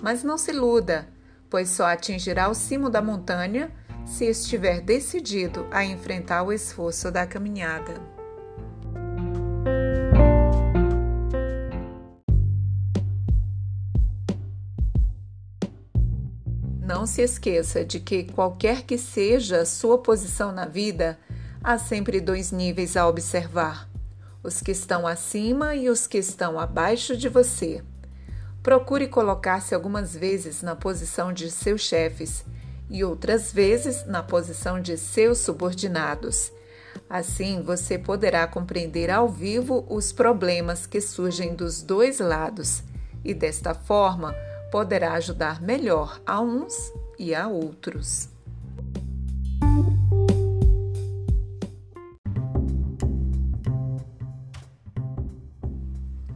Mas 0.00 0.22
não 0.22 0.38
se 0.38 0.52
iluda, 0.52 1.08
pois 1.50 1.68
só 1.68 1.86
atingirá 1.86 2.48
o 2.48 2.54
cimo 2.54 2.88
da 2.88 3.02
montanha 3.02 3.70
se 4.06 4.24
estiver 4.24 4.80
decidido 4.80 5.66
a 5.70 5.84
enfrentar 5.84 6.42
o 6.42 6.52
esforço 6.52 7.10
da 7.10 7.26
caminhada. 7.26 7.94
Não 16.88 17.04
se 17.04 17.20
esqueça 17.20 17.84
de 17.84 18.00
que, 18.00 18.24
qualquer 18.24 18.84
que 18.84 18.96
seja 18.96 19.60
a 19.60 19.66
sua 19.66 19.98
posição 19.98 20.52
na 20.52 20.64
vida, 20.64 21.18
há 21.62 21.76
sempre 21.76 22.18
dois 22.18 22.50
níveis 22.50 22.96
a 22.96 23.06
observar: 23.06 23.86
os 24.42 24.62
que 24.62 24.70
estão 24.70 25.06
acima 25.06 25.74
e 25.74 25.90
os 25.90 26.06
que 26.06 26.16
estão 26.16 26.58
abaixo 26.58 27.14
de 27.14 27.28
você. 27.28 27.84
Procure 28.62 29.06
colocar-se 29.06 29.74
algumas 29.74 30.16
vezes 30.16 30.62
na 30.62 30.74
posição 30.74 31.30
de 31.30 31.50
seus 31.50 31.82
chefes 31.82 32.42
e 32.88 33.04
outras 33.04 33.52
vezes 33.52 34.06
na 34.06 34.22
posição 34.22 34.80
de 34.80 34.96
seus 34.96 35.36
subordinados. 35.40 36.50
Assim, 37.08 37.60
você 37.60 37.98
poderá 37.98 38.46
compreender 38.46 39.10
ao 39.10 39.28
vivo 39.28 39.84
os 39.90 40.10
problemas 40.10 40.86
que 40.86 41.02
surgem 41.02 41.54
dos 41.54 41.82
dois 41.82 42.18
lados 42.18 42.82
e, 43.22 43.34
desta 43.34 43.74
forma, 43.74 44.34
poderá 44.70 45.14
ajudar 45.14 45.62
melhor 45.62 46.20
a 46.26 46.40
uns 46.40 46.74
e 47.18 47.34
a 47.34 47.48
outros. 47.48 48.28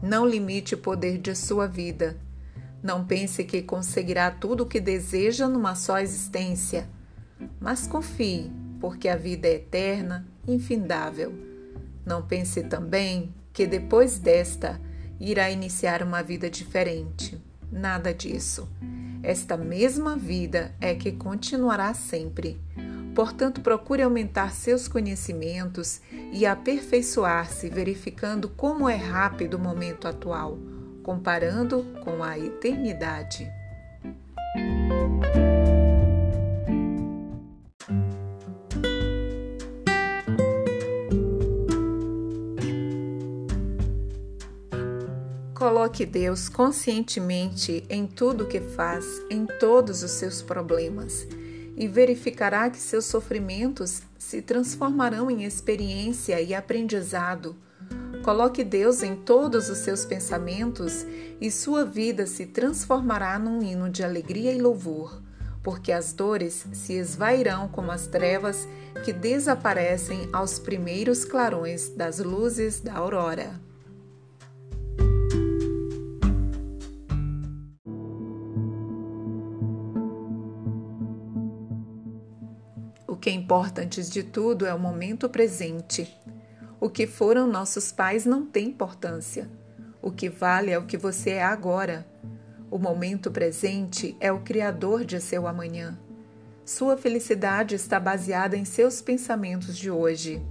Não 0.02 0.26
limite 0.26 0.74
o 0.74 0.78
poder 0.78 1.18
de 1.18 1.34
sua 1.34 1.66
vida. 1.66 2.18
Não 2.82 3.04
pense 3.06 3.44
que 3.44 3.62
conseguirá 3.62 4.30
tudo 4.30 4.64
o 4.64 4.66
que 4.66 4.80
deseja 4.80 5.48
numa 5.48 5.74
só 5.74 5.98
existência. 5.98 6.88
Mas 7.60 7.86
confie, 7.86 8.50
porque 8.80 9.08
a 9.08 9.16
vida 9.16 9.46
é 9.46 9.54
eterna, 9.54 10.26
infindável. 10.46 11.32
Não 12.04 12.20
pense 12.20 12.64
também 12.64 13.32
que 13.52 13.66
depois 13.66 14.18
desta 14.18 14.80
irá 15.20 15.50
iniciar 15.50 16.02
uma 16.02 16.22
vida 16.22 16.50
diferente. 16.50 17.40
Nada 17.72 18.12
disso. 18.12 18.68
Esta 19.22 19.56
mesma 19.56 20.14
vida 20.14 20.74
é 20.80 20.94
que 20.94 21.10
continuará 21.10 21.94
sempre. 21.94 22.60
Portanto, 23.14 23.60
procure 23.60 24.02
aumentar 24.02 24.52
seus 24.52 24.86
conhecimentos 24.88 26.00
e 26.32 26.44
aperfeiçoar-se, 26.44 27.68
verificando 27.68 28.48
como 28.48 28.88
é 28.88 28.96
rápido 28.96 29.54
o 29.54 29.60
momento 29.60 30.06
atual, 30.06 30.58
comparando 31.02 31.84
com 32.04 32.22
a 32.22 32.38
eternidade. 32.38 33.50
Coloque 45.62 46.04
Deus 46.04 46.48
conscientemente 46.48 47.84
em 47.88 48.04
tudo 48.04 48.42
o 48.42 48.48
que 48.48 48.60
faz, 48.60 49.06
em 49.30 49.46
todos 49.46 50.02
os 50.02 50.10
seus 50.10 50.42
problemas, 50.42 51.24
e 51.76 51.86
verificará 51.86 52.68
que 52.68 52.78
seus 52.78 53.04
sofrimentos 53.04 54.02
se 54.18 54.42
transformarão 54.42 55.30
em 55.30 55.44
experiência 55.44 56.40
e 56.40 56.52
aprendizado. 56.52 57.54
Coloque 58.24 58.64
Deus 58.64 59.04
em 59.04 59.14
todos 59.14 59.70
os 59.70 59.78
seus 59.78 60.04
pensamentos 60.04 61.06
e 61.40 61.48
sua 61.48 61.84
vida 61.84 62.26
se 62.26 62.46
transformará 62.46 63.38
num 63.38 63.62
hino 63.62 63.88
de 63.88 64.02
alegria 64.02 64.52
e 64.52 64.60
louvor, 64.60 65.22
porque 65.62 65.92
as 65.92 66.12
dores 66.12 66.66
se 66.72 66.94
esvairão 66.94 67.68
como 67.68 67.92
as 67.92 68.08
trevas 68.08 68.66
que 69.04 69.12
desaparecem 69.12 70.28
aos 70.32 70.58
primeiros 70.58 71.24
clarões 71.24 71.88
das 71.90 72.18
luzes 72.18 72.80
da 72.80 72.94
aurora. 72.94 73.71
Que 83.22 83.30
importa 83.30 83.82
antes 83.82 84.10
de 84.10 84.24
tudo 84.24 84.66
é 84.66 84.74
o 84.74 84.78
momento 84.80 85.28
presente. 85.28 86.12
O 86.80 86.90
que 86.90 87.06
foram 87.06 87.46
nossos 87.46 87.92
pais 87.92 88.26
não 88.26 88.44
tem 88.44 88.66
importância. 88.66 89.48
O 90.02 90.10
que 90.10 90.28
vale 90.28 90.72
é 90.72 90.78
o 90.78 90.86
que 90.86 90.98
você 90.98 91.30
é 91.30 91.44
agora. 91.44 92.04
O 92.68 92.78
momento 92.78 93.30
presente 93.30 94.16
é 94.18 94.32
o 94.32 94.40
criador 94.40 95.04
de 95.04 95.20
seu 95.20 95.46
amanhã. 95.46 95.96
Sua 96.64 96.96
felicidade 96.96 97.76
está 97.76 98.00
baseada 98.00 98.56
em 98.56 98.64
seus 98.64 99.00
pensamentos 99.00 99.78
de 99.78 99.88
hoje. 99.88 100.44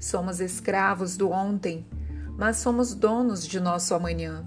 Somos 0.00 0.40
escravos 0.40 1.16
do 1.16 1.30
ontem, 1.30 1.86
mas 2.36 2.56
somos 2.56 2.96
donos 2.96 3.46
de 3.46 3.60
nosso 3.60 3.94
amanhã. 3.94 4.44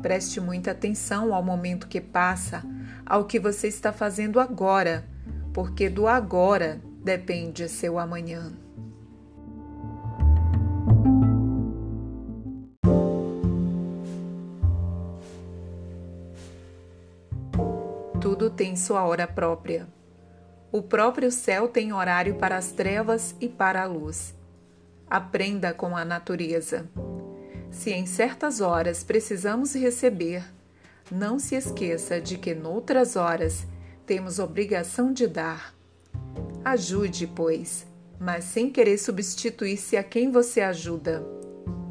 Preste 0.00 0.40
muita 0.40 0.70
atenção 0.70 1.34
ao 1.34 1.42
momento 1.42 1.88
que 1.88 2.00
passa, 2.00 2.62
ao 3.04 3.24
que 3.24 3.40
você 3.40 3.66
está 3.66 3.92
fazendo 3.92 4.38
agora 4.38 5.12
porque 5.54 5.88
do 5.88 6.08
agora 6.08 6.82
depende 7.04 7.68
seu 7.68 7.96
amanhã. 7.96 8.52
Tudo 18.20 18.50
tem 18.50 18.74
sua 18.74 19.04
hora 19.04 19.28
própria. 19.28 19.86
O 20.72 20.82
próprio 20.82 21.30
céu 21.30 21.68
tem 21.68 21.92
horário 21.92 22.34
para 22.34 22.56
as 22.56 22.72
trevas 22.72 23.36
e 23.40 23.48
para 23.48 23.82
a 23.82 23.86
luz. 23.86 24.34
Aprenda 25.08 25.72
com 25.72 25.96
a 25.96 26.04
natureza. 26.04 26.90
Se 27.70 27.92
em 27.92 28.06
certas 28.06 28.60
horas 28.60 29.04
precisamos 29.04 29.74
receber, 29.74 30.42
não 31.12 31.38
se 31.38 31.54
esqueça 31.54 32.20
de 32.20 32.38
que 32.38 32.54
noutras 32.54 33.14
horas 33.14 33.66
temos 34.06 34.38
obrigação 34.38 35.12
de 35.12 35.26
dar. 35.26 35.74
Ajude, 36.64 37.26
pois, 37.26 37.86
mas 38.18 38.44
sem 38.44 38.70
querer 38.70 38.98
substituir-se 38.98 39.96
a 39.96 40.02
quem 40.02 40.30
você 40.30 40.60
ajuda. 40.60 41.24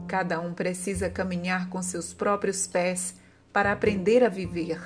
Cada 0.08 0.40
um 0.40 0.54
precisa 0.54 1.10
caminhar 1.10 1.70
com 1.70 1.82
seus 1.82 2.14
próprios 2.14 2.68
pés 2.68 3.16
para 3.52 3.72
aprender 3.72 4.24
a 4.24 4.30
viver. 4.30 4.80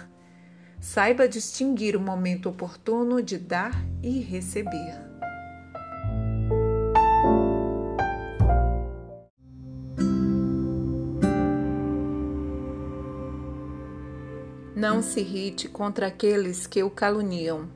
Saiba 0.79 1.27
distinguir 1.27 1.95
o 1.95 2.01
momento 2.01 2.49
oportuno 2.49 3.21
de 3.21 3.37
dar 3.37 3.71
e 4.03 4.19
receber. 4.19 5.06
Não 14.77 15.01
se 15.01 15.21
irrite 15.21 15.67
contra 15.67 16.05
aqueles 16.05 16.67
que 16.67 16.83
o 16.83 16.89
caluniam. 16.91 17.67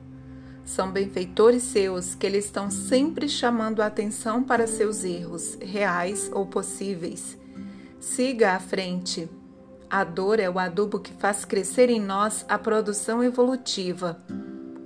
São 0.64 0.92
benfeitores 0.92 1.64
seus 1.64 2.14
que 2.14 2.28
lhe 2.28 2.38
estão 2.38 2.70
sempre 2.70 3.28
chamando 3.28 3.82
a 3.82 3.86
atenção 3.86 4.40
para 4.40 4.68
seus 4.68 5.02
erros, 5.02 5.58
reais 5.60 6.30
ou 6.32 6.46
possíveis. 6.46 7.36
Siga 7.98 8.52
à 8.52 8.60
frente 8.60 9.28
a 9.90 10.04
dor 10.04 10.38
é 10.38 10.48
o 10.48 10.60
adubo 10.60 11.00
que 11.00 11.12
faz 11.12 11.44
crescer 11.44 11.90
em 11.90 12.00
nós 12.00 12.46
a 12.48 12.56
produção 12.56 13.22
evolutiva. 13.22 14.22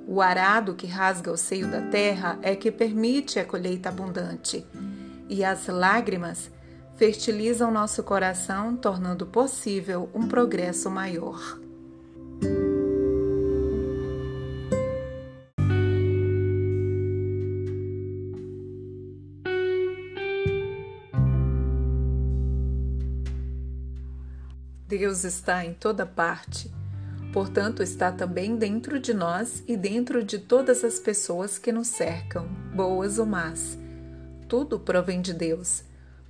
O 0.09 0.23
arado 0.23 0.75
que 0.75 0.87
rasga 0.87 1.31
o 1.31 1.37
seio 1.37 1.71
da 1.71 1.83
terra 1.83 2.39
é 2.41 2.57
que 2.57 2.73
permite 2.73 3.39
a 3.39 3.45
colheita 3.45 3.91
abundante. 3.91 4.67
E 5.29 5.45
as 5.45 5.67
lágrimas 5.67 6.51
fertilizam 6.97 7.71
nosso 7.71 8.03
coração, 8.03 8.75
tornando 8.75 9.27
possível 9.27 10.09
um 10.15 10.27
progresso 10.27 10.91
maior. 10.91 11.66
Deus 24.97 25.25
está 25.25 25.65
em 25.65 25.75
toda 25.75 26.07
parte. 26.07 26.71
Portanto, 27.33 27.83
está 27.83 28.11
também 28.11 28.57
dentro 28.57 28.99
de 28.99 29.13
nós 29.13 29.63
e 29.69 29.77
dentro 29.77 30.25
de 30.25 30.39
todas 30.39 30.83
as 30.83 30.99
pessoas 30.99 31.59
que 31.59 31.71
nos 31.71 31.89
cercam, 31.89 32.49
boas 32.75 33.19
ou 33.19 33.27
más. 33.27 33.77
Tudo 34.49 34.81
provém 34.81 35.21
de 35.21 35.35
Deus. 35.35 35.85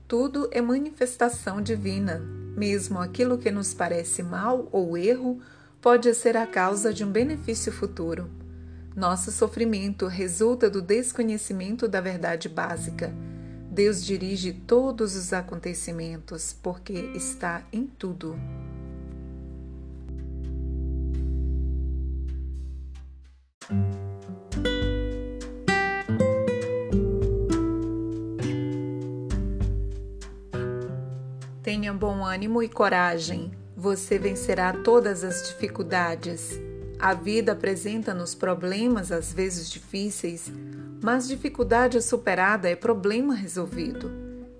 Tudo 0.08 0.48
é 0.50 0.60
manifestação 0.60 1.62
divina. 1.62 2.18
Mesmo 2.56 2.98
aquilo 2.98 3.38
que 3.38 3.50
nos 3.50 3.72
parece 3.72 4.22
mal 4.22 4.68
ou 4.72 4.96
erro 4.98 5.40
pode 5.80 6.12
ser 6.14 6.36
a 6.36 6.46
causa 6.46 6.92
de 6.92 7.04
um 7.04 7.12
benefício 7.12 7.70
futuro. 7.70 8.28
Nosso 8.96 9.30
sofrimento 9.30 10.06
resulta 10.06 10.68
do 10.68 10.82
desconhecimento 10.82 11.86
da 11.86 12.00
verdade 12.00 12.48
básica. 12.48 13.12
Deus 13.76 14.02
dirige 14.02 14.54
todos 14.54 15.14
os 15.14 15.34
acontecimentos 15.34 16.56
porque 16.62 16.94
está 17.14 17.62
em 17.70 17.86
tudo. 17.86 18.34
Tenha 31.62 31.92
bom 31.92 32.24
ânimo 32.24 32.62
e 32.62 32.70
coragem. 32.70 33.52
Você 33.76 34.18
vencerá 34.18 34.72
todas 34.72 35.22
as 35.22 35.48
dificuldades. 35.48 36.58
A 36.98 37.12
vida 37.12 37.52
apresenta-nos 37.52 38.34
problemas, 38.34 39.12
às 39.12 39.34
vezes 39.34 39.70
difíceis, 39.70 40.50
mas 41.02 41.28
dificuldade 41.28 42.00
superada 42.02 42.68
é 42.68 42.76
problema 42.76 43.34
resolvido. 43.34 44.10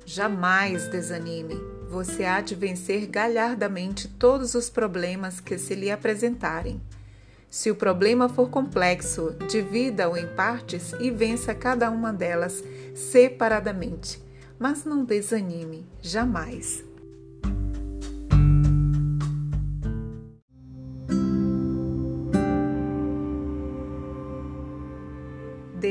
Jamais 0.05 0.89
desanime. 0.89 1.61
Você 1.89 2.24
há 2.24 2.41
de 2.41 2.55
vencer 2.55 3.07
galhardamente 3.07 4.09
todos 4.09 4.55
os 4.55 4.68
problemas 4.68 5.41
que 5.41 5.59
se 5.59 5.74
lhe 5.74 5.91
apresentarem. 5.91 6.80
Se 7.49 7.70
o 7.70 7.74
problema 7.74 8.28
for 8.28 8.51
complexo, 8.51 9.34
divida-o 9.49 10.16
em 10.16 10.26
partes 10.26 10.93
e 11.01 11.11
vença 11.11 11.55
cada 11.55 11.91
uma 11.91 12.12
delas 12.12 12.62
separadamente. 12.95 14.22
Mas 14.59 14.84
não 14.84 15.05
desanime, 15.05 15.87
jamais. 16.03 16.86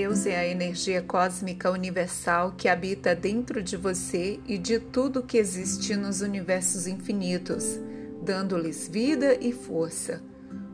Deus 0.06 0.28
é 0.28 0.38
a 0.38 0.48
energia 0.48 1.02
cósmica 1.02 1.72
universal 1.72 2.54
que 2.56 2.70
habita 2.70 3.16
dentro 3.16 3.60
de 3.64 3.76
você 3.76 4.40
e 4.46 4.56
de 4.56 4.78
tudo 4.78 5.24
que 5.24 5.36
existe 5.36 5.96
nos 5.96 6.22
universos 6.22 6.86
infinitos, 6.86 7.80
dando-lhes 8.22 8.88
vida 8.88 9.36
e 9.42 9.52
força. 9.52 10.22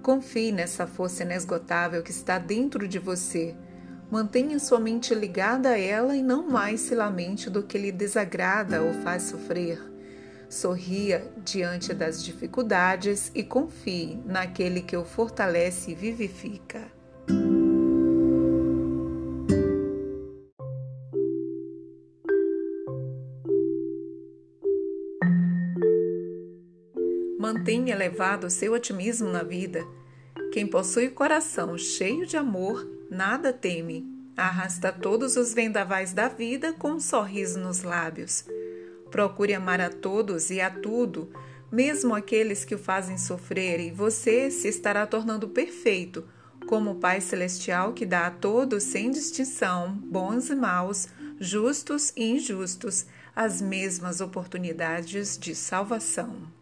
Confie 0.03 0.51
nessa 0.51 0.85
força 0.85 1.23
inesgotável 1.23 2.03
que 2.03 2.11
está 2.11 2.37
dentro 2.37 2.85
de 2.89 2.99
você. 2.99 3.55
Mantenha 4.11 4.59
sua 4.59 4.81
mente 4.81 5.15
ligada 5.15 5.69
a 5.69 5.79
ela 5.79 6.13
e 6.13 6.21
não 6.21 6.49
mais 6.49 6.81
se 6.81 6.93
lamente 6.93 7.49
do 7.49 7.63
que 7.63 7.77
lhe 7.77 7.89
desagrada 7.89 8.81
ou 8.81 8.93
faz 8.95 9.23
sofrer. 9.23 9.79
Sorria 10.49 11.31
diante 11.37 11.93
das 11.93 12.21
dificuldades 12.21 13.31
e 13.33 13.45
confie 13.45 14.21
naquele 14.25 14.81
que 14.81 14.97
o 14.97 15.05
fortalece 15.05 15.91
e 15.91 15.95
vivifica. 15.95 16.99
Mantenha 27.61 27.93
elevado 27.93 28.49
seu 28.49 28.73
otimismo 28.73 29.29
na 29.29 29.43
vida. 29.43 29.85
Quem 30.51 30.65
possui 30.65 31.09
coração 31.09 31.77
cheio 31.77 32.25
de 32.25 32.35
amor, 32.35 32.89
nada 33.07 33.53
teme. 33.53 34.03
Arrasta 34.35 34.91
todos 34.91 35.37
os 35.37 35.53
vendavais 35.53 36.11
da 36.11 36.27
vida 36.27 36.73
com 36.73 36.93
um 36.93 36.99
sorriso 36.99 37.59
nos 37.59 37.83
lábios. 37.83 38.45
Procure 39.11 39.53
amar 39.53 39.79
a 39.79 39.91
todos 39.91 40.49
e 40.49 40.59
a 40.59 40.71
tudo, 40.71 41.29
mesmo 41.71 42.15
aqueles 42.15 42.65
que 42.65 42.73
o 42.73 42.79
fazem 42.79 43.19
sofrer, 43.19 43.79
e 43.79 43.91
você 43.91 44.49
se 44.49 44.67
estará 44.67 45.05
tornando 45.05 45.47
perfeito, 45.47 46.27
como 46.65 46.89
o 46.89 46.95
Pai 46.95 47.21
Celestial 47.21 47.93
que 47.93 48.07
dá 48.07 48.25
a 48.25 48.31
todos, 48.31 48.81
sem 48.85 49.11
distinção, 49.11 49.91
bons 50.03 50.49
e 50.49 50.55
maus, 50.55 51.07
justos 51.39 52.11
e 52.17 52.23
injustos, 52.23 53.05
as 53.35 53.61
mesmas 53.61 54.19
oportunidades 54.19 55.37
de 55.37 55.53
salvação. 55.53 56.59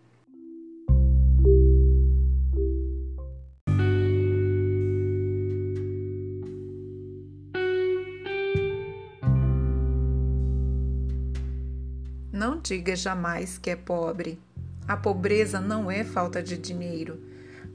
Diga 12.70 12.96
jamais 12.96 13.58
que 13.58 13.72
é 13.72 13.76
pobre. 13.76 14.40
A 14.88 14.96
pobreza 14.96 15.60
não 15.60 15.90
é 15.90 16.04
falta 16.04 16.42
de 16.44 16.56
dinheiro. 16.56 17.20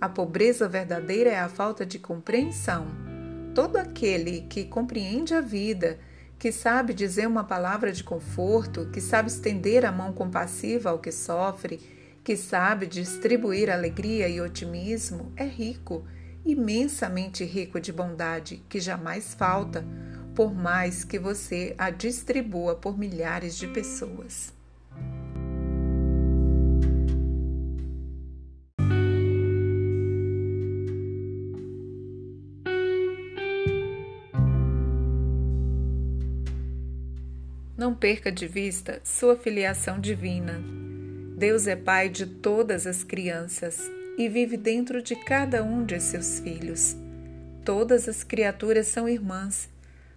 A 0.00 0.08
pobreza 0.08 0.68
verdadeira 0.68 1.30
é 1.30 1.38
a 1.40 1.48
falta 1.48 1.84
de 1.84 1.98
compreensão. 1.98 2.86
Todo 3.56 3.76
aquele 3.76 4.42
que 4.42 4.64
compreende 4.64 5.34
a 5.34 5.40
vida, 5.40 5.98
que 6.38 6.52
sabe 6.52 6.94
dizer 6.94 7.26
uma 7.26 7.42
palavra 7.42 7.90
de 7.90 8.04
conforto, 8.04 8.88
que 8.92 9.00
sabe 9.00 9.28
estender 9.28 9.84
a 9.84 9.90
mão 9.90 10.12
compassiva 10.12 10.90
ao 10.90 11.00
que 11.00 11.10
sofre, 11.10 11.80
que 12.22 12.36
sabe 12.36 12.86
distribuir 12.86 13.70
alegria 13.70 14.28
e 14.28 14.40
otimismo, 14.40 15.32
é 15.36 15.44
rico, 15.44 16.04
imensamente 16.46 17.44
rico 17.44 17.80
de 17.80 17.92
bondade, 17.92 18.62
que 18.68 18.78
jamais 18.78 19.34
falta, 19.34 19.84
por 20.36 20.54
mais 20.54 21.02
que 21.02 21.18
você 21.18 21.74
a 21.76 21.90
distribua 21.90 22.76
por 22.76 22.96
milhares 22.96 23.56
de 23.56 23.66
pessoas. 23.66 24.54
Não 37.84 37.94
perca 37.94 38.32
de 38.32 38.48
vista 38.48 38.98
sua 39.04 39.36
filiação 39.36 40.00
divina. 40.00 40.58
Deus 41.36 41.66
é 41.66 41.76
Pai 41.76 42.08
de 42.08 42.24
todas 42.24 42.86
as 42.86 43.04
crianças. 43.04 43.78
e 44.16 44.26
vive 44.26 44.56
dentro 44.56 45.02
de 45.02 45.14
cada 45.14 45.62
um 45.62 45.84
de 45.84 46.00
seus 46.00 46.40
filhos. 46.40 46.96
Todas 47.62 48.08
as 48.08 48.24
criaturas 48.24 48.86
são 48.86 49.06
irmãs. 49.06 49.68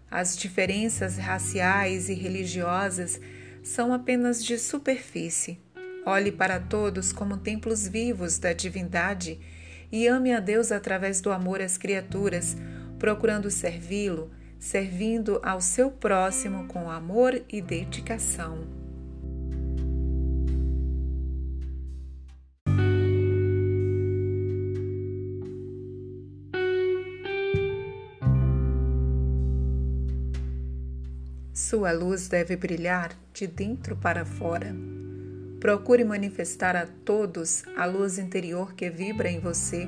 As 0.10 0.38
diferenças 0.38 1.18
raciais 1.18 2.08
e 2.08 2.14
religiosas 2.14 3.20
são 3.62 3.92
apenas 3.92 4.42
de 4.42 4.58
superfície. 4.58 5.60
Olhe 6.06 6.32
para 6.32 6.62
todos 6.62 7.12
como 7.12 7.36
templos 7.36 7.86
vivos 7.86 8.40
da 8.40 8.54
divindade 8.54 9.42
e 9.92 10.08
ame 10.08 10.32
a 10.32 10.40
Deus 10.40 10.72
através 10.72 11.20
do 11.20 11.34
amor 11.34 11.62
às 11.62 11.78
criaturas, 11.78 12.56
procurando 12.98 13.52
servi-lo, 13.52 14.32
servindo 14.60 15.40
ao 15.44 15.62
seu 15.62 15.92
próximo 15.92 16.68
com 16.68 16.90
amor 16.90 17.42
e 17.50 17.62
dedicação. 17.62 18.78
Sua 31.54 31.92
luz 31.92 32.30
deve 32.30 32.56
brilhar 32.56 33.12
de 33.34 33.46
dentro 33.46 33.96
para 33.98 34.24
fora. 34.26 34.74
Procure 35.60 36.04
manifestar 36.04 36.76
a 36.76 36.86
todos 36.86 37.64
a 37.76 37.86
luz 37.86 38.18
interior 38.18 38.74
que 38.74 38.90
vibra 38.90 39.30
em 39.30 39.40
você 39.40 39.88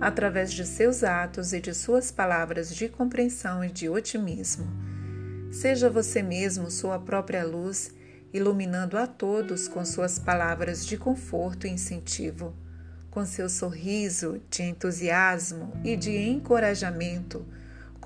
através 0.00 0.52
de 0.52 0.66
seus 0.66 1.02
atos 1.02 1.52
e 1.52 1.60
de 1.60 1.74
suas 1.74 2.10
palavras 2.10 2.74
de 2.74 2.88
compreensão 2.88 3.64
e 3.64 3.70
de 3.70 3.88
otimismo. 3.88 4.66
Seja 5.50 5.88
você 5.88 6.22
mesmo 6.22 6.70
sua 6.70 6.98
própria 6.98 7.44
luz, 7.44 7.94
iluminando 8.32 8.98
a 8.98 9.06
todos 9.06 9.68
com 9.68 9.84
suas 9.84 10.18
palavras 10.18 10.84
de 10.86 10.96
conforto 10.96 11.66
e 11.66 11.70
incentivo, 11.70 12.54
com 13.10 13.24
seu 13.24 13.48
sorriso 13.48 14.40
de 14.50 14.62
entusiasmo 14.62 15.72
e 15.82 15.96
de 15.96 16.16
encorajamento 16.16 17.46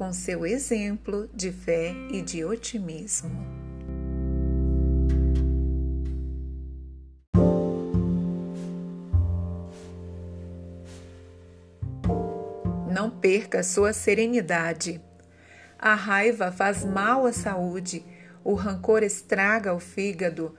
com 0.00 0.14
seu 0.14 0.46
exemplo 0.46 1.28
de 1.34 1.52
fé 1.52 1.94
e 2.10 2.22
de 2.22 2.42
otimismo. 2.42 3.69
Perca 13.30 13.62
sua 13.62 13.92
serenidade. 13.92 15.00
A 15.78 15.94
raiva 15.94 16.50
faz 16.50 16.84
mal 16.84 17.24
à 17.24 17.32
saúde, 17.32 18.04
o 18.42 18.54
rancor 18.54 19.04
estraga 19.04 19.72
o 19.72 19.78
fígado, 19.78 20.56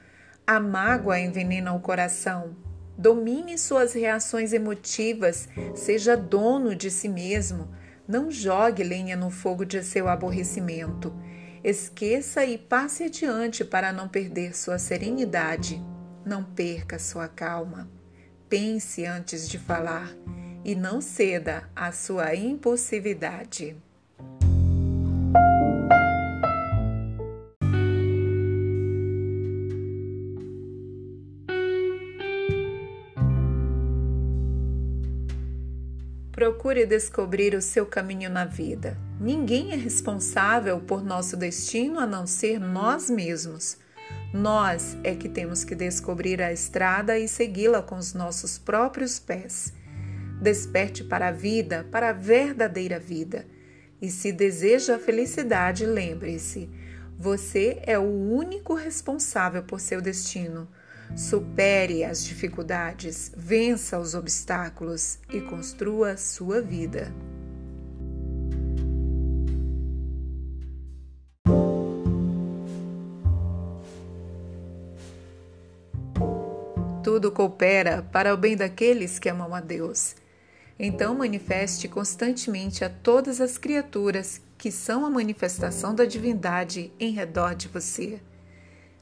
a 0.47 0.57
mágoa 0.57 1.19
envenena 1.19 1.73
o 1.73 1.81
coração. 1.81 2.55
Domine 2.97 3.57
suas 3.57 3.91
reações 3.91 4.53
emotivas, 4.53 5.49
seja 5.75 6.15
dono 6.15 6.73
de 6.73 6.89
si 6.89 7.09
mesmo 7.09 7.75
não 8.07 8.31
jogue 8.31 8.83
lenha 8.83 9.17
no 9.17 9.29
fogo 9.29 9.65
de 9.65 9.83
seu 9.83 10.07
aborrecimento. 10.07 11.13
Esqueça 11.61 12.45
e 12.45 12.57
passe 12.57 13.03
adiante 13.03 13.65
para 13.65 13.91
não 13.91 14.07
perder 14.07 14.55
sua 14.55 14.79
serenidade. 14.79 15.83
Não 16.25 16.41
perca 16.41 16.97
sua 16.97 17.27
calma. 17.27 17.91
Pense 18.47 19.05
antes 19.05 19.47
de 19.49 19.59
falar 19.59 20.09
e 20.63 20.75
não 20.75 21.01
ceda 21.01 21.69
à 21.75 21.91
sua 21.91 22.35
impulsividade. 22.35 23.75
Procure 36.31 36.87
descobrir 36.87 37.53
o 37.53 37.61
seu 37.61 37.85
caminho 37.85 38.27
na 38.27 38.45
vida. 38.45 38.97
Ninguém 39.19 39.73
é 39.73 39.75
responsável 39.75 40.79
por 40.79 41.03
nosso 41.03 41.37
destino 41.37 41.99
a 41.99 42.07
não 42.07 42.25
ser 42.25 42.59
nós 42.59 43.11
mesmos. 43.11 43.77
Nós 44.33 44.97
é 45.03 45.13
que 45.13 45.29
temos 45.29 45.63
que 45.63 45.75
descobrir 45.75 46.41
a 46.41 46.51
estrada 46.51 47.19
e 47.19 47.27
segui-la 47.27 47.83
com 47.83 47.95
os 47.95 48.15
nossos 48.15 48.57
próprios 48.57 49.19
pés. 49.19 49.71
Desperte 50.41 51.03
para 51.03 51.27
a 51.27 51.31
vida, 51.31 51.85
para 51.91 52.09
a 52.09 52.13
verdadeira 52.13 52.99
vida. 52.99 53.45
E 54.01 54.09
se 54.09 54.31
deseja 54.31 54.95
a 54.95 54.99
felicidade, 54.99 55.85
lembre-se: 55.85 56.67
você 57.21 57.79
é 57.85 57.99
o 57.99 58.01
único 58.01 58.73
responsável 58.73 59.61
por 59.61 59.79
seu 59.79 60.01
destino. 60.01 60.67
Supere 61.15 62.03
as 62.03 62.23
dificuldades, 62.23 63.31
vença 63.37 63.99
os 63.99 64.15
obstáculos 64.15 65.19
e 65.29 65.39
construa 65.41 66.17
sua 66.17 66.59
vida. 66.59 67.13
Tudo 77.03 77.31
coopera 77.31 78.01
para 78.11 78.33
o 78.33 78.37
bem 78.37 78.55
daqueles 78.55 79.19
que 79.19 79.29
amam 79.29 79.53
a 79.53 79.59
Deus. 79.59 80.15
Então, 80.83 81.13
manifeste 81.13 81.87
constantemente 81.87 82.83
a 82.83 82.89
todas 82.89 83.39
as 83.39 83.55
criaturas 83.55 84.41
que 84.57 84.71
são 84.71 85.05
a 85.05 85.11
manifestação 85.11 85.93
da 85.93 86.05
divindade 86.05 86.91
em 86.99 87.11
redor 87.11 87.53
de 87.53 87.67
você. 87.67 88.19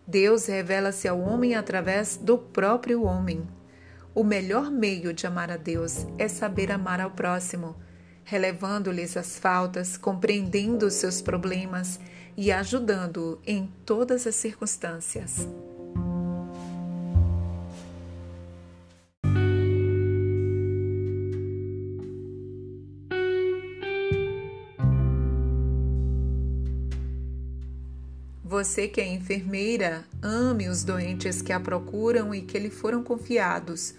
Deus 0.05 0.47
revela-se 0.47 1.07
ao 1.07 1.17
homem 1.21 1.55
através 1.55 2.17
do 2.17 2.37
próprio 2.37 3.03
homem. 3.03 3.47
O 4.13 4.25
melhor 4.25 4.69
meio 4.69 5.13
de 5.13 5.25
amar 5.25 5.49
a 5.49 5.55
Deus 5.55 6.05
é 6.17 6.27
saber 6.27 6.69
amar 6.69 6.99
ao 6.99 7.11
próximo, 7.11 7.77
relevando-lhes 8.25 9.15
as 9.15 9.39
faltas, 9.39 9.95
compreendendo 9.95 10.85
os 10.85 10.95
seus 10.95 11.21
problemas 11.21 11.97
e 12.35 12.51
ajudando-o 12.51 13.39
em 13.47 13.71
todas 13.85 14.27
as 14.27 14.35
circunstâncias. 14.35 15.47
Você 28.59 28.89
que 28.89 28.99
é 28.99 29.07
enfermeira, 29.07 30.03
ame 30.21 30.67
os 30.67 30.83
doentes 30.83 31.41
que 31.41 31.53
a 31.53 31.61
procuram 31.61 32.35
e 32.35 32.41
que 32.41 32.59
lhe 32.59 32.69
foram 32.69 33.01
confiados, 33.01 33.93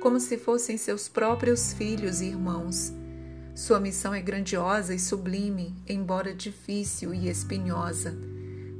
como 0.00 0.18
se 0.18 0.38
fossem 0.38 0.78
seus 0.78 1.06
próprios 1.06 1.74
filhos 1.74 2.22
e 2.22 2.28
irmãos. 2.28 2.94
Sua 3.54 3.78
missão 3.78 4.14
é 4.14 4.22
grandiosa 4.22 4.94
e 4.94 4.98
sublime, 4.98 5.74
embora 5.86 6.34
difícil 6.34 7.12
e 7.12 7.28
espinhosa. 7.28 8.16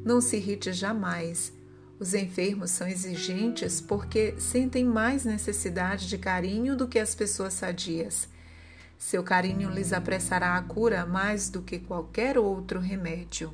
Não 0.03 0.23
se 0.23 0.39
irrite 0.39 0.73
jamais. 0.73 1.53
Os 1.99 2.15
enfermos 2.15 2.71
são 2.71 2.89
exigentes 2.89 3.79
porque 3.79 4.37
sentem 4.39 4.87
mais 4.87 5.27
necessidade 5.27 6.09
de 6.09 6.17
carinho 6.17 6.75
do 6.75 6.89
que 6.89 6.99
as 6.99 7.15
pessoas 7.15 7.53
sadias. 7.53 8.27
Seu 8.97 9.23
carinho 9.23 9.69
lhes 9.69 9.93
apressará 9.93 10.57
a 10.57 10.63
cura 10.63 11.05
mais 11.05 11.51
do 11.51 11.61
que 11.61 11.79
qualquer 11.79 12.39
outro 12.39 12.81
remédio. 12.81 13.53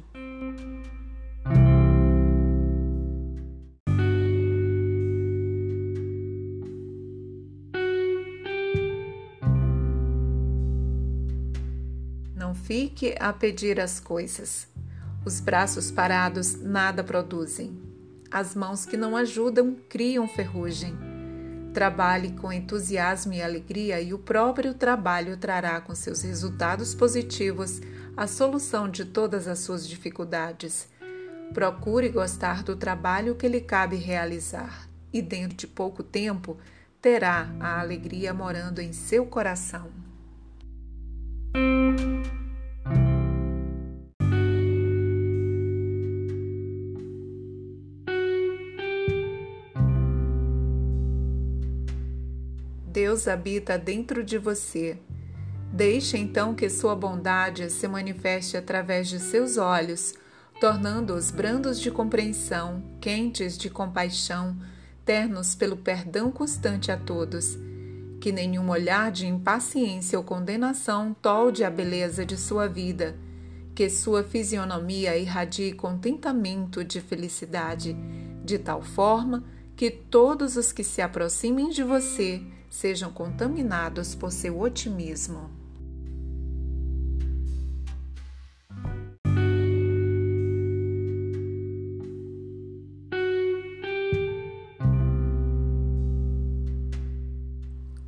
Fique 12.72 13.14
a 13.20 13.34
pedir 13.34 13.78
as 13.78 14.00
coisas. 14.00 14.66
Os 15.26 15.40
braços 15.40 15.90
parados 15.90 16.54
nada 16.54 17.04
produzem. 17.04 17.78
As 18.30 18.54
mãos 18.54 18.86
que 18.86 18.96
não 18.96 19.14
ajudam 19.14 19.76
criam 19.90 20.26
ferrugem. 20.26 20.96
Trabalhe 21.74 22.32
com 22.32 22.50
entusiasmo 22.50 23.34
e 23.34 23.42
alegria, 23.42 24.00
e 24.00 24.14
o 24.14 24.18
próprio 24.18 24.72
trabalho 24.72 25.36
trará 25.36 25.82
com 25.82 25.94
seus 25.94 26.22
resultados 26.22 26.94
positivos 26.94 27.78
a 28.16 28.26
solução 28.26 28.88
de 28.88 29.04
todas 29.04 29.46
as 29.46 29.58
suas 29.58 29.86
dificuldades. 29.86 30.88
Procure 31.52 32.08
gostar 32.08 32.62
do 32.62 32.74
trabalho 32.74 33.34
que 33.34 33.48
lhe 33.48 33.60
cabe 33.60 33.96
realizar, 33.96 34.88
e 35.12 35.20
dentro 35.20 35.58
de 35.58 35.66
pouco 35.66 36.02
tempo 36.02 36.56
terá 37.02 37.50
a 37.60 37.80
alegria 37.82 38.32
morando 38.32 38.80
em 38.80 38.94
seu 38.94 39.26
coração. 39.26 39.90
Deus 53.02 53.26
habita 53.26 53.76
dentro 53.76 54.22
de 54.22 54.38
você. 54.38 54.96
Deixe 55.72 56.16
então 56.16 56.54
que 56.54 56.70
sua 56.70 56.94
bondade 56.94 57.68
se 57.68 57.88
manifeste 57.88 58.56
através 58.56 59.08
de 59.08 59.18
seus 59.18 59.56
olhos, 59.56 60.14
tornando-os 60.60 61.32
brandos 61.32 61.80
de 61.80 61.90
compreensão, 61.90 62.80
quentes 63.00 63.58
de 63.58 63.68
compaixão, 63.68 64.56
ternos 65.04 65.56
pelo 65.56 65.76
perdão 65.76 66.30
constante 66.30 66.92
a 66.92 66.96
todos. 66.96 67.58
Que 68.20 68.30
nenhum 68.30 68.70
olhar 68.70 69.10
de 69.10 69.26
impaciência 69.26 70.16
ou 70.16 70.24
condenação 70.24 71.12
tolde 71.20 71.64
a 71.64 71.70
beleza 71.70 72.24
de 72.24 72.36
sua 72.36 72.68
vida. 72.68 73.16
Que 73.74 73.90
sua 73.90 74.22
fisionomia 74.22 75.18
irradie 75.18 75.72
contentamento 75.72 76.84
de 76.84 77.00
felicidade, 77.00 77.96
de 78.44 78.60
tal 78.60 78.80
forma 78.80 79.42
que 79.74 79.90
todos 79.90 80.56
os 80.56 80.70
que 80.70 80.84
se 80.84 81.02
aproximem 81.02 81.68
de 81.68 81.82
você 81.82 82.40
sejam 82.72 83.12
contaminados 83.12 84.14
por 84.14 84.32
seu 84.32 84.58
otimismo. 84.58 85.50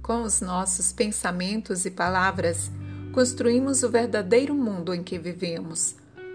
Com 0.02 0.22
os 0.22 0.40
nossos 0.40 0.92
pensamentos 0.92 1.84
e 1.84 1.90
palavras, 1.90 2.70
construímos 3.12 3.82
o 3.82 3.90
verdadeiro 3.90 4.54
mundo 4.54 4.94
em 4.94 5.02
que 5.02 5.18
vivemos. 5.18 5.94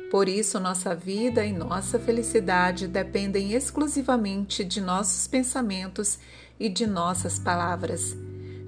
Por 0.10 0.28
isso, 0.28 0.60
nossa 0.60 0.96
vida 0.96 1.46
e 1.46 1.54
nossa 1.54 2.00
felicidade 2.00 2.88
dependem 2.88 3.54
exclusivamente 3.54 4.64
de 4.64 4.82
nossos 4.82 5.28
pensamentos 5.28 6.18
e 6.60 6.68
de 6.68 6.88
nossas 6.88 7.38
palavras. 7.38 8.18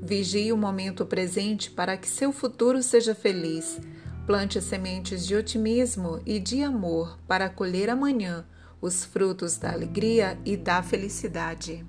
Vigie 0.03 0.53
o 0.53 0.57
momento 0.57 1.05
presente 1.05 1.71
para 1.71 1.97
que 1.97 2.07
seu 2.07 2.31
futuro 2.31 2.83
seja 2.83 3.15
feliz. 3.15 3.79
Plante 4.27 4.61
sementes 4.61 5.25
de 5.25 5.35
otimismo 5.35 6.21
e 6.25 6.39
de 6.39 6.61
amor 6.61 7.17
para 7.27 7.49
colher 7.49 7.89
amanhã 7.89 8.45
os 8.79 9.03
frutos 9.03 9.57
da 9.57 9.71
alegria 9.71 10.37
e 10.45 10.55
da 10.55 10.83
felicidade. 10.83 11.85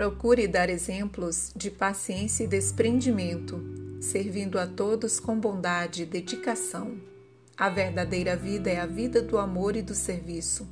Procure 0.00 0.48
dar 0.48 0.70
exemplos 0.70 1.52
de 1.54 1.70
paciência 1.70 2.44
e 2.44 2.46
desprendimento, 2.46 3.62
servindo 4.00 4.58
a 4.58 4.66
todos 4.66 5.20
com 5.20 5.38
bondade 5.38 6.04
e 6.04 6.06
dedicação. 6.06 6.96
A 7.54 7.68
verdadeira 7.68 8.34
vida 8.34 8.70
é 8.70 8.80
a 8.80 8.86
vida 8.86 9.20
do 9.20 9.36
amor 9.36 9.76
e 9.76 9.82
do 9.82 9.94
serviço. 9.94 10.66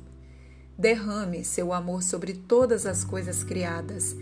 Derrame 0.75 1.45
seu 1.45 1.71
amor 1.71 2.01
sobre 2.01 2.33
todas 2.33 2.87
as 2.87 3.03
coisas 3.03 3.43
criadas, 3.43 4.15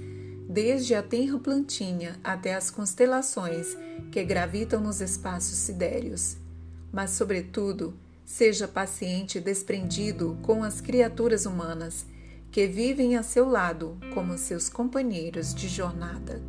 desde 0.49 0.93
a 0.93 1.01
tenra 1.01 1.39
plantinha 1.39 2.19
até 2.21 2.53
as 2.53 2.69
constelações 2.69 3.77
que 4.11 4.21
gravitam 4.25 4.81
nos 4.81 4.99
espaços 4.99 5.57
sidéreos. 5.57 6.35
Mas, 6.91 7.11
sobretudo, 7.11 7.93
seja 8.25 8.67
paciente 8.67 9.37
e 9.37 9.41
desprendido 9.41 10.37
com 10.41 10.65
as 10.65 10.81
criaturas 10.81 11.45
humanas 11.45 12.05
que 12.57 12.65
vivem 12.65 13.15
a 13.15 13.21
seu 13.21 13.47
lado 13.47 13.99
como 14.15 14.35
seus 14.35 14.67
companheiros 14.67 15.53
de 15.53 15.67
jornada. 15.67 16.41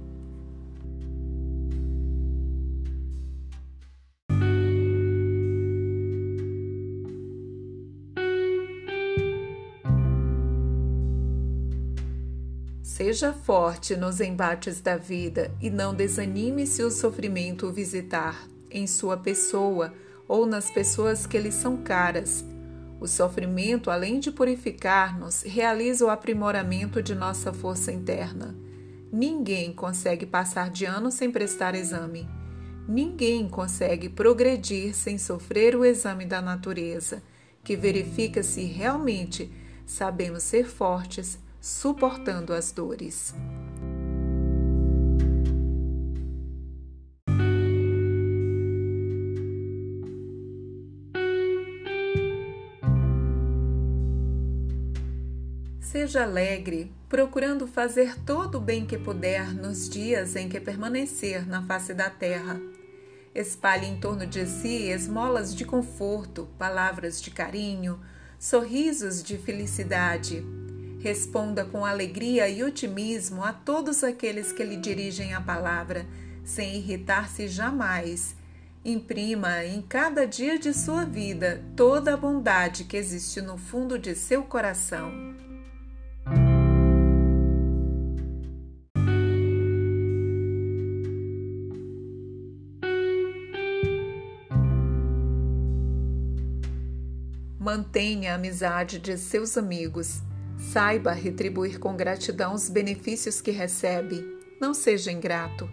Seja 12.82 13.34
forte 13.34 13.94
nos 13.94 14.18
embates 14.18 14.80
da 14.80 14.96
vida 14.96 15.54
e 15.60 15.68
não 15.68 15.94
desanime 15.94 16.66
se 16.66 16.82
o 16.82 16.90
sofrimento 16.90 17.66
o 17.66 17.70
visitar 17.70 18.48
em 18.70 18.86
sua 18.86 19.18
pessoa 19.18 19.92
ou 20.26 20.46
nas 20.46 20.70
pessoas 20.70 21.26
que 21.26 21.38
lhe 21.38 21.52
são 21.52 21.76
caras 21.76 22.42
o 23.00 23.06
sofrimento, 23.06 23.90
além 23.90 24.18
de 24.18 24.30
purificar-nos, 24.30 25.42
realiza 25.42 26.04
o 26.04 26.10
aprimoramento 26.10 27.02
de 27.02 27.14
nossa 27.14 27.52
força 27.52 27.92
interna. 27.92 28.56
Ninguém 29.12 29.72
consegue 29.72 30.26
passar 30.26 30.70
de 30.70 30.84
ano 30.84 31.10
sem 31.10 31.30
prestar 31.30 31.74
exame. 31.74 32.28
Ninguém 32.88 33.48
consegue 33.48 34.08
progredir 34.08 34.94
sem 34.94 35.16
sofrer 35.18 35.76
o 35.76 35.84
exame 35.84 36.24
da 36.24 36.42
natureza, 36.42 37.22
que 37.62 37.76
verifica 37.76 38.42
se 38.42 38.64
realmente 38.64 39.50
sabemos 39.86 40.42
ser 40.42 40.66
fortes, 40.66 41.38
suportando 41.60 42.52
as 42.52 42.72
dores. 42.72 43.34
Seja 56.08 56.22
alegre, 56.22 56.90
procurando 57.06 57.66
fazer 57.66 58.18
todo 58.20 58.54
o 58.56 58.60
bem 58.62 58.86
que 58.86 58.96
puder 58.96 59.52
nos 59.52 59.90
dias 59.90 60.36
em 60.36 60.48
que 60.48 60.58
permanecer 60.58 61.46
na 61.46 61.62
face 61.62 61.92
da 61.92 62.08
terra. 62.08 62.58
Espalhe 63.34 63.86
em 63.86 64.00
torno 64.00 64.26
de 64.26 64.46
si 64.46 64.88
esmolas 64.88 65.54
de 65.54 65.66
conforto, 65.66 66.48
palavras 66.58 67.20
de 67.20 67.30
carinho, 67.30 68.00
sorrisos 68.38 69.22
de 69.22 69.36
felicidade. 69.36 70.42
Responda 70.98 71.66
com 71.66 71.84
alegria 71.84 72.48
e 72.48 72.64
otimismo 72.64 73.44
a 73.44 73.52
todos 73.52 74.02
aqueles 74.02 74.50
que 74.50 74.64
lhe 74.64 74.78
dirigem 74.78 75.34
a 75.34 75.42
palavra, 75.42 76.06
sem 76.42 76.76
irritar-se 76.76 77.48
jamais. 77.48 78.34
Imprima 78.82 79.62
em 79.62 79.82
cada 79.82 80.26
dia 80.26 80.58
de 80.58 80.72
sua 80.72 81.04
vida 81.04 81.62
toda 81.76 82.14
a 82.14 82.16
bondade 82.16 82.84
que 82.84 82.96
existe 82.96 83.42
no 83.42 83.58
fundo 83.58 83.98
de 83.98 84.14
seu 84.14 84.42
coração. 84.44 85.46
Mantenha 97.68 98.32
a 98.32 98.36
amizade 98.36 98.98
de 98.98 99.18
seus 99.18 99.58
amigos. 99.58 100.22
Saiba 100.56 101.12
retribuir 101.12 101.78
com 101.78 101.94
gratidão 101.94 102.54
os 102.54 102.70
benefícios 102.70 103.42
que 103.42 103.50
recebe. 103.50 104.24
Não 104.58 104.72
seja 104.72 105.12
ingrato. 105.12 105.68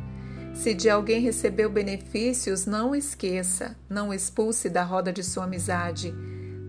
Se 0.54 0.74
de 0.74 0.90
alguém 0.90 1.22
recebeu 1.22 1.70
benefícios, 1.70 2.66
não 2.66 2.94
esqueça, 2.94 3.78
não 3.90 4.14
expulse 4.14 4.70
da 4.70 4.84
roda 4.84 5.14
de 5.14 5.24
sua 5.24 5.46
amizade. 5.46 6.14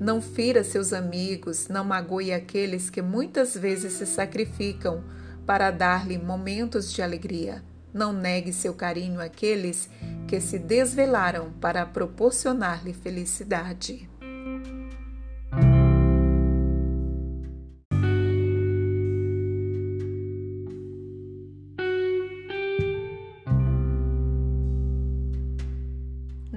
Não 0.00 0.22
fira 0.22 0.62
seus 0.62 0.92
amigos, 0.92 1.66
não 1.66 1.82
magoe 1.84 2.32
aqueles 2.32 2.88
que 2.88 3.02
muitas 3.02 3.52
vezes 3.56 3.94
se 3.94 4.06
sacrificam 4.06 5.02
para 5.44 5.72
dar-lhe 5.72 6.18
momentos 6.18 6.92
de 6.92 7.02
alegria. 7.02 7.64
Não 7.92 8.12
negue 8.12 8.52
seu 8.52 8.74
carinho 8.74 9.20
àqueles 9.20 9.90
que 10.28 10.40
se 10.40 10.56
desvelaram 10.56 11.50
para 11.60 11.84
proporcionar-lhe 11.84 12.92
felicidade. 12.92 14.08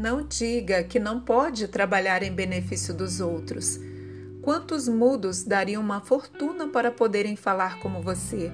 Não 0.09 0.23
diga 0.23 0.83
que 0.83 0.99
não 0.99 1.19
pode 1.19 1.67
trabalhar 1.67 2.23
em 2.23 2.31
benefício 2.31 2.95
dos 2.95 3.21
outros. 3.21 3.79
Quantos 4.41 4.87
mudos 4.87 5.43
dariam 5.43 5.83
uma 5.83 6.01
fortuna 6.01 6.67
para 6.67 6.89
poderem 6.89 7.35
falar 7.35 7.77
como 7.77 8.01
você? 8.01 8.51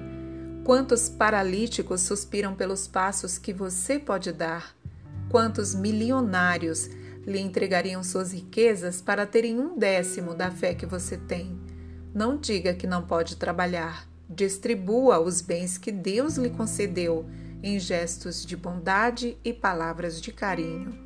Quantos 0.65 1.07
paralíticos 1.07 2.02
suspiram 2.02 2.53
pelos 2.56 2.90
passos 2.90 3.38
que 3.38 3.53
você 3.53 3.98
pode 3.98 4.34
dar? 4.34 4.76
Quantos 5.30 5.73
milionários 5.73 6.90
lhe 7.26 7.40
entregariam 7.40 8.03
suas 8.03 8.34
riquezas 8.34 9.02
para 9.02 9.26
terem 9.26 9.57
um 9.57 9.77
décimo 9.77 10.36
da 10.36 10.52
fé 10.52 10.73
que 10.73 10.86
você 10.86 11.15
tem? 11.15 11.57
Não 12.14 12.38
diga 12.38 12.73
que 12.73 12.86
não 12.86 13.02
pode 13.02 13.38
trabalhar. 13.38 14.06
Distribua 14.30 15.22
os 15.22 15.40
bens 15.40 15.77
que 15.77 15.94
Deus 15.94 16.36
lhe 16.36 16.49
concedeu 16.49 17.26
em 17.64 17.80
gestos 17.80 18.45
de 18.45 18.57
bondade 18.57 19.38
e 19.41 19.53
palavras 19.53 20.19
de 20.19 20.34
carinho. 20.34 21.05